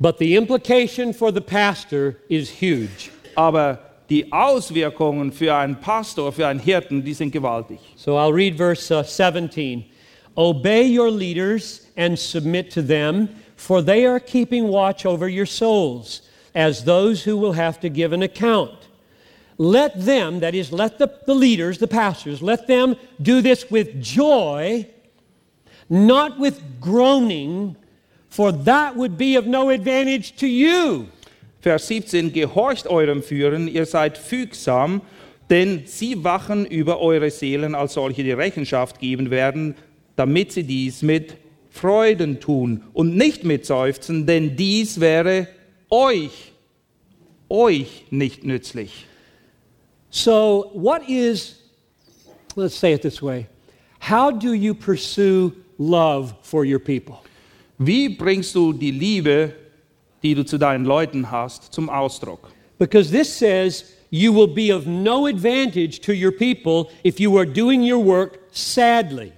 But 0.00 0.18
the 0.18 0.36
implication 0.36 1.12
for 1.12 1.32
the 1.32 1.40
pastor 1.40 2.14
is 2.28 2.50
huge. 2.50 3.10
aber 3.34 3.78
die 4.10 4.32
Auswirkungen 4.32 5.32
für 5.32 5.54
einen 5.54 5.76
Pastor, 5.76 6.32
für 6.32 6.46
einen 6.46 6.60
Hirten, 6.60 7.04
die 7.04 7.14
sind 7.14 7.30
gewaltig. 7.32 7.78
So 7.96 8.16
I'll 8.16 8.32
read 8.32 8.56
verse 8.56 8.92
uh, 8.92 9.02
17. 9.02 9.84
Obey 10.36 10.84
your 10.86 11.10
leaders 11.10 11.82
and 11.96 12.16
submit 12.18 12.72
to 12.72 12.80
them, 12.80 13.28
for 13.56 13.82
they 13.84 14.06
are 14.06 14.20
keeping 14.20 14.68
watch 14.68 15.04
over 15.04 15.28
your 15.28 15.46
souls, 15.46 16.22
as 16.54 16.84
those 16.84 17.28
who 17.28 17.36
will 17.36 17.54
have 17.54 17.78
to 17.80 17.88
give 17.90 18.12
an 18.14 18.22
account. 18.22 18.77
Let 19.58 20.04
them, 20.06 20.38
that 20.40 20.54
is, 20.54 20.70
let 20.72 20.98
the, 20.98 21.10
the 21.26 21.34
leaders, 21.34 21.78
the 21.78 21.88
pastors, 21.88 22.40
let 22.40 22.68
them 22.68 22.94
do 23.20 23.42
this 23.42 23.68
with 23.68 24.00
joy, 24.00 24.86
not 25.90 26.38
with 26.38 26.62
groaning, 26.80 27.74
for 28.30 28.52
that 28.52 28.94
would 28.94 29.18
be 29.18 29.34
of 29.34 29.46
no 29.46 29.70
advantage 29.70 30.36
to 30.36 30.46
you. 30.46 31.08
Vers 31.60 31.88
17, 31.88 32.32
gehorcht 32.32 32.86
eurem 32.86 33.20
Führen, 33.20 33.66
ihr 33.66 33.84
seid 33.84 34.16
fügsam, 34.16 35.02
denn 35.50 35.82
sie 35.86 36.22
wachen 36.22 36.64
über 36.64 37.00
eure 37.00 37.32
Seelen 37.32 37.74
als 37.74 37.94
solche, 37.94 38.22
die 38.22 38.30
Rechenschaft 38.30 39.00
geben 39.00 39.30
werden, 39.30 39.74
damit 40.14 40.52
sie 40.52 40.62
dies 40.62 41.02
mit 41.02 41.36
Freuden 41.68 42.38
tun 42.38 42.84
und 42.92 43.16
nicht 43.16 43.42
mit 43.42 43.66
Seufzen, 43.66 44.24
denn 44.24 44.54
dies 44.54 45.00
wäre 45.00 45.48
euch, 45.90 46.52
euch 47.48 48.04
nicht 48.10 48.44
nützlich. 48.44 49.07
So, 50.10 50.70
what 50.72 51.08
is, 51.08 51.56
let's 52.56 52.74
say 52.74 52.92
it 52.92 53.02
this 53.02 53.20
way, 53.20 53.46
how 53.98 54.30
do 54.30 54.52
you 54.52 54.74
pursue 54.74 55.54
love 55.78 56.34
for 56.42 56.64
your 56.64 56.78
people? 56.78 57.22
Wie 57.78 58.08
bringst 58.08 58.54
du 58.54 58.72
die 58.72 58.90
Liebe, 58.90 59.54
die 60.22 60.34
du 60.34 60.44
zu 60.44 60.58
deinen 60.58 60.84
Leuten 60.84 61.30
hast, 61.30 61.72
zum 61.72 61.88
Ausdruck? 61.88 62.50
Because 62.78 63.10
this 63.10 63.32
says 63.32 63.94
you 64.10 64.32
will 64.32 64.46
be 64.46 64.70
of 64.70 64.86
no 64.86 65.26
advantage 65.26 66.00
to 66.00 66.12
your 66.12 66.32
people 66.32 66.90
if 67.04 67.20
you 67.20 67.36
are 67.36 67.46
doing 67.46 67.82
your 67.82 67.98
work 67.98 68.40
sadly. 68.50 69.32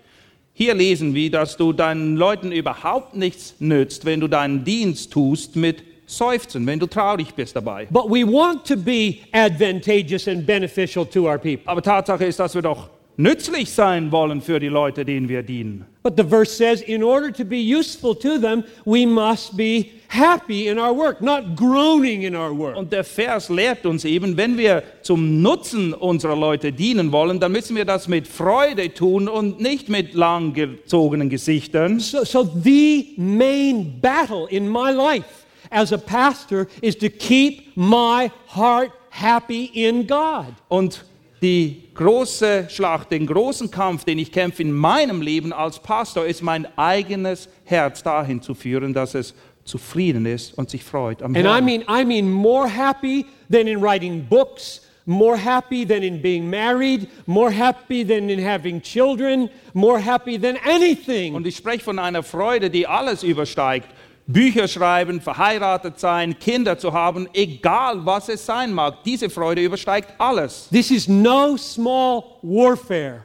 Hier 0.53 0.75
lesen 0.75 1.15
wir, 1.15 1.31
dass 1.31 1.57
du 1.57 1.73
deinen 1.73 2.17
Leuten 2.17 2.53
überhaupt 2.53 3.17
nichts 3.17 3.55
nützt, 3.61 4.05
wenn 4.05 4.21
du 4.21 4.29
deinen 4.29 4.65
Dienst 4.65 5.11
tust 5.13 5.57
mit 5.57 5.83
Seufzen, 6.17 6.67
wenn 6.67 6.79
du 6.79 6.87
traurig 6.87 7.35
bist 7.35 7.57
dabei. 7.57 7.87
But 7.91 8.11
we 8.11 8.25
want 8.25 8.67
to 8.67 8.77
be 8.77 9.19
advantageous 9.33 10.29
and 10.29 10.45
beneficial 10.47 11.07
to 11.07 11.29
our 11.29 11.39
people. 11.39 11.63
Aber 11.67 11.83
Tatsache 11.83 12.25
ist, 12.25 12.41
dass 12.41 12.55
wir 12.55 12.63
doch 12.63 12.89
nützlich 13.17 13.71
sein 13.71 14.11
wollen 14.11 14.41
für 14.41 14.59
die 14.59 14.69
Leute, 14.69 15.05
denen 15.05 15.29
wir 15.29 15.43
dienen. 15.43 15.87
But 16.03 16.17
the 16.17 16.25
verse 16.25 16.51
says, 16.57 16.81
in 16.81 17.03
order 17.03 17.31
to 17.31 17.45
be 17.45 17.59
useful 17.59 18.15
to 18.15 18.39
them, 18.39 18.65
we 18.87 19.07
must 19.07 19.55
be 19.57 19.91
happy 20.09 20.69
in 20.69 20.79
our 20.79 20.97
work, 20.97 21.21
not 21.21 21.55
groaning 21.55 22.23
in 22.23 22.35
our 22.35 22.57
work. 22.57 22.77
Und 22.77 22.91
der 22.91 23.05
Vers 23.05 23.51
lehrt 23.51 23.85
uns 23.85 24.07
eben, 24.07 24.37
wenn 24.39 24.57
wir 24.57 24.83
zum 25.03 25.43
Nutzen 25.43 25.93
unserer 25.93 26.37
Leute 26.37 26.73
dienen 26.73 27.13
wollen, 27.13 27.39
dann 27.39 27.53
müssen 27.53 27.77
wir 27.77 27.85
das 27.85 28.09
mit 28.09 28.27
Freude 28.27 28.93
tun 28.95 29.29
und 29.29 29.61
nicht 29.61 29.91
mit 29.91 30.15
langgezogenen 30.15 31.29
Gesichtern. 31.29 32.01
So, 32.01 32.25
so 32.25 32.43
the 32.65 33.13
main 33.19 34.01
battle 34.01 34.49
in 34.49 34.67
my 34.69 34.91
life 34.91 35.40
as 35.71 35.93
a 35.93 35.99
pastor 35.99 36.69
is 36.83 36.97
to 36.97 37.09
keep 37.09 37.77
my 37.77 38.31
heart 38.47 38.93
happy 39.11 39.71
in 39.75 40.07
God. 40.07 40.55
Und 40.69 41.05
die 41.43 41.85
große 41.95 42.69
Schlacht, 42.69 43.11
den 43.11 43.27
großen 43.27 43.71
Kampf, 43.71 44.05
den 44.05 44.19
ich 44.19 44.31
kämpfe 44.31 44.63
in 44.63 44.73
meinem 44.73 45.23
Leben 45.23 45.53
als 45.53 45.79
Pastor, 45.79 46.27
ist 46.27 46.43
mein 46.43 46.67
eigenes 46.77 47.49
Herz 47.65 48.03
dahin 48.03 48.43
zu 48.43 48.55
führen, 48.55 48.93
dass 48.93 49.15
es 49.15 49.35
zufrieden 49.65 50.27
ist 50.27 50.57
und 50.59 50.71
sich 50.71 50.83
freut 50.83 51.23
am 51.23 51.35
And 51.37 51.47
I 51.47 51.63
mean 51.63 51.85
I 51.89 52.05
mean 52.05 52.31
more 52.31 52.69
happy 52.69 53.27
than 53.51 53.67
in 53.67 53.81
writing 53.81 54.27
books, 54.29 54.83
more 55.07 55.37
happy 55.37 55.87
than 55.87 56.03
in 56.03 56.21
being 56.21 56.49
married, 56.49 57.09
more 57.27 57.51
happy 57.51 58.05
than 58.05 58.29
in 58.29 58.45
having 58.45 58.83
children, 58.83 59.49
more 59.73 59.99
happy 59.99 60.39
than 60.39 60.57
anything. 60.65 61.35
Und 61.35 61.47
ich 61.47 61.57
spreche 61.57 61.85
von 61.85 61.99
einer 61.99 62.23
Freude, 62.23 62.71
die 62.71 62.87
alles 62.87 63.23
übersteigt. 63.23 63.89
Bücher 64.33 64.69
schreiben, 64.69 65.21
verheiratet 65.21 65.99
sein, 65.99 66.39
Kinder 66.39 66.79
zu 66.79 66.93
haben, 66.93 67.29
egal 67.33 68.05
was 68.05 68.29
es 68.29 68.45
sein 68.45 68.73
mag. 68.73 69.03
Diese 69.05 69.31
Freude 69.31 69.63
übersteigt 69.63 70.13
alles. 70.19 70.69
This 70.71 70.91
is 70.91 71.09
no 71.09 71.57
small 71.57 72.23
warfare. 72.43 73.25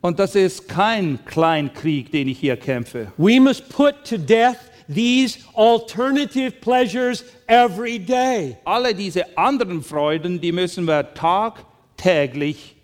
Und 0.00 0.18
das 0.18 0.34
ist 0.34 0.68
kein 0.68 1.24
Kleinkrieg, 1.24 2.12
den 2.12 2.28
ich 2.28 2.38
hier 2.38 2.56
kämpfe. 2.56 3.12
We 3.16 3.40
must 3.40 3.68
put 3.70 4.04
to 4.04 4.18
death 4.18 4.58
these 4.86 5.38
alternative 5.54 6.60
pleasures 6.60 7.24
every 7.46 7.98
day. 7.98 8.56
Alle 8.64 8.94
diese 8.94 9.24
anderen 9.36 9.82
Freuden, 9.82 10.40
die 10.40 10.52
müssen 10.52 10.84
wir 10.86 11.14
tagtäglich 11.14 12.76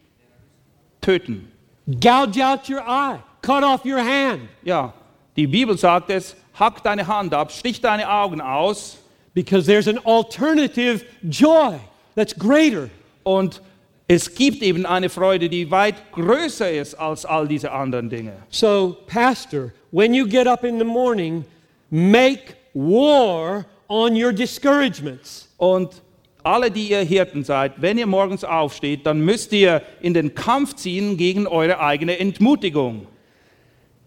töten. 1.01 1.51
Gouge 1.87 2.43
out 2.43 2.69
your 2.69 2.83
eye, 2.87 3.19
cut 3.43 3.65
off 3.65 3.85
your 3.85 3.99
hand, 3.99 4.49
Ja, 4.63 4.93
die 5.37 5.47
Bibel 5.47 5.77
sagt 5.77 6.11
es, 6.11 6.37
hack 6.61 6.83
deine 6.83 7.07
Hand 7.07 7.35
ab, 7.35 7.51
stich 7.51 7.81
deine 7.81 8.09
Augen 8.09 8.41
aus 8.41 8.99
because 9.35 9.67
there's 9.67 9.89
an 9.89 9.99
alternative 10.05 11.05
joy 11.23 11.79
that's 12.15 12.35
greater. 12.35 12.91
und 13.25 13.61
es 14.07 14.35
gibt 14.35 14.63
eben 14.63 14.87
eine 14.87 15.09
Freude, 15.09 15.49
die 15.49 15.71
weit 15.71 15.95
größer 16.13 16.69
ist 16.71 16.95
als 16.95 17.25
all 17.25 17.47
diese 17.47 17.71
anderen 17.71 18.11
Dinge. 18.11 18.33
So, 18.51 18.97
Pastor, 19.07 19.73
when 19.93 20.13
you 20.13 20.27
get 20.27 20.49
up 20.49 20.65
in 20.65 20.79
the 20.79 20.85
morning, 20.85 21.45
make 21.91 22.57
war 22.75 23.65
on 23.89 24.21
your 24.21 24.33
discouragements. 24.33 25.49
Und 25.59 26.03
alle, 26.43 26.73
die 26.73 26.91
ihr 26.91 27.03
Hirten 27.03 27.45
seid, 27.45 27.81
wenn 27.81 27.99
ihr 27.99 28.07
morgens 28.07 28.43
aufsteht, 28.43 29.07
dann 29.07 29.21
müsst 29.21 29.53
ihr 29.53 29.81
in 30.01 30.13
den 30.13 30.35
Kampf 30.35 30.75
ziehen 30.75 31.17
gegen 31.17 31.47
eure 31.47 31.79
eigene 31.79 32.19
Entmutigung. 32.19 33.07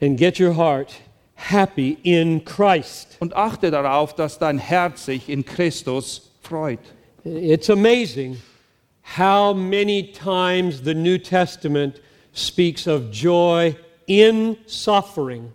and 0.03 0.17
get 0.17 0.37
your 0.37 0.53
heart 0.53 0.93
happy 1.35 1.97
in 2.03 2.43
Christ. 2.45 3.17
Und 3.19 3.35
achte 3.35 3.71
darauf, 3.71 4.15
dass 4.15 4.39
dein 4.39 4.57
Herz 4.57 5.05
sich 5.05 5.29
in 5.29 5.45
Christus 5.45 6.31
freut. 6.41 6.79
It's 7.23 7.69
amazing 7.69 8.41
how 9.17 9.53
many 9.53 10.11
times 10.11 10.81
the 10.83 10.93
New 10.93 11.17
Testament 11.17 12.01
speaks 12.33 12.87
of 12.87 13.11
joy 13.11 13.75
in 14.07 14.57
suffering, 14.65 15.51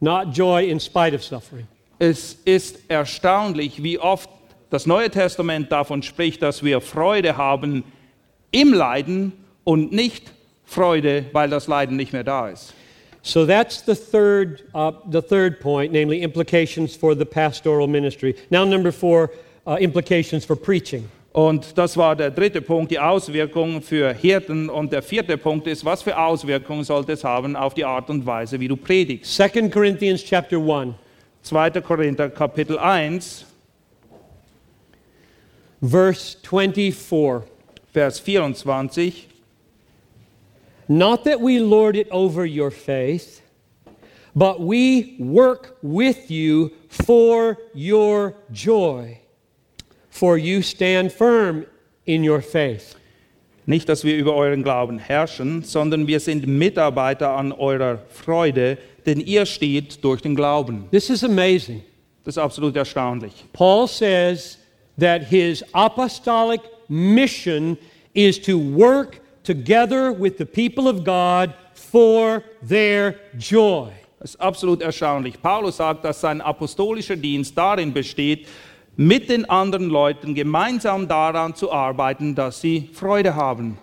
not 0.00 0.36
joy 0.36 0.68
in 0.68 0.78
spite 0.80 1.14
of 1.14 1.22
suffering. 1.22 1.66
Es 1.98 2.34
ist 2.44 2.78
erstaunlich, 2.88 3.82
wie 3.82 3.98
oft 3.98 4.28
das 4.68 4.86
Neue 4.86 5.10
Testament 5.10 5.72
davon 5.72 6.02
spricht, 6.02 6.42
dass 6.42 6.62
wir 6.62 6.80
Freude 6.80 7.36
haben 7.36 7.84
im 8.50 8.74
Leiden 8.74 9.32
und 9.64 9.92
nicht 9.92 10.32
Freude, 10.64 11.26
weil 11.32 11.48
das 11.48 11.68
Leiden 11.68 11.96
nicht 11.96 12.12
mehr 12.12 12.24
da 12.24 12.48
ist. 12.48 12.74
So 13.26 13.44
that's 13.44 13.80
the 13.80 13.96
third, 13.96 14.62
uh, 14.72 14.92
the 15.10 15.20
third 15.20 15.58
point, 15.58 15.92
namely 15.92 16.22
implications 16.22 16.94
for 16.94 17.16
the 17.16 17.26
pastoral 17.26 17.88
ministry. 17.88 18.36
Now, 18.52 18.64
number 18.64 18.92
four, 18.92 19.32
uh, 19.66 19.78
implications 19.80 20.44
for 20.44 20.54
preaching. 20.54 21.08
Und 21.32 21.76
das 21.76 21.96
war 21.96 22.14
der 22.14 22.30
dritte 22.30 22.62
Punkt, 22.62 22.92
die 22.92 23.00
Auswirkungen 23.00 23.82
für 23.82 24.12
Hirten. 24.14 24.70
Und 24.70 24.92
der 24.92 25.02
vierte 25.02 25.36
Punkt 25.36 25.66
ist, 25.66 25.84
was 25.84 26.04
für 26.04 26.16
Auswirkungen 26.16 26.84
sollte 26.84 27.12
es 27.12 27.24
haben 27.24 27.56
auf 27.56 27.74
die 27.74 27.84
Art 27.84 28.08
und 28.10 28.24
Weise, 28.24 28.60
wie 28.60 28.68
du 28.68 28.76
predigst. 28.76 29.34
2 29.34 29.70
Corinthians 29.70 30.22
chapter 30.24 30.58
1, 30.58 30.94
2. 31.42 31.70
Korinther 31.80 32.30
Kapitel 32.30 32.78
1, 32.78 33.44
verse 35.82 36.38
24. 36.48 37.42
Vers 37.92 38.20
24. 38.20 39.35
Not 40.88 41.24
that 41.24 41.40
we 41.40 41.58
lord 41.58 41.96
it 41.96 42.08
over 42.10 42.46
your 42.46 42.70
faith, 42.70 43.42
but 44.34 44.60
we 44.60 45.16
work 45.18 45.78
with 45.82 46.30
you 46.30 46.72
for 46.88 47.58
your 47.74 48.34
joy, 48.52 49.20
for 50.10 50.38
you 50.38 50.62
stand 50.62 51.12
firm 51.12 51.66
in 52.04 52.22
your 52.22 52.40
faith. 52.40 52.96
Nicht, 53.68 53.88
dass 53.88 54.04
wir 54.04 54.16
über 54.16 54.34
euren 54.34 54.62
Glauben 54.62 54.98
herrschen, 54.98 55.64
sondern 55.64 56.06
wir 56.06 56.20
sind 56.20 56.46
Mitarbeiter 56.46 57.30
an 57.30 57.50
eurer 57.50 57.98
Freude, 58.10 58.78
denn 59.06 59.18
ihr 59.18 59.44
steht 59.44 60.04
durch 60.04 60.22
den 60.22 60.36
Glauben. 60.36 60.86
This 60.92 61.10
is 61.10 61.24
amazing. 61.24 61.82
Das 62.24 62.36
ist 62.36 62.38
absolut 62.38 62.76
erstaunlich. 62.76 63.44
Paul 63.52 63.88
says 63.88 64.58
that 64.98 65.24
his 65.24 65.64
apostolic 65.72 66.60
mission 66.88 67.76
is 68.14 68.40
to 68.40 68.56
work 68.56 69.20
together 69.46 70.12
with 70.12 70.36
the 70.38 70.44
people 70.44 70.88
of 70.88 71.04
God 71.04 71.54
for 71.74 72.42
their 72.66 73.14
joy. 73.38 73.90
Das 74.18 74.30
ist 74.30 74.40
absolut 74.40 74.82
erstaunlich. 74.82 75.40
Paulus 75.40 75.76
sagt, 75.76 76.04
dass 76.04 76.20
sein 76.20 76.40
apostolischer 76.40 77.16
Dienst 77.16 77.56
darin 77.56 77.92
besteht, 77.92 78.48
mit 78.96 79.28
den 79.28 79.48
anderen 79.48 79.88
Leuten 79.88 80.34
gemeinsam 80.34 81.06
daran 81.06 81.54
zu 81.54 81.70
arbeiten, 81.70 82.34
dass 82.34 82.60
sie 82.60 82.88
Freude 82.92 83.36
haben. 83.36 83.78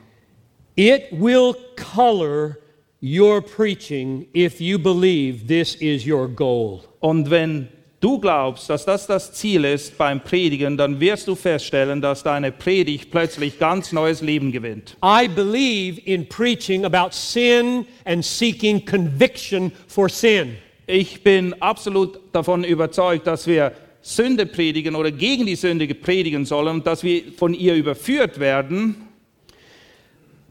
It 0.75 1.03
will 1.11 1.53
color 1.75 2.57
your 3.01 3.41
preaching 3.41 4.27
if 4.33 4.59
you 4.59 4.79
believe 4.79 5.45
this 5.45 5.75
is 5.75 6.05
your 6.07 6.27
goal. 6.27 6.81
Und 6.99 7.29
wenn 7.29 7.67
du 8.03 8.19
glaubst, 8.19 8.69
dass 8.69 8.85
das 8.85 9.07
das 9.07 9.31
Ziel 9.33 9.63
ist 9.63 9.97
beim 9.97 10.21
Predigen, 10.21 10.75
dann 10.77 10.99
wirst 10.99 11.27
du 11.27 11.35
feststellen, 11.35 12.01
dass 12.01 12.23
deine 12.23 12.51
Predigt 12.51 13.09
plötzlich 13.11 13.57
ganz 13.59 13.91
neues 13.91 14.21
Leben 14.21 14.51
gewinnt. 14.51 14.97
I 15.03 15.27
believe 15.27 16.01
in 16.01 16.27
preaching 16.27 16.85
about 16.85 17.11
sin 17.11 17.85
and 18.05 18.23
seeking 18.25 18.85
conviction 18.85 19.71
for 19.87 20.09
sin. 20.09 20.57
Ich 20.85 21.23
bin 21.23 21.53
absolut 21.61 22.19
davon 22.33 22.65
überzeugt, 22.65 23.25
dass 23.25 23.47
wir 23.47 23.71
Sünde 24.01 24.45
predigen 24.45 24.95
oder 24.95 25.11
gegen 25.11 25.45
die 25.45 25.55
Sünde 25.55 25.87
predigen 25.95 26.45
sollen 26.45 26.75
und 26.75 26.87
dass 26.87 27.03
wir 27.03 27.23
von 27.37 27.53
ihr 27.53 27.73
überführt 27.73 28.37
werden. 28.37 29.07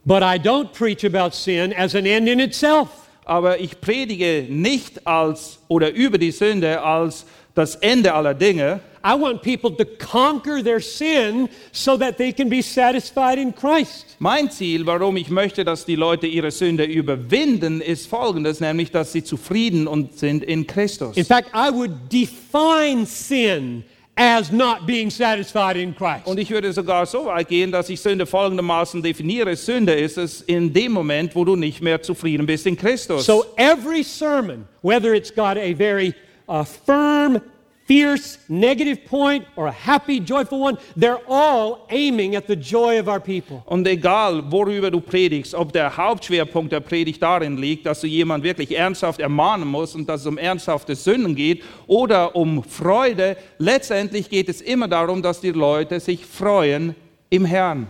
But 0.04 0.22
I 0.22 0.38
don't 0.38 0.72
preach 0.72 1.04
about 1.04 1.34
sin 1.34 1.74
as 1.76 1.94
an 1.94 2.06
end 2.06 2.28
in 2.28 2.40
itself. 2.40 2.88
Aber 3.24 3.60
ich 3.60 3.80
predige 3.80 4.46
nicht 4.48 5.06
als 5.06 5.60
oder 5.68 5.92
über 5.92 6.18
die 6.18 6.32
Sünde 6.32 6.82
als 6.82 7.24
das 7.54 7.76
Ende 7.76 8.12
aller 8.14 8.34
Dinge. 8.34 8.80
I 9.04 9.14
want 9.14 9.42
people 9.42 9.70
to 9.72 9.84
conquer 9.84 10.62
their 10.62 10.80
sin 10.80 11.48
so 11.72 11.96
that 11.96 12.18
they 12.18 12.32
can 12.32 12.48
be 12.48 12.62
satisfied 12.62 13.36
in 13.36 13.52
Christ. 13.52 14.16
Mein 14.20 14.48
Ziel, 14.50 14.86
warum 14.86 15.16
ich 15.16 15.28
möchte, 15.28 15.64
dass 15.64 15.84
die 15.84 15.96
Leute 15.96 16.28
ihre 16.28 16.52
Sünde 16.52 16.84
überwinden, 16.84 17.80
ist 17.80 18.06
folgendes, 18.06 18.60
nämlich 18.60 18.92
dass 18.92 19.10
sie 19.10 19.24
zufrieden 19.24 19.88
und 19.88 20.16
sind 20.18 20.44
in 20.44 20.68
Christus. 20.68 21.16
In 21.16 21.24
fact, 21.24 21.48
I 21.52 21.72
would 21.72 21.90
define 22.12 23.04
sin 23.04 23.82
as 24.14 24.52
not 24.52 24.86
being 24.86 25.10
satisfied 25.10 25.76
in 25.76 25.96
Christ. 25.96 26.26
Und 26.26 26.38
ich 26.38 26.50
würde 26.50 26.72
sogar 26.72 27.04
so 27.06 27.26
weit 27.26 27.48
gehen, 27.48 27.72
dass 27.72 27.88
ich 27.88 28.00
Sünde 28.00 28.26
folgendermaßen 28.26 29.02
definiere. 29.02 29.56
Sünde 29.56 29.94
ist 29.94 30.16
es 30.16 30.42
in 30.42 30.72
dem 30.72 30.92
Moment, 30.92 31.34
wo 31.34 31.44
du 31.44 31.56
nicht 31.56 31.82
mehr 31.82 32.02
zufrieden 32.02 32.46
bist 32.46 32.66
in 32.66 32.76
Christus. 32.76 33.26
So 33.26 33.46
every 33.56 34.04
sermon, 34.04 34.66
whether 34.82 35.12
it's 35.12 35.34
got 35.34 35.56
a 35.56 35.74
very 35.74 36.14
uh, 36.48 36.64
firm, 36.64 37.40
fierce, 37.86 38.38
negative 38.48 39.04
point 39.04 39.44
or 39.56 39.66
a 39.66 39.72
happy, 39.72 40.20
joyful 40.20 40.60
one, 40.60 40.78
they're 40.96 41.20
all 41.28 41.86
aiming 41.90 42.36
at 42.36 42.46
the 42.46 42.56
joy 42.56 42.98
of 42.98 43.08
our 43.08 43.20
people. 43.20 43.62
Und 43.66 43.86
egal, 43.86 44.42
worüber 44.50 44.90
du 44.90 45.00
predigst, 45.00 45.54
ob 45.54 45.72
der 45.72 45.96
Hauptschwerpunkt 45.96 46.72
der 46.72 46.80
Predigt 46.80 47.22
darin 47.22 47.56
liegt, 47.56 47.86
dass 47.86 48.00
du 48.00 48.06
jemand 48.06 48.44
wirklich 48.44 48.76
ernsthaft 48.76 49.20
ermahnen 49.20 49.68
musst 49.68 49.94
und 49.94 50.08
dass 50.08 50.22
es 50.22 50.26
um 50.26 50.38
ernsthafte 50.38 50.94
Sünden 50.94 51.34
geht 51.34 51.62
oder 51.86 52.34
um 52.34 52.62
Freude, 52.62 53.36
letztendlich 53.58 54.30
geht 54.30 54.48
es 54.48 54.60
immer 54.60 54.88
darum, 54.88 55.22
dass 55.22 55.40
die 55.40 55.50
Leute 55.52 56.00
sich 56.00 56.24
freuen 56.24 56.94
im 57.30 57.44
Herrn. 57.44 57.88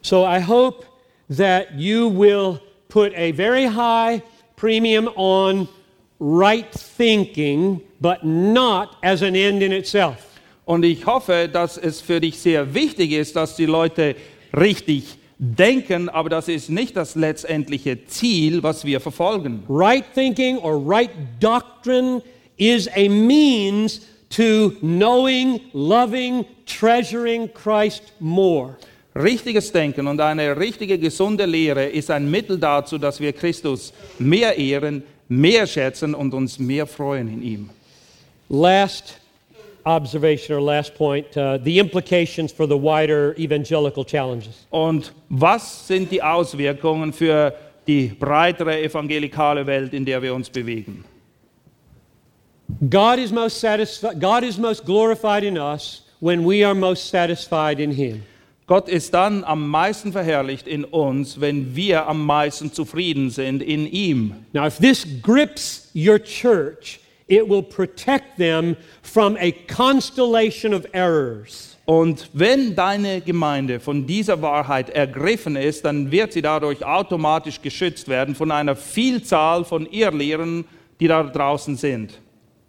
So 0.00 0.24
I 0.24 0.40
hope 0.40 0.86
that 1.36 1.68
you 1.76 2.08
will 2.08 2.60
put 2.88 3.12
a 3.14 3.32
very 3.32 3.66
high 3.66 4.22
premium 4.56 5.08
on 5.16 5.68
right 6.22 6.70
thinking, 6.96 7.80
but 8.00 8.22
not 8.22 8.96
as 9.02 9.22
an 9.22 9.34
end 9.34 9.62
in 9.62 9.72
itself. 9.72 10.16
Und 10.64 10.84
ich 10.84 11.04
hoffe, 11.04 11.48
dass 11.52 11.76
es 11.76 12.00
für 12.00 12.20
dich 12.20 12.38
sehr 12.38 12.72
wichtig 12.72 13.12
ist, 13.12 13.34
dass 13.34 13.56
die 13.56 13.66
Leute 13.66 14.14
richtig 14.56 15.18
denken, 15.38 16.08
aber 16.08 16.28
das 16.28 16.46
ist 16.46 16.70
nicht 16.70 16.96
das 16.96 17.16
letztendliche 17.16 18.06
Ziel, 18.06 18.62
was 18.62 18.84
wir 18.84 19.00
verfolgen. 19.00 19.64
Right 19.68 20.04
thinking 20.14 20.58
or 20.58 20.76
right 20.76 21.10
doctrine 21.40 22.22
is 22.56 22.88
a 22.94 23.08
means 23.08 24.02
to 24.30 24.70
knowing, 24.80 25.60
loving, 25.72 26.44
treasuring 26.64 27.52
Christ 27.52 28.12
more. 28.20 28.76
Richtiges 29.14 29.70
Denken 29.72 30.06
und 30.06 30.20
eine 30.20 30.56
richtige 30.56 30.96
gesunde 30.96 31.44
Lehre 31.44 31.84
ist 31.84 32.10
ein 32.10 32.30
Mittel 32.30 32.58
dazu, 32.58 32.96
dass 32.96 33.20
wir 33.20 33.32
Christus 33.34 33.92
mehr 34.18 34.56
ehren, 34.56 35.02
mehr 35.28 35.66
schätzen 35.66 36.14
und 36.14 36.34
uns 36.34 36.58
mehr 36.58 36.86
freuen 36.86 37.28
in 37.28 37.42
ihm. 37.42 37.70
Last 38.48 39.18
observation 39.84 40.56
or 40.56 40.60
last 40.60 40.94
point 40.94 41.36
uh, 41.36 41.58
the 41.58 41.78
implications 41.78 42.52
for 42.52 42.66
the 42.66 42.76
wider 42.76 43.34
evangelical 43.38 44.04
challenges. 44.04 44.66
Und 44.70 45.12
was 45.28 45.86
sind 45.86 46.10
die 46.10 46.22
Auswirkungen 46.22 47.12
für 47.12 47.54
die 47.86 48.08
breitere 48.08 48.82
evangelikale 48.82 49.66
Welt, 49.66 49.92
in 49.92 50.04
der 50.04 50.22
wir 50.22 50.34
uns 50.34 50.48
bewegen? 50.50 51.04
God 52.88 53.18
is 53.18 53.32
most 53.32 53.60
satisfied, 53.60 54.20
God 54.20 54.44
is 54.44 54.56
most 54.56 54.84
glorified 54.84 55.44
in 55.44 55.58
us 55.58 56.02
when 56.20 56.44
we 56.44 56.64
are 56.64 56.74
most 56.74 57.08
satisfied 57.10 57.80
in 57.80 57.90
Him. 57.90 58.22
Gott 58.66 58.88
ist 58.88 59.12
dann 59.12 59.44
am 59.44 59.68
meisten 59.68 60.12
verherrlicht 60.12 60.68
in 60.68 60.84
uns, 60.84 61.40
wenn 61.40 61.74
wir 61.74 62.06
am 62.06 62.24
meisten 62.24 62.72
zufrieden 62.72 63.30
sind 63.30 63.62
in 63.62 63.86
ihm. 63.86 64.34
Now, 64.52 64.66
if 64.66 64.78
this 64.78 65.04
grips 65.20 65.90
your 65.94 66.18
church, 66.18 67.00
it 67.26 67.48
will 67.48 67.62
protect 67.62 68.36
them 68.36 68.76
from 69.02 69.36
a 69.36 69.52
constellation 69.66 70.74
of 70.74 70.86
errors. 70.92 71.76
Und 71.84 72.30
wenn 72.32 72.76
deine 72.76 73.20
Gemeinde 73.20 73.80
von 73.80 74.06
dieser 74.06 74.40
Wahrheit 74.40 74.90
ergriffen 74.90 75.56
ist, 75.56 75.84
dann 75.84 76.12
wird 76.12 76.32
sie 76.32 76.42
dadurch 76.42 76.84
automatisch 76.84 77.60
geschützt 77.60 78.06
werden 78.06 78.36
von 78.36 78.52
einer 78.52 78.76
Vielzahl 78.76 79.64
von 79.64 79.86
Irrlehren, 79.86 80.64
die 81.00 81.08
da 81.08 81.24
draußen 81.24 81.76
sind. 81.76 82.20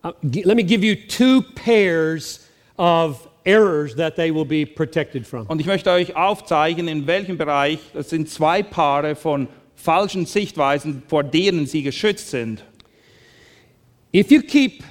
Uh, 0.03 0.11
let 0.21 0.55
me 0.55 0.63
give 0.63 0.83
you 0.83 0.95
two 1.07 1.43
pairs 1.55 2.41
of 2.77 3.29
errors 3.45 3.95
that 3.95 4.15
they 4.15 4.33
will 4.33 4.45
be 4.45 4.65
protected 4.65 5.25
from. 5.25 5.45
Und 5.47 5.59
ich 5.59 5.67
möchte 5.67 5.91
euch 5.91 6.15
aufzeigen, 6.15 6.87
in 6.87 7.07
welchem 7.07 7.37
Bereich, 7.37 7.79
das 7.93 8.09
sind 8.09 8.29
zwei 8.29 8.63
Paare 8.63 9.15
von 9.15 9.47
falschen 9.75 10.25
Sichtweisen, 10.25 11.03
vor 11.07 11.23
denen 11.23 11.65
sie 11.65 11.83
geschützt 11.83 12.29
sind. 12.29 12.63
If 14.15 14.31
you 14.31 14.41
keep 14.41 14.83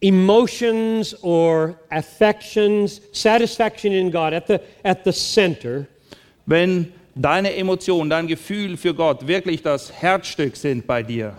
emotions 0.00 1.16
or 1.22 1.78
affections, 1.90 3.00
satisfaction 3.12 3.92
in 3.92 4.10
God 4.10 4.32
at 4.32 4.46
the, 4.48 4.58
at 4.82 5.04
the 5.04 5.12
center, 5.12 5.86
Wenn 6.46 6.92
deine 7.14 7.54
Emotionen, 7.54 8.10
dein 8.10 8.26
Gefühl 8.26 8.76
für 8.76 8.92
Gott 8.92 9.26
wirklich 9.26 9.62
das 9.62 9.90
Herzstück 9.90 10.56
sind 10.56 10.86
bei 10.86 11.02
dir 11.02 11.34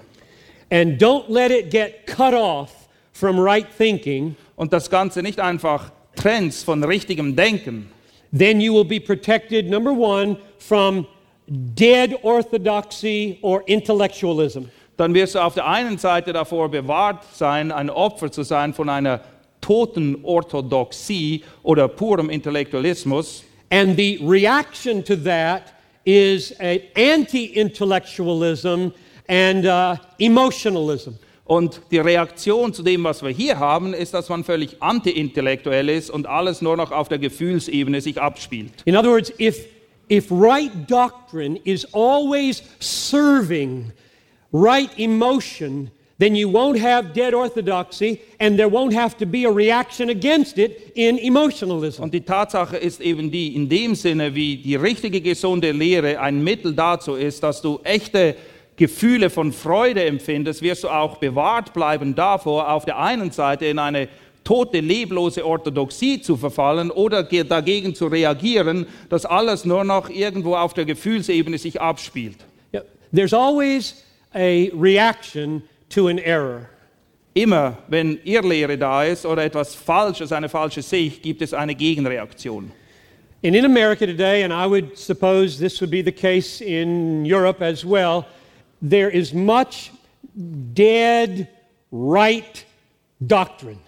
and 0.70 0.99
don't 0.99 1.30
let 1.30 1.51
it 1.51 1.70
get 1.70 2.05
cut 2.07 2.34
off 2.34 2.88
from 3.11 3.39
right 3.39 3.68
thinking, 3.78 4.36
und 4.57 4.74
das 4.74 4.89
Ganze 4.89 5.22
nicht 5.22 5.39
einfach 5.39 5.91
trennst 6.16 6.66
von 6.66 6.84
richtigem 6.84 7.36
Denken, 7.36 7.89
then 8.38 8.59
you 8.59 8.74
will 8.74 8.86
be 8.86 8.99
protected, 8.99 9.70
number 9.70 9.91
one, 9.91 10.38
from 10.59 11.07
dead 11.47 12.16
orthodoxy 12.24 13.38
or 13.41 13.61
intellectualism. 13.68 14.70
dann 14.97 15.13
wirst 15.13 15.36
du 15.36 15.39
auf 15.39 15.53
der 15.53 15.68
einen 15.68 15.97
Seite 15.97 16.34
davor 16.34 16.70
bewahrt 16.70 17.24
sein, 17.34 17.72
ein 17.72 17.89
Opfer 17.89 18.32
zu 18.32 18.43
sein 18.43 18.74
von 18.74 18.89
einer 18.89 19.22
toten 19.61 20.24
Orthodoxie 20.24 21.43
oder 21.63 21.88
purem 21.88 22.30
Intellektualismus. 22.30 23.43
And 23.70 23.97
the 23.97 24.20
reaction 24.24 25.03
to 25.03 25.16
that 25.18 25.74
is 26.05 26.53
an 26.59 26.80
anti 26.95 27.45
intellectualism 27.45 28.91
and 29.28 29.66
uh, 29.66 29.95
emotionalism. 30.20 31.16
Und 31.46 31.82
die 31.91 32.00
Reaktion 32.00 32.74
zu 32.74 32.82
dem, 32.82 33.04
was 33.04 33.22
wir 33.22 33.30
hier 33.30 33.60
haben, 33.60 33.93
ist, 33.93 34.16
dass 34.16 34.30
man 34.30 34.43
völlig 34.43 34.82
anti-intellektuell 34.82 35.89
ist 35.89 36.10
und 36.10 36.26
alles 36.26 36.62
nur 36.64 36.76
noch 36.76 36.91
auf 36.91 37.08
der 37.08 37.20
Gefühlsebene 37.20 38.02
sich 38.02 38.20
abspielt. 38.20 38.72
In 38.86 38.98
other 38.98 39.12
words, 39.12 39.32
if, 39.39 39.68
if 40.10 40.32
right 40.32 40.72
doctrine 40.88 41.60
is 41.64 41.86
always 41.93 42.64
serving 42.80 43.91
right 44.52 44.89
emotion, 44.98 45.91
then 46.18 46.36
you 46.36 46.50
won't 46.50 46.80
have 46.80 47.14
dead 47.14 47.36
orthodoxy 47.36 48.22
and 48.39 48.58
there 48.58 48.70
won't 48.70 48.93
have 48.93 49.16
to 49.18 49.28
be 49.28 49.46
a 49.46 49.52
reaction 49.52 50.10
against 50.10 50.58
it 50.58 50.93
in 50.96 51.20
emotionalism. 51.20 52.02
Und 52.02 52.14
die 52.16 52.22
Tatsache 52.22 52.78
ist 52.78 53.02
eben 53.02 53.30
die, 53.30 53.56
in 53.56 53.70
dem 53.70 53.93
Sinne, 53.93 54.34
wie 54.34 54.58
die 54.58 54.78
richtige 54.78 55.22
gesunde 55.22 55.72
Lehre 55.72 56.20
ein 56.20 56.43
Mittel 56.43 56.74
dazu 56.74 57.14
ist, 57.14 57.43
dass 57.43 57.62
du 57.62 57.80
echte 57.84 58.36
Gefühle 58.78 59.30
von 59.30 59.53
Freude 59.53 60.03
empfindest, 60.03 60.61
wirst 60.61 60.84
du 60.84 60.89
auch 60.89 61.17
bewahrt 61.17 61.73
bleiben 61.73 62.13
davor, 62.15 62.69
auf 62.71 62.86
der 62.86 62.97
einen 62.99 63.32
Seite 63.32 63.65
in 63.65 63.80
eine 63.80 64.09
tote, 64.43 64.80
leblose 64.80 65.45
Orthodoxie 65.45 66.21
zu 66.21 66.38
verfallen 66.38 66.91
oder 66.91 67.23
ge- 67.23 67.43
dagegen 67.43 67.95
zu 67.95 68.07
reagieren, 68.07 68.86
dass 69.09 69.26
alles 69.26 69.65
nur 69.65 69.84
noch 69.84 70.09
irgendwo 70.09 70.55
auf 70.55 70.73
der 70.73 70.86
Gefühlsebene 70.86 71.57
sich 71.57 71.80
abspielt. 71.82 72.38
Yeah, 72.73 72.84
There's 73.13 73.34
always 73.34 74.03
a 74.34 74.69
reaction 74.78 75.63
to 75.89 76.07
an 76.07 76.17
error. 76.19 76.69
Immer, 77.34 77.78
wenn 77.88 78.19
Irrlehre 78.23 78.78
da 78.78 79.03
ist 79.03 79.26
oder 79.26 79.43
etwas 79.43 79.73
Falsches, 79.76 80.32
eine 80.32 80.47
falsche 80.47 80.82
Sicht, 80.82 81.21
gibt 81.23 81.41
es 81.41 81.53
eine 81.53 81.76
Gegenreaktion. 81.76 82.71
And 83.43 83.55
in 83.55 83.65
America 83.65 84.05
today, 84.05 84.43
and 84.43 84.53
I 84.53 84.65
would 84.69 84.97
suppose 84.97 85.57
this 85.59 85.80
would 85.82 85.91
be 85.91 86.01
the 86.03 86.11
case 86.11 86.63
in 86.63 87.26
Europe 87.26 87.63
as 87.63 87.86
well, 87.86 88.26
there 88.90 89.10
is 89.10 89.34
much 89.34 89.92
dead 90.74 91.48
right 91.92 92.66
doctrine. 93.20 93.80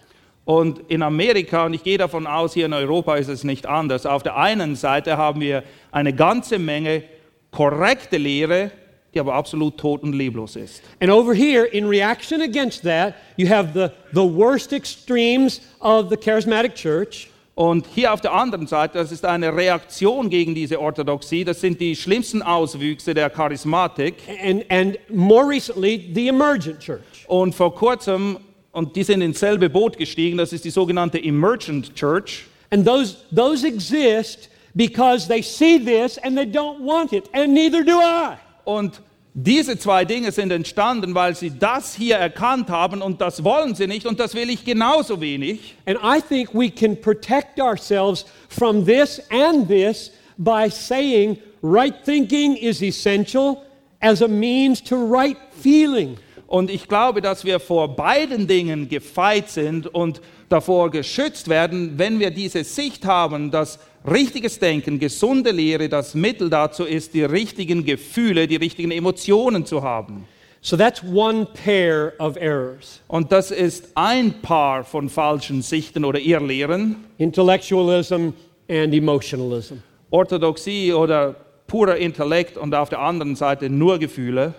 Und 0.45 0.79
in 0.87 1.03
Amerika, 1.03 1.65
und 1.65 1.73
ich 1.73 1.83
gehe 1.83 1.97
davon 1.97 2.25
aus, 2.25 2.53
hier 2.53 2.67
in 2.67 2.73
Europa 2.73 3.17
ist 3.17 3.27
es 3.27 3.43
nicht 3.43 3.65
anders, 3.65 4.05
auf 4.05 4.23
der 4.23 4.37
einen 4.37 4.75
Seite 4.75 5.17
haben 5.17 5.41
wir 5.41 5.63
eine 5.91 6.13
ganze 6.13 6.57
Menge 6.57 7.03
korrekte 7.51 8.17
Lehre, 8.17 8.71
die 9.13 9.19
aber 9.19 9.33
absolut 9.33 9.77
tot 9.77 10.03
und 10.03 10.13
leblos 10.13 10.55
ist. 10.55 10.81
And 11.01 11.11
over 11.11 11.33
here, 11.33 11.65
in 11.65 11.85
reaction 11.85 12.41
against 12.41 12.83
that, 12.83 13.15
you 13.35 13.49
have 13.49 13.73
the, 13.73 13.91
the 14.13 14.23
worst 14.23 14.71
extremes 14.71 15.59
of 15.81 16.09
the 16.09 16.15
charismatic 16.15 16.75
church. 16.75 17.29
Und 17.57 17.87
hier 17.95 18.13
auf 18.13 18.21
der 18.21 18.33
anderen 18.33 18.67
Seite, 18.67 18.99
das 18.99 19.11
ist 19.11 19.25
eine 19.25 19.55
Reaktion 19.55 20.29
gegen 20.29 20.53
diese 20.53 20.79
Orthodoxie, 20.79 21.43
das 21.43 21.59
sind 21.59 21.81
die 21.81 21.95
schlimmsten 21.95 22.43
Auswüchse 22.43 23.15
der 23.15 23.31
Charismatik. 23.31 24.13
And, 24.43 24.63
and 24.69 24.99
more 25.09 25.49
recently, 25.49 26.07
the 26.13 26.27
emergent 26.27 26.79
church. 26.79 27.25
Und 27.25 27.55
vor 27.55 27.73
kurzem, 27.73 28.37
und 28.73 28.95
die 28.95 29.01
sind 29.01 29.21
ins 29.21 29.39
selbe 29.39 29.71
Boot 29.71 29.97
gestiegen, 29.97 30.37
das 30.37 30.53
ist 30.53 30.65
die 30.65 30.69
sogenannte 30.69 31.17
Emergent 31.17 31.95
Church. 31.95 32.45
And 32.69 32.85
those, 32.85 33.17
those 33.35 33.65
exist 33.65 34.51
because 34.75 35.27
they 35.27 35.41
see 35.41 35.79
this 35.79 36.19
and 36.19 36.37
they 36.37 36.45
don't 36.45 36.79
want 36.85 37.11
it, 37.11 37.27
and 37.33 37.55
neither 37.55 37.83
do 37.83 37.99
I. 37.99 38.35
Und 38.65 39.01
diese 39.39 39.77
zwei 39.77 40.03
Dinge 40.03 40.31
sind 40.31 40.51
entstanden, 40.51 41.13
weil 41.13 41.35
sie 41.35 41.51
das 41.51 41.93
hier 41.93 42.15
erkannt 42.15 42.71
haben 42.71 43.03
und 43.03 43.21
das 43.21 43.43
wollen 43.43 43.75
sie 43.75 43.85
nicht 43.85 44.07
und 44.07 44.19
das 44.19 44.33
will 44.33 44.49
ich 44.49 44.65
genauso 44.65 45.21
wenig. 45.21 45.75
And 45.85 45.99
I 46.03 46.19
think 46.27 46.55
we 46.55 46.71
can 46.71 46.99
protect 46.99 47.59
ourselves 47.61 48.25
from 48.49 48.83
this 48.83 49.21
and 49.29 49.67
this 49.67 50.11
by 50.39 50.71
saying 50.71 51.37
right 51.61 51.93
thinking 52.03 52.55
is 52.55 52.81
essential 52.81 53.63
as 53.99 54.23
a 54.23 54.27
means 54.27 54.81
to 54.85 54.95
right 54.95 55.37
feeling. 55.61 56.17
Und 56.47 56.71
ich 56.71 56.87
glaube, 56.87 57.21
dass 57.21 57.43
wir 57.43 57.59
vor 57.59 57.95
beiden 57.95 58.47
Dingen 58.47 58.87
gefeit 58.87 59.49
sind 59.49 59.85
und 59.85 60.21
davor 60.47 60.89
geschützt 60.89 61.49
werden, 61.49 61.93
wenn 61.97 62.19
wir 62.19 62.31
diese 62.31 62.63
Sicht 62.63 63.05
haben, 63.05 63.51
dass 63.51 63.79
richtiges 64.09 64.57
Denken, 64.57 64.97
gesunde 64.97 65.51
Lehre 65.51 65.89
das 65.89 66.15
Mittel 66.15 66.49
dazu 66.49 66.85
ist, 66.85 67.13
die 67.13 67.23
richtigen 67.23 67.83
Gefühle, 67.83 68.47
die 68.47 68.55
richtigen 68.55 68.91
Emotionen 68.91 69.65
zu 69.65 69.83
haben. 69.83 70.25
So 70.61 70.75
that's 70.75 71.03
one 71.03 71.45
pair 71.65 72.13
of 72.19 72.35
errors 72.35 73.01
Und 73.07 73.31
das 73.31 73.51
ist 73.51 73.89
ein 73.95 74.41
Paar 74.41 74.83
von 74.83 75.07
falschen 75.07 75.61
Sichten 75.61 76.03
oder 76.03 76.19
Irrlehren. 76.19 76.95
intellectualism 77.17 78.29
and 78.69 78.93
emotionalism. 78.93 79.75
Orthodoxie 80.09 80.93
oder 80.93 81.35
purer 81.67 81.97
Intellekt 81.97 82.57
und 82.57 82.73
auf 82.73 82.89
der 82.89 82.99
anderen 82.99 83.35
Seite 83.35 83.69
nur 83.69 83.99
Gefühle. 83.99 84.53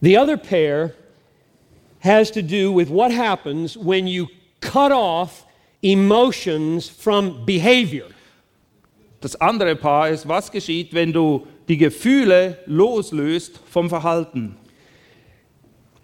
The 0.00 0.18
other 0.18 0.36
pair 0.36 0.92
has 2.02 2.30
to 2.32 2.42
do 2.42 2.72
with 2.72 2.88
what 2.90 3.12
happens 3.12 3.76
when 3.76 4.06
you 4.06 4.26
cut 4.60 4.92
off 4.92 5.44
emotions 5.82 6.88
from 6.88 7.44
behavior. 7.44 8.06
Das 9.20 9.36
andere 9.40 9.76
Paar 9.76 10.10
ist, 10.10 10.26
was 10.26 10.50
geschieht, 10.50 10.92
wenn 10.94 11.12
du 11.12 11.46
die 11.68 11.76
Gefühle 11.76 12.58
loslöst 12.66 13.60
vom 13.70 13.88
Verhalten. 13.88 14.56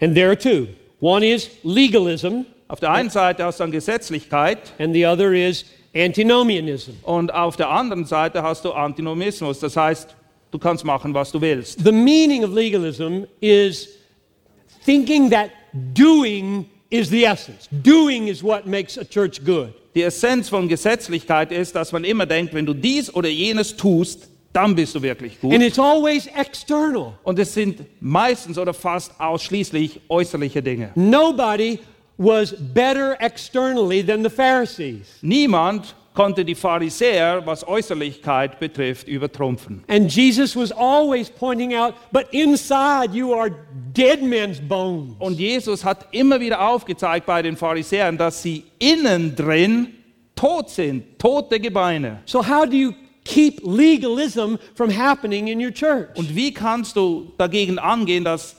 And 0.01 0.15
there 0.15 0.29
are 0.29 0.39
two. 0.39 0.69
One 1.01 1.25
is 1.27 1.51
legalism, 1.65 2.45
Auf 2.69 2.81
der 2.81 2.93
einen 2.93 3.09
Seite 3.11 3.45
hast 3.45 3.59
du 3.59 3.65
dann 3.65 3.73
Gesetzlichkeit 3.73 4.59
and 4.79 4.95
the 4.95 5.07
other 5.07 5.33
is 5.33 5.65
antinomianism. 5.95 6.93
und 7.03 7.33
auf 7.33 7.57
der 7.57 7.71
anderen 7.71 8.05
Seite 8.05 8.43
hast 8.43 8.65
du 8.65 8.73
Antinomismus. 8.73 9.59
Das 9.59 9.77
heißt, 9.77 10.15
du 10.51 10.59
kannst 10.59 10.85
machen, 10.85 11.15
was 11.15 11.33
du 11.33 11.41
willst. 11.41 11.83
The 11.83 11.91
meaning 11.93 12.45
of 12.45 12.53
legalism 12.53 13.25
is 13.41 13.89
thinking 14.85 15.31
that 15.31 15.51
doing 15.73 16.67
is 16.91 17.11
the 17.11 17.25
essence. 17.25 17.69
Doing 17.83 18.29
is 18.29 18.43
what 18.43 18.67
makes 18.67 18.97
a 18.99 19.05
church 19.05 19.45
good. 19.45 19.75
Die 19.95 20.03
Essenz 20.03 20.49
von 20.49 20.69
Gesetzlichkeit 20.69 21.53
ist, 21.53 21.75
dass 21.75 21.93
man 21.93 22.05
immer 22.05 22.27
denkt, 22.27 22.55
wenn 22.55 22.67
du 22.67 22.75
dies 22.75 23.13
oder 23.13 23.29
jenes 23.29 23.77
tust, 23.77 24.29
dann 24.53 24.75
bist 24.75 24.95
du 24.95 25.03
wirklich 25.03 25.41
gut. 25.41 25.53
And 25.53 25.63
it's 25.63 25.79
always 25.79 26.27
external. 26.27 27.15
Und 27.23 27.39
es 27.39 27.55
sind 27.55 27.85
meistens 28.01 28.59
oder 28.59 28.75
fast 28.75 29.13
ausschließlich 29.19 30.01
äußerliche 30.09 30.63
Dinge. 30.63 30.91
Nobody 30.95 31.79
was 32.17 32.55
better 32.75 33.17
externally 33.21 34.03
than 34.03 34.23
the 34.23 34.31
Pharisees. 34.31 35.07
Niemand 35.23 35.95
konnte 36.15 36.45
die 36.45 36.55
Pharisäer, 36.55 37.47
was 37.47 37.67
Äußerlichkeit 37.67 38.59
betrifft, 38.59 39.07
übertrumpfen. 39.07 39.85
And 39.89 40.13
Jesus 40.13 40.57
was 40.57 40.73
always 40.73 41.31
pointing 41.31 41.75
out, 41.75 41.95
but 42.11 42.27
inside 42.33 43.11
you 43.13 43.33
are 43.33 43.51
dead 43.95 44.23
men's 44.23 44.61
bones. 44.61 45.15
Und 45.19 45.39
Jesus 45.39 45.85
hat 45.85 46.07
immer 46.11 46.41
wieder 46.41 46.61
aufgezeigt 46.61 47.27
bei 47.27 47.43
den 47.43 47.57
Pharisäern, 47.57 48.19
dass 48.19 48.43
sie 48.43 48.65
innen 48.79 49.37
drin 49.37 49.95
tot 50.35 50.71
sind, 50.71 51.19
tote 51.19 51.61
Gebeine. 51.61 52.21
So, 52.25 52.43
how 52.43 52.65
do 52.65 52.77
you 52.77 52.93
keep 53.25 53.61
legalism 53.65 54.57
from 54.75 54.91
happening 54.91 55.49
in 55.49 55.61
your 55.61 55.73
church? 55.73 56.09
Und 56.17 56.35
wie 56.35 56.53
kannst 56.53 56.97
du 56.97 57.33
dagegen 57.39 57.79
angehen, 57.79 58.25
dass 58.25 58.57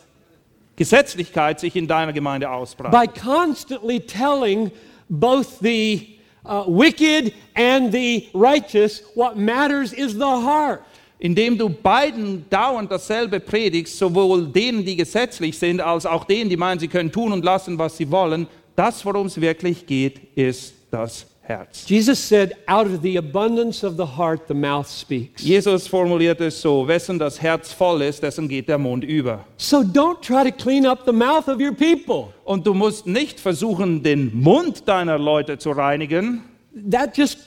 Gesetzlichkeit 0.75 1.59
sich 1.59 1.75
in 1.75 1.87
deiner 1.87 2.13
Gemeinde 2.13 2.49
ausbreitet? 2.49 2.97
By 2.97 3.21
constantly 3.21 3.99
telling 3.99 4.71
both 5.09 5.59
the 5.61 6.18
uh, 6.45 6.63
wicked 6.67 7.33
and 7.55 7.91
the 7.91 8.27
righteous 8.33 9.03
what 9.15 9.37
matters 9.37 9.93
is 9.93 10.13
the 10.13 10.19
heart. 10.19 10.81
Indem 11.21 11.57
du 11.57 11.67
beiden 11.69 12.45
dauernd 12.49 12.89
dasselbe 12.89 13.41
predigst, 13.41 13.97
sowohl 13.97 14.47
denen, 14.47 14.85
die 14.85 14.95
gesetzlich 14.95 15.59
sind, 15.59 15.81
als 15.81 16.05
auch 16.05 16.23
denen, 16.23 16.49
die 16.49 16.55
meinen, 16.55 16.79
sie 16.79 16.87
können 16.87 17.11
tun 17.11 17.33
und 17.33 17.43
lassen, 17.43 17.77
was 17.77 17.97
sie 17.97 18.09
wollen. 18.09 18.47
Das, 18.75 19.05
worum 19.05 19.27
es 19.27 19.39
wirklich 19.41 19.85
geht, 19.85 20.37
ist 20.37 20.73
das 20.89 21.25
Herz. 21.49 21.85
Jesus 21.85 22.19
said, 22.19 22.53
Out 22.67 22.85
of 22.85 23.01
the 23.01 23.17
abundance 23.17 23.83
of 23.83 23.97
the 23.97 24.05
heart, 24.05 24.47
the 24.47 24.53
mouth 24.53 24.87
speaks. 24.87 25.43
Jesus 25.43 25.87
formuliert 25.87 26.39
es 26.41 26.61
so, 26.61 26.87
wessen 26.87 27.19
das 27.19 27.41
Herz 27.41 27.73
voll 27.73 28.03
ist, 28.03 28.21
dessen 28.21 28.47
geht 28.47 28.69
der 28.69 28.77
Mund 28.77 29.03
über. 29.03 29.45
So 29.57 29.81
don't 29.81 30.21
try 30.21 30.43
to 30.43 30.55
clean 30.55 30.85
up 30.85 31.05
the 31.05 31.11
mouth 31.11 31.47
of 31.47 31.59
your 31.59 31.73
people. 31.73 32.33
Und 32.45 32.65
du 32.65 32.73
musst 32.73 33.07
nicht 33.07 33.39
versuchen, 33.39 34.03
den 34.03 34.31
Mund 34.39 34.87
deiner 34.87 35.17
Leute 35.17 35.57
zu 35.57 35.71
reinigen. 35.71 36.43
That 36.89 37.17
just, 37.17 37.39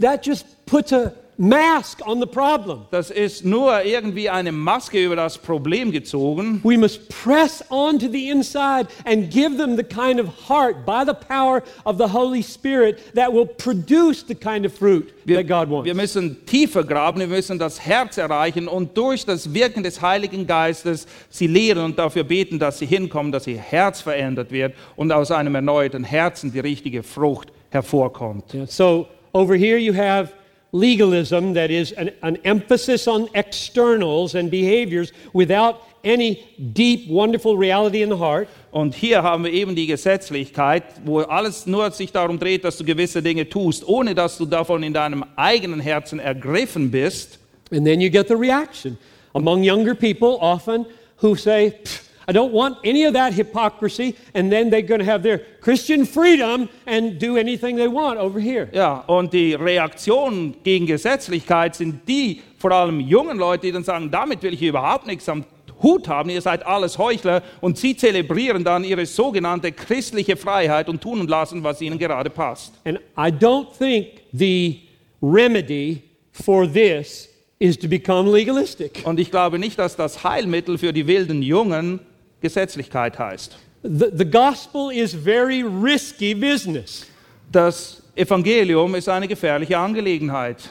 that 0.00 0.26
just 0.26 0.46
puts 0.64 0.92
a 0.92 1.12
mask 1.40 2.06
on 2.06 2.20
the 2.20 2.26
problem. 2.26 2.82
Das 2.90 3.10
ist 3.10 3.46
nur 3.46 3.82
irgendwie 3.82 4.28
eine 4.28 4.52
Maske 4.52 5.02
über 5.02 5.16
das 5.16 5.38
Problem 5.38 5.90
gezogen. 5.90 6.60
We 6.62 6.76
must 6.76 7.08
press 7.08 7.64
on 7.70 7.98
to 7.98 8.08
the 8.10 8.28
inside 8.28 8.88
and 9.06 9.30
give 9.30 9.56
them 9.56 9.74
the 9.74 9.82
kind 9.82 10.20
of 10.20 10.28
heart 10.48 10.84
by 10.84 11.02
the 11.06 11.14
power 11.14 11.62
of 11.84 11.96
the 11.96 12.12
Holy 12.12 12.42
Spirit 12.42 12.98
that 13.14 13.32
will 13.32 13.46
produce 13.46 14.22
the 14.28 14.34
kind 14.34 14.66
of 14.66 14.72
fruit 14.74 15.14
Wir, 15.24 15.38
that 15.38 15.48
God 15.48 15.70
wants. 15.70 15.86
wir 15.86 15.94
müssen 15.94 16.44
tiefer 16.44 16.84
graben, 16.84 17.20
wir 17.20 17.26
müssen 17.26 17.58
das 17.58 17.80
Herz 17.80 18.18
erreichen 18.18 18.68
und 18.68 18.94
durch 18.98 19.24
das 19.24 19.54
Wirken 19.54 19.82
des 19.82 20.02
Heiligen 20.02 20.46
Geistes 20.46 21.06
sie 21.30 21.46
lehren 21.46 21.84
und 21.84 21.98
dafür 21.98 22.24
beten, 22.24 22.58
dass 22.58 22.80
sie 22.80 22.86
hinkommen, 22.86 23.32
dass 23.32 23.46
ihr 23.46 23.56
Herz 23.58 24.02
verändert 24.02 24.52
wird 24.52 24.74
und 24.94 25.10
aus 25.10 25.30
einem 25.30 25.54
erneuerten 25.54 26.04
Herzen 26.04 26.52
die 26.52 26.60
richtige 26.60 27.02
Frucht 27.02 27.48
hervorkommt. 27.70 28.52
Yeah, 28.52 28.66
So 28.66 29.08
over 29.32 29.54
here 29.56 29.78
you 29.78 29.94
have 29.94 30.32
legalism 30.72 31.54
that 31.54 31.70
is 31.70 31.92
an, 31.92 32.10
an 32.22 32.36
emphasis 32.44 33.08
on 33.08 33.28
externals 33.34 34.34
and 34.34 34.50
behaviors 34.50 35.12
without 35.32 35.82
any 36.04 36.44
deep, 36.72 37.08
wonderful 37.08 37.56
reality 37.56 38.02
in 38.02 38.10
the 38.10 38.18
heart. 38.18 38.48
Und 38.72 38.94
hier 38.94 39.22
haben 39.22 39.44
wir 39.44 39.52
eben 39.52 39.74
die 39.74 39.86
Gesetzlichkeit, 39.86 40.84
wo 41.04 41.20
alles 41.20 41.66
nur 41.66 41.90
sich 41.90 42.12
darum 42.12 42.38
dreht, 42.38 42.64
dass 42.64 42.78
du 42.78 42.84
gewisse 42.84 43.22
Dinge 43.22 43.48
tust, 43.48 43.86
ohne 43.86 44.14
dass 44.14 44.38
du 44.38 44.46
davon 44.46 44.82
in 44.82 44.92
deinem 44.92 45.24
eigenen 45.36 45.80
Herzen 45.80 46.20
ergriffen 46.20 46.90
bist. 46.90 47.38
And 47.72 47.84
then 47.84 48.00
you 48.00 48.10
get 48.10 48.28
the 48.28 48.34
reaction 48.34 48.96
among 49.34 49.62
younger 49.62 49.94
people 49.94 50.38
often 50.40 50.86
who 51.20 51.36
say, 51.36 51.72
"Pfft, 51.84 52.09
I 52.30 52.32
don't 52.32 52.52
want 52.52 52.78
any 52.84 53.04
of 53.06 53.14
that 53.14 53.32
hypocrisy, 53.32 54.14
and 54.34 54.52
then 54.52 54.70
they're 54.70 54.86
going 54.86 55.00
to 55.00 55.04
have 55.04 55.24
their 55.24 55.40
Christian 55.60 56.06
freedom 56.06 56.68
and 56.86 57.18
do 57.18 57.36
anything 57.36 57.76
they 57.76 57.88
want 57.88 58.20
over 58.20 58.38
here. 58.38 58.68
Ja, 58.72 59.02
und 59.08 59.32
die 59.32 59.54
Reaktion 59.54 60.54
gegen 60.62 60.86
Gesetzlichkeit 60.86 61.74
sind 61.74 62.06
die, 62.06 62.40
vor 62.56 62.70
allem 62.70 63.00
jungen 63.00 63.36
Leute, 63.36 63.66
die 63.66 63.72
dann 63.72 63.82
sagen, 63.82 64.12
damit 64.12 64.44
will 64.44 64.54
ich 64.54 64.62
überhaupt 64.62 65.08
nichts 65.08 65.28
am 65.28 65.44
Hut 65.82 66.06
haben, 66.06 66.30
ihr 66.30 66.40
seid 66.40 66.64
alles 66.64 66.98
Heuchler 66.98 67.42
und 67.60 67.78
sie 67.78 67.96
zelebrieren 67.96 68.62
dann 68.62 68.84
ihre 68.84 69.06
sogenannte 69.06 69.72
christliche 69.72 70.36
Freiheit 70.36 70.88
und 70.88 71.00
tun 71.00 71.20
und 71.20 71.28
lassen, 71.28 71.64
was 71.64 71.80
ihnen 71.80 71.98
gerade 71.98 72.30
passt. 72.30 72.74
And 72.84 73.00
I 73.18 73.32
don't 73.32 73.76
think 73.76 74.22
the 74.32 74.82
remedy 75.20 76.04
for 76.30 76.70
this 76.70 77.28
is 77.58 77.76
to 77.78 77.88
become 77.88 78.30
legalistic. 78.30 79.02
Und 79.04 79.18
ich 79.18 79.32
glaube 79.32 79.58
nicht, 79.58 79.80
dass 79.80 79.96
das 79.96 80.22
Heilmittel 80.22 80.78
für 80.78 80.92
die 80.92 81.08
wilden 81.08 81.42
Jungen 81.42 81.98
Gesetzlichkeit 82.40 83.18
heißt. 83.18 83.56
The, 83.82 84.10
the 84.12 84.24
gospel 84.24 84.90
is 84.92 85.14
very 85.14 85.62
risky 85.62 86.34
business. 86.34 87.06
Das 87.50 88.02
Evangelium 88.14 88.94
ist 88.94 89.08
eine 89.08 89.26
gefährliche 89.26 89.78
Angelegenheit. 89.78 90.68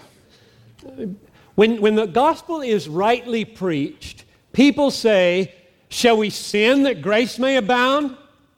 When, 1.56 1.82
when 1.82 1.98
the 1.98 2.08
gospel 2.08 2.64
is 2.64 2.88
rightly 2.88 3.44
preached, 3.44 4.26
people 4.54 4.92
say, 4.92 5.52
Shall 5.90 6.18
we 6.18 6.30
sin 6.30 6.84
that 6.84 7.02
grace 7.02 7.40
may 7.40 7.58
abound? 7.58 8.12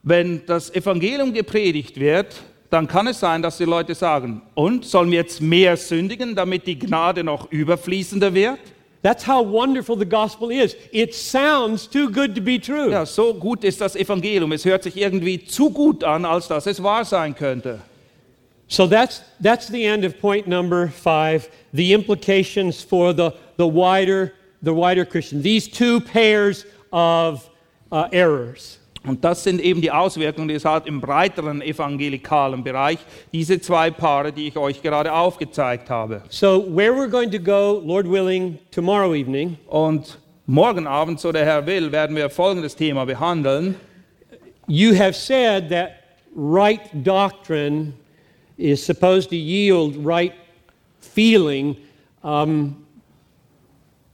Wenn 0.04 0.46
das 0.46 0.70
Evangelium 0.74 1.32
gepredigt 1.32 1.98
wird, 1.98 2.36
dann 2.70 2.88
kann 2.88 3.08
es 3.08 3.20
sein, 3.20 3.42
dass 3.42 3.58
die 3.58 3.66
Leute 3.66 3.96
sagen, 3.96 4.42
und 4.54 4.86
sollen 4.86 5.12
wir 5.12 5.20
jetzt 5.20 5.42
mehr 5.42 5.78
sündigen, 5.78 6.36
damit 6.36 6.68
die 6.68 6.78
Gnade 6.78 7.24
noch 7.24 7.50
überfließender 7.52 8.34
wird? 8.34 8.60
That's 9.02 9.24
how 9.24 9.42
wonderful 9.42 9.96
the 9.96 10.06
gospel 10.06 10.52
is. 10.52 10.76
It 10.92 11.16
sounds 11.16 11.88
too 11.88 12.10
good 12.10 12.36
to 12.36 12.42
be 12.42 12.60
true. 12.60 12.92
Ja, 12.92 13.06
so 13.06 13.34
gut 13.34 13.64
ist 13.64 13.82
das 13.82 13.96
Evangelium. 13.96 14.52
Es 14.52 14.64
hört 14.64 14.84
sich 14.84 14.96
irgendwie 14.96 15.44
zu 15.44 15.72
gut 15.72 16.04
an, 16.04 16.24
als 16.24 16.48
dass 16.48 16.68
es 16.68 16.82
wahr 16.84 17.04
sein 17.04 17.36
könnte. 17.36 17.80
So 18.68 18.88
that's, 18.88 19.22
that's 19.42 19.68
the 19.68 19.84
end 19.84 20.06
of 20.06 20.20
point 20.20 20.48
number 20.48 20.88
five 20.88 21.50
the 21.74 21.94
implications 21.94 22.82
for 22.82 23.12
the, 23.12 23.34
the, 23.58 23.68
wider, 23.68 24.34
the 24.62 24.74
wider 24.74 25.04
Christian. 25.04 25.42
These 25.42 25.68
two 25.68 26.00
pairs 26.00 26.66
of 26.94 27.50
uh, 27.92 28.08
errors. 28.14 28.78
Und 29.04 29.24
das 29.24 29.44
sind 29.44 29.60
eben 29.60 29.82
die 29.82 29.92
Auswirkungen, 29.92 30.48
die 30.48 30.54
es 30.54 30.66
hat 30.66 30.86
im 30.86 31.02
breiteren 31.02 31.62
evangelikalen 31.62 32.64
Bereich, 32.64 33.00
diese 33.34 33.60
zwei 33.60 33.90
Paare, 33.90 34.32
die 34.32 34.48
ich 34.48 34.58
euch 34.58 34.84
gerade 34.84 35.12
aufgezeigt 35.12 35.90
habe. 35.90 36.22
So, 36.30 36.68
where 36.70 36.92
we're 36.92 37.10
going 37.10 37.32
to 37.32 37.40
go, 37.40 37.82
Lord 37.84 38.08
willing, 38.08 38.60
tomorrow 38.70 39.16
evening 39.16 39.58
Und 39.68 40.20
morgen 40.46 40.86
Abend, 40.86 41.20
so 41.20 41.32
der 41.32 41.46
Herr 41.46 41.66
will, 41.66 41.92
werden 41.92 42.16
wir 42.16 42.30
folgendes 42.30 42.76
Thema 42.76 43.06
behandeln. 43.06 43.76
You 44.68 44.94
have 44.94 45.16
said 45.16 45.70
that 45.70 45.94
right 46.36 46.82
doctrine 47.04 47.94
is 48.58 48.86
supposed 48.86 49.30
to 49.30 49.36
yield 49.36 49.98
right 49.98 50.34
feeling. 51.00 51.76
Um, 52.24 52.86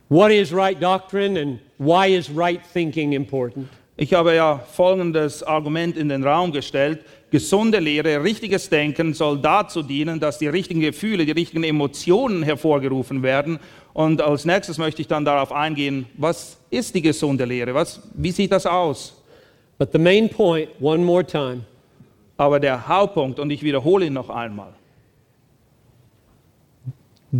what 0.08 0.32
is 0.32 0.54
right 0.54 0.80
doctrine 0.80 1.36
and 1.36 1.60
why 1.78 2.08
is 2.08 2.30
right 2.30 2.66
thinking 2.66 3.12
important? 3.12 3.68
Ich 4.00 4.14
habe 4.14 4.36
ja 4.36 4.60
folgendes 4.60 5.42
Argument 5.42 5.98
in 5.98 6.10
den 6.10 6.24
Raum 6.24 6.52
gestellt. 6.52 7.04
Gesunde 7.32 7.80
Lehre, 7.80 8.24
richtiges 8.24 8.70
Denken 8.70 9.16
soll 9.16 9.40
dazu 9.40 9.82
dienen, 9.82 10.20
dass 10.20 10.38
die 10.38 10.48
richtigen 10.48 10.82
Gefühle, 10.82 11.26
die 11.26 11.32
richtigen 11.32 11.64
Emotionen 11.64 12.44
hervorgerufen 12.44 13.24
werden. 13.24 13.58
Und 13.94 14.22
als 14.22 14.46
nächstes 14.46 14.78
möchte 14.78 15.02
ich 15.02 15.08
dann 15.08 15.26
darauf 15.26 15.52
eingehen, 15.52 16.06
was 16.16 16.60
ist 16.70 16.94
die 16.94 17.02
gesunde 17.02 17.46
Lehre? 17.46 17.74
Was, 17.74 18.00
wie 18.14 18.30
sieht 18.30 18.52
das 18.52 18.68
aus? 18.68 19.20
But 19.80 19.92
the 19.92 19.98
main 19.98 20.30
point, 20.30 20.70
one 20.80 21.04
more 21.04 21.26
time, 21.26 21.64
Aber 22.38 22.60
der 22.60 22.88
Hauptpunkt, 22.88 23.40
und 23.40 23.50
ich 23.50 23.64
wiederhole 23.64 24.06
ihn 24.06 24.14
noch 24.14 24.30
einmal, 24.30 24.74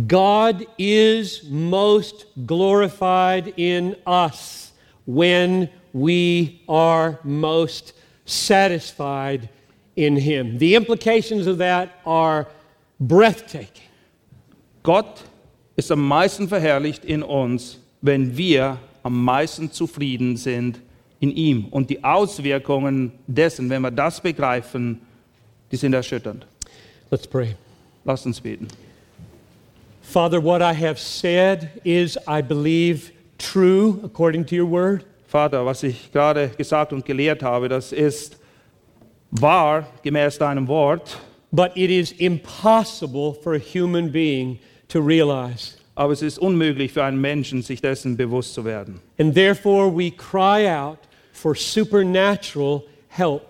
God 0.08 0.66
is 0.76 1.44
most 1.48 2.26
glorified 2.46 3.52
in 3.56 3.94
us 4.04 4.74
when 5.06 5.68
we 6.00 6.62
are 6.68 7.18
most 7.24 7.92
satisfied 8.24 9.48
in 9.96 10.16
Him. 10.16 10.58
The 10.58 10.74
implications 10.74 11.46
of 11.46 11.58
that 11.58 12.00
are 12.04 12.46
breathtaking. 13.00 13.84
Gott 14.82 15.22
ist 15.76 15.90
am 15.90 16.06
meisten 16.06 16.48
verherrlicht 16.48 17.04
in 17.04 17.22
uns, 17.22 17.78
wenn 18.00 18.36
wir 18.36 18.78
am 19.02 19.24
meisten 19.24 19.70
zufrieden 19.70 20.36
sind 20.36 20.80
in 21.20 21.30
ihm. 21.30 21.66
Und 21.70 21.90
die 21.90 22.02
Auswirkungen 22.02 23.12
dessen, 23.26 23.70
wenn 23.70 23.82
wir 23.82 23.90
das 23.90 24.20
begreifen, 24.20 25.00
die 25.70 25.76
sind 25.76 25.94
erschütternd. 25.94 26.46
Let's 27.10 27.26
pray. 27.26 27.56
Lasst 28.04 28.26
uns 28.26 28.40
beten. 28.40 28.68
Father, 30.02 30.42
what 30.42 30.62
I 30.62 30.72
have 30.72 30.98
said 30.98 31.70
is, 31.84 32.16
I 32.26 32.40
believe, 32.40 33.12
true 33.36 34.00
according 34.02 34.46
to 34.46 34.56
your 34.56 34.66
word. 34.66 35.04
Vater, 35.28 35.64
was 35.66 35.82
ich 35.82 36.10
gerade 36.10 36.48
gesagt 36.48 36.92
und 36.92 37.04
gelehrt 37.04 37.42
habe, 37.42 37.68
das 37.68 37.92
ist 37.92 38.38
wahr 39.30 39.86
gemäß 40.02 40.38
deinem 40.38 40.66
Wort, 40.66 41.18
but 41.52 41.70
it 41.76 41.90
is 41.90 42.12
impossible 42.12 43.34
for 43.42 43.54
a 43.54 43.58
human 43.58 44.10
being 44.10 44.58
to 44.88 45.00
realize. 45.00 45.76
aber 45.94 46.12
es 46.12 46.22
ist 46.22 46.38
unmöglich 46.38 46.92
für 46.92 47.04
einen 47.04 47.20
Menschen, 47.20 47.60
sich 47.60 47.82
dessen 47.82 48.16
bewusst 48.16 48.54
zu 48.54 48.64
werden. 48.64 49.00
And 49.18 49.34
therefore, 49.34 49.90
we 49.94 50.10
cry 50.12 50.66
out 50.70 50.98
for 51.32 51.54
supernatural 51.54 52.84
help. 53.08 53.42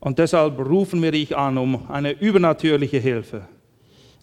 Und 0.00 0.18
deshalb 0.18 0.58
rufen 0.60 1.02
wir 1.02 1.10
dich 1.10 1.36
an 1.36 1.58
um 1.58 1.90
eine 1.90 2.12
übernatürliche 2.12 2.98
Hilfe. 2.98 3.42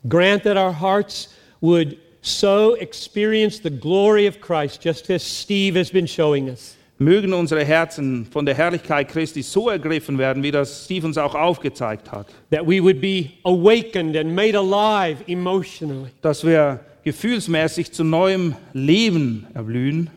Grant 0.08 0.44
that 0.44 0.58
our 0.58 0.72
hearts 0.72 1.30
would 1.62 1.98
so 2.22 2.76
experience 2.78 3.60
the 3.62 3.70
glory 3.70 4.28
of 4.28 4.40
Christ, 4.40 4.84
just 4.84 5.10
as 5.12 5.22
Steve 5.22 5.78
has 5.78 5.92
been 5.92 6.08
showing 6.08 6.50
us. 6.50 6.78
Mögen 6.98 7.34
unsere 7.34 7.66
Herzen 7.66 8.26
von 8.26 8.46
der 8.46 8.56
Herrlichkeit 8.56 9.10
Christi 9.10 9.42
so 9.42 9.70
ergriffen 9.70 10.18
werden, 10.18 10.44
wie 10.44 10.52
das 10.52 10.86
Steve 10.86 11.06
uns 11.08 11.18
auch 11.18 11.36
aufgezeigt 11.36 12.12
hat, 12.12 12.28
That 12.52 12.66
we 12.66 12.82
would 12.82 13.02
be 13.02 13.32
awakened 13.44 14.16
and 14.16 14.34
made 14.34 14.58
alive 14.58 15.18
emotionally. 15.28 16.10
dass 16.22 16.46
wir 16.46 16.80
gefühlsmäßig 17.04 17.92
zu 17.92 18.04
neuem 18.06 18.56
Leben 18.74 19.46
erblühen 19.54 20.10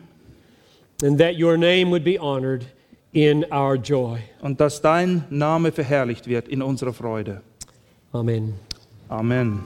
And 1.03 1.17
that 1.19 1.35
your 1.37 1.57
name 1.57 1.89
would 1.91 2.03
be 2.05 2.17
honored 2.19 2.65
in 3.11 3.45
our 3.51 3.75
joy. 3.75 4.19
und 4.41 4.61
dass 4.61 4.81
dein 4.81 5.25
Name 5.29 5.71
verherrlicht 5.73 6.27
wird 6.27 6.47
in 6.47 6.61
unserer 6.61 6.93
Freude. 6.93 7.41
Amen. 8.13 8.53
Amen. 9.09 9.65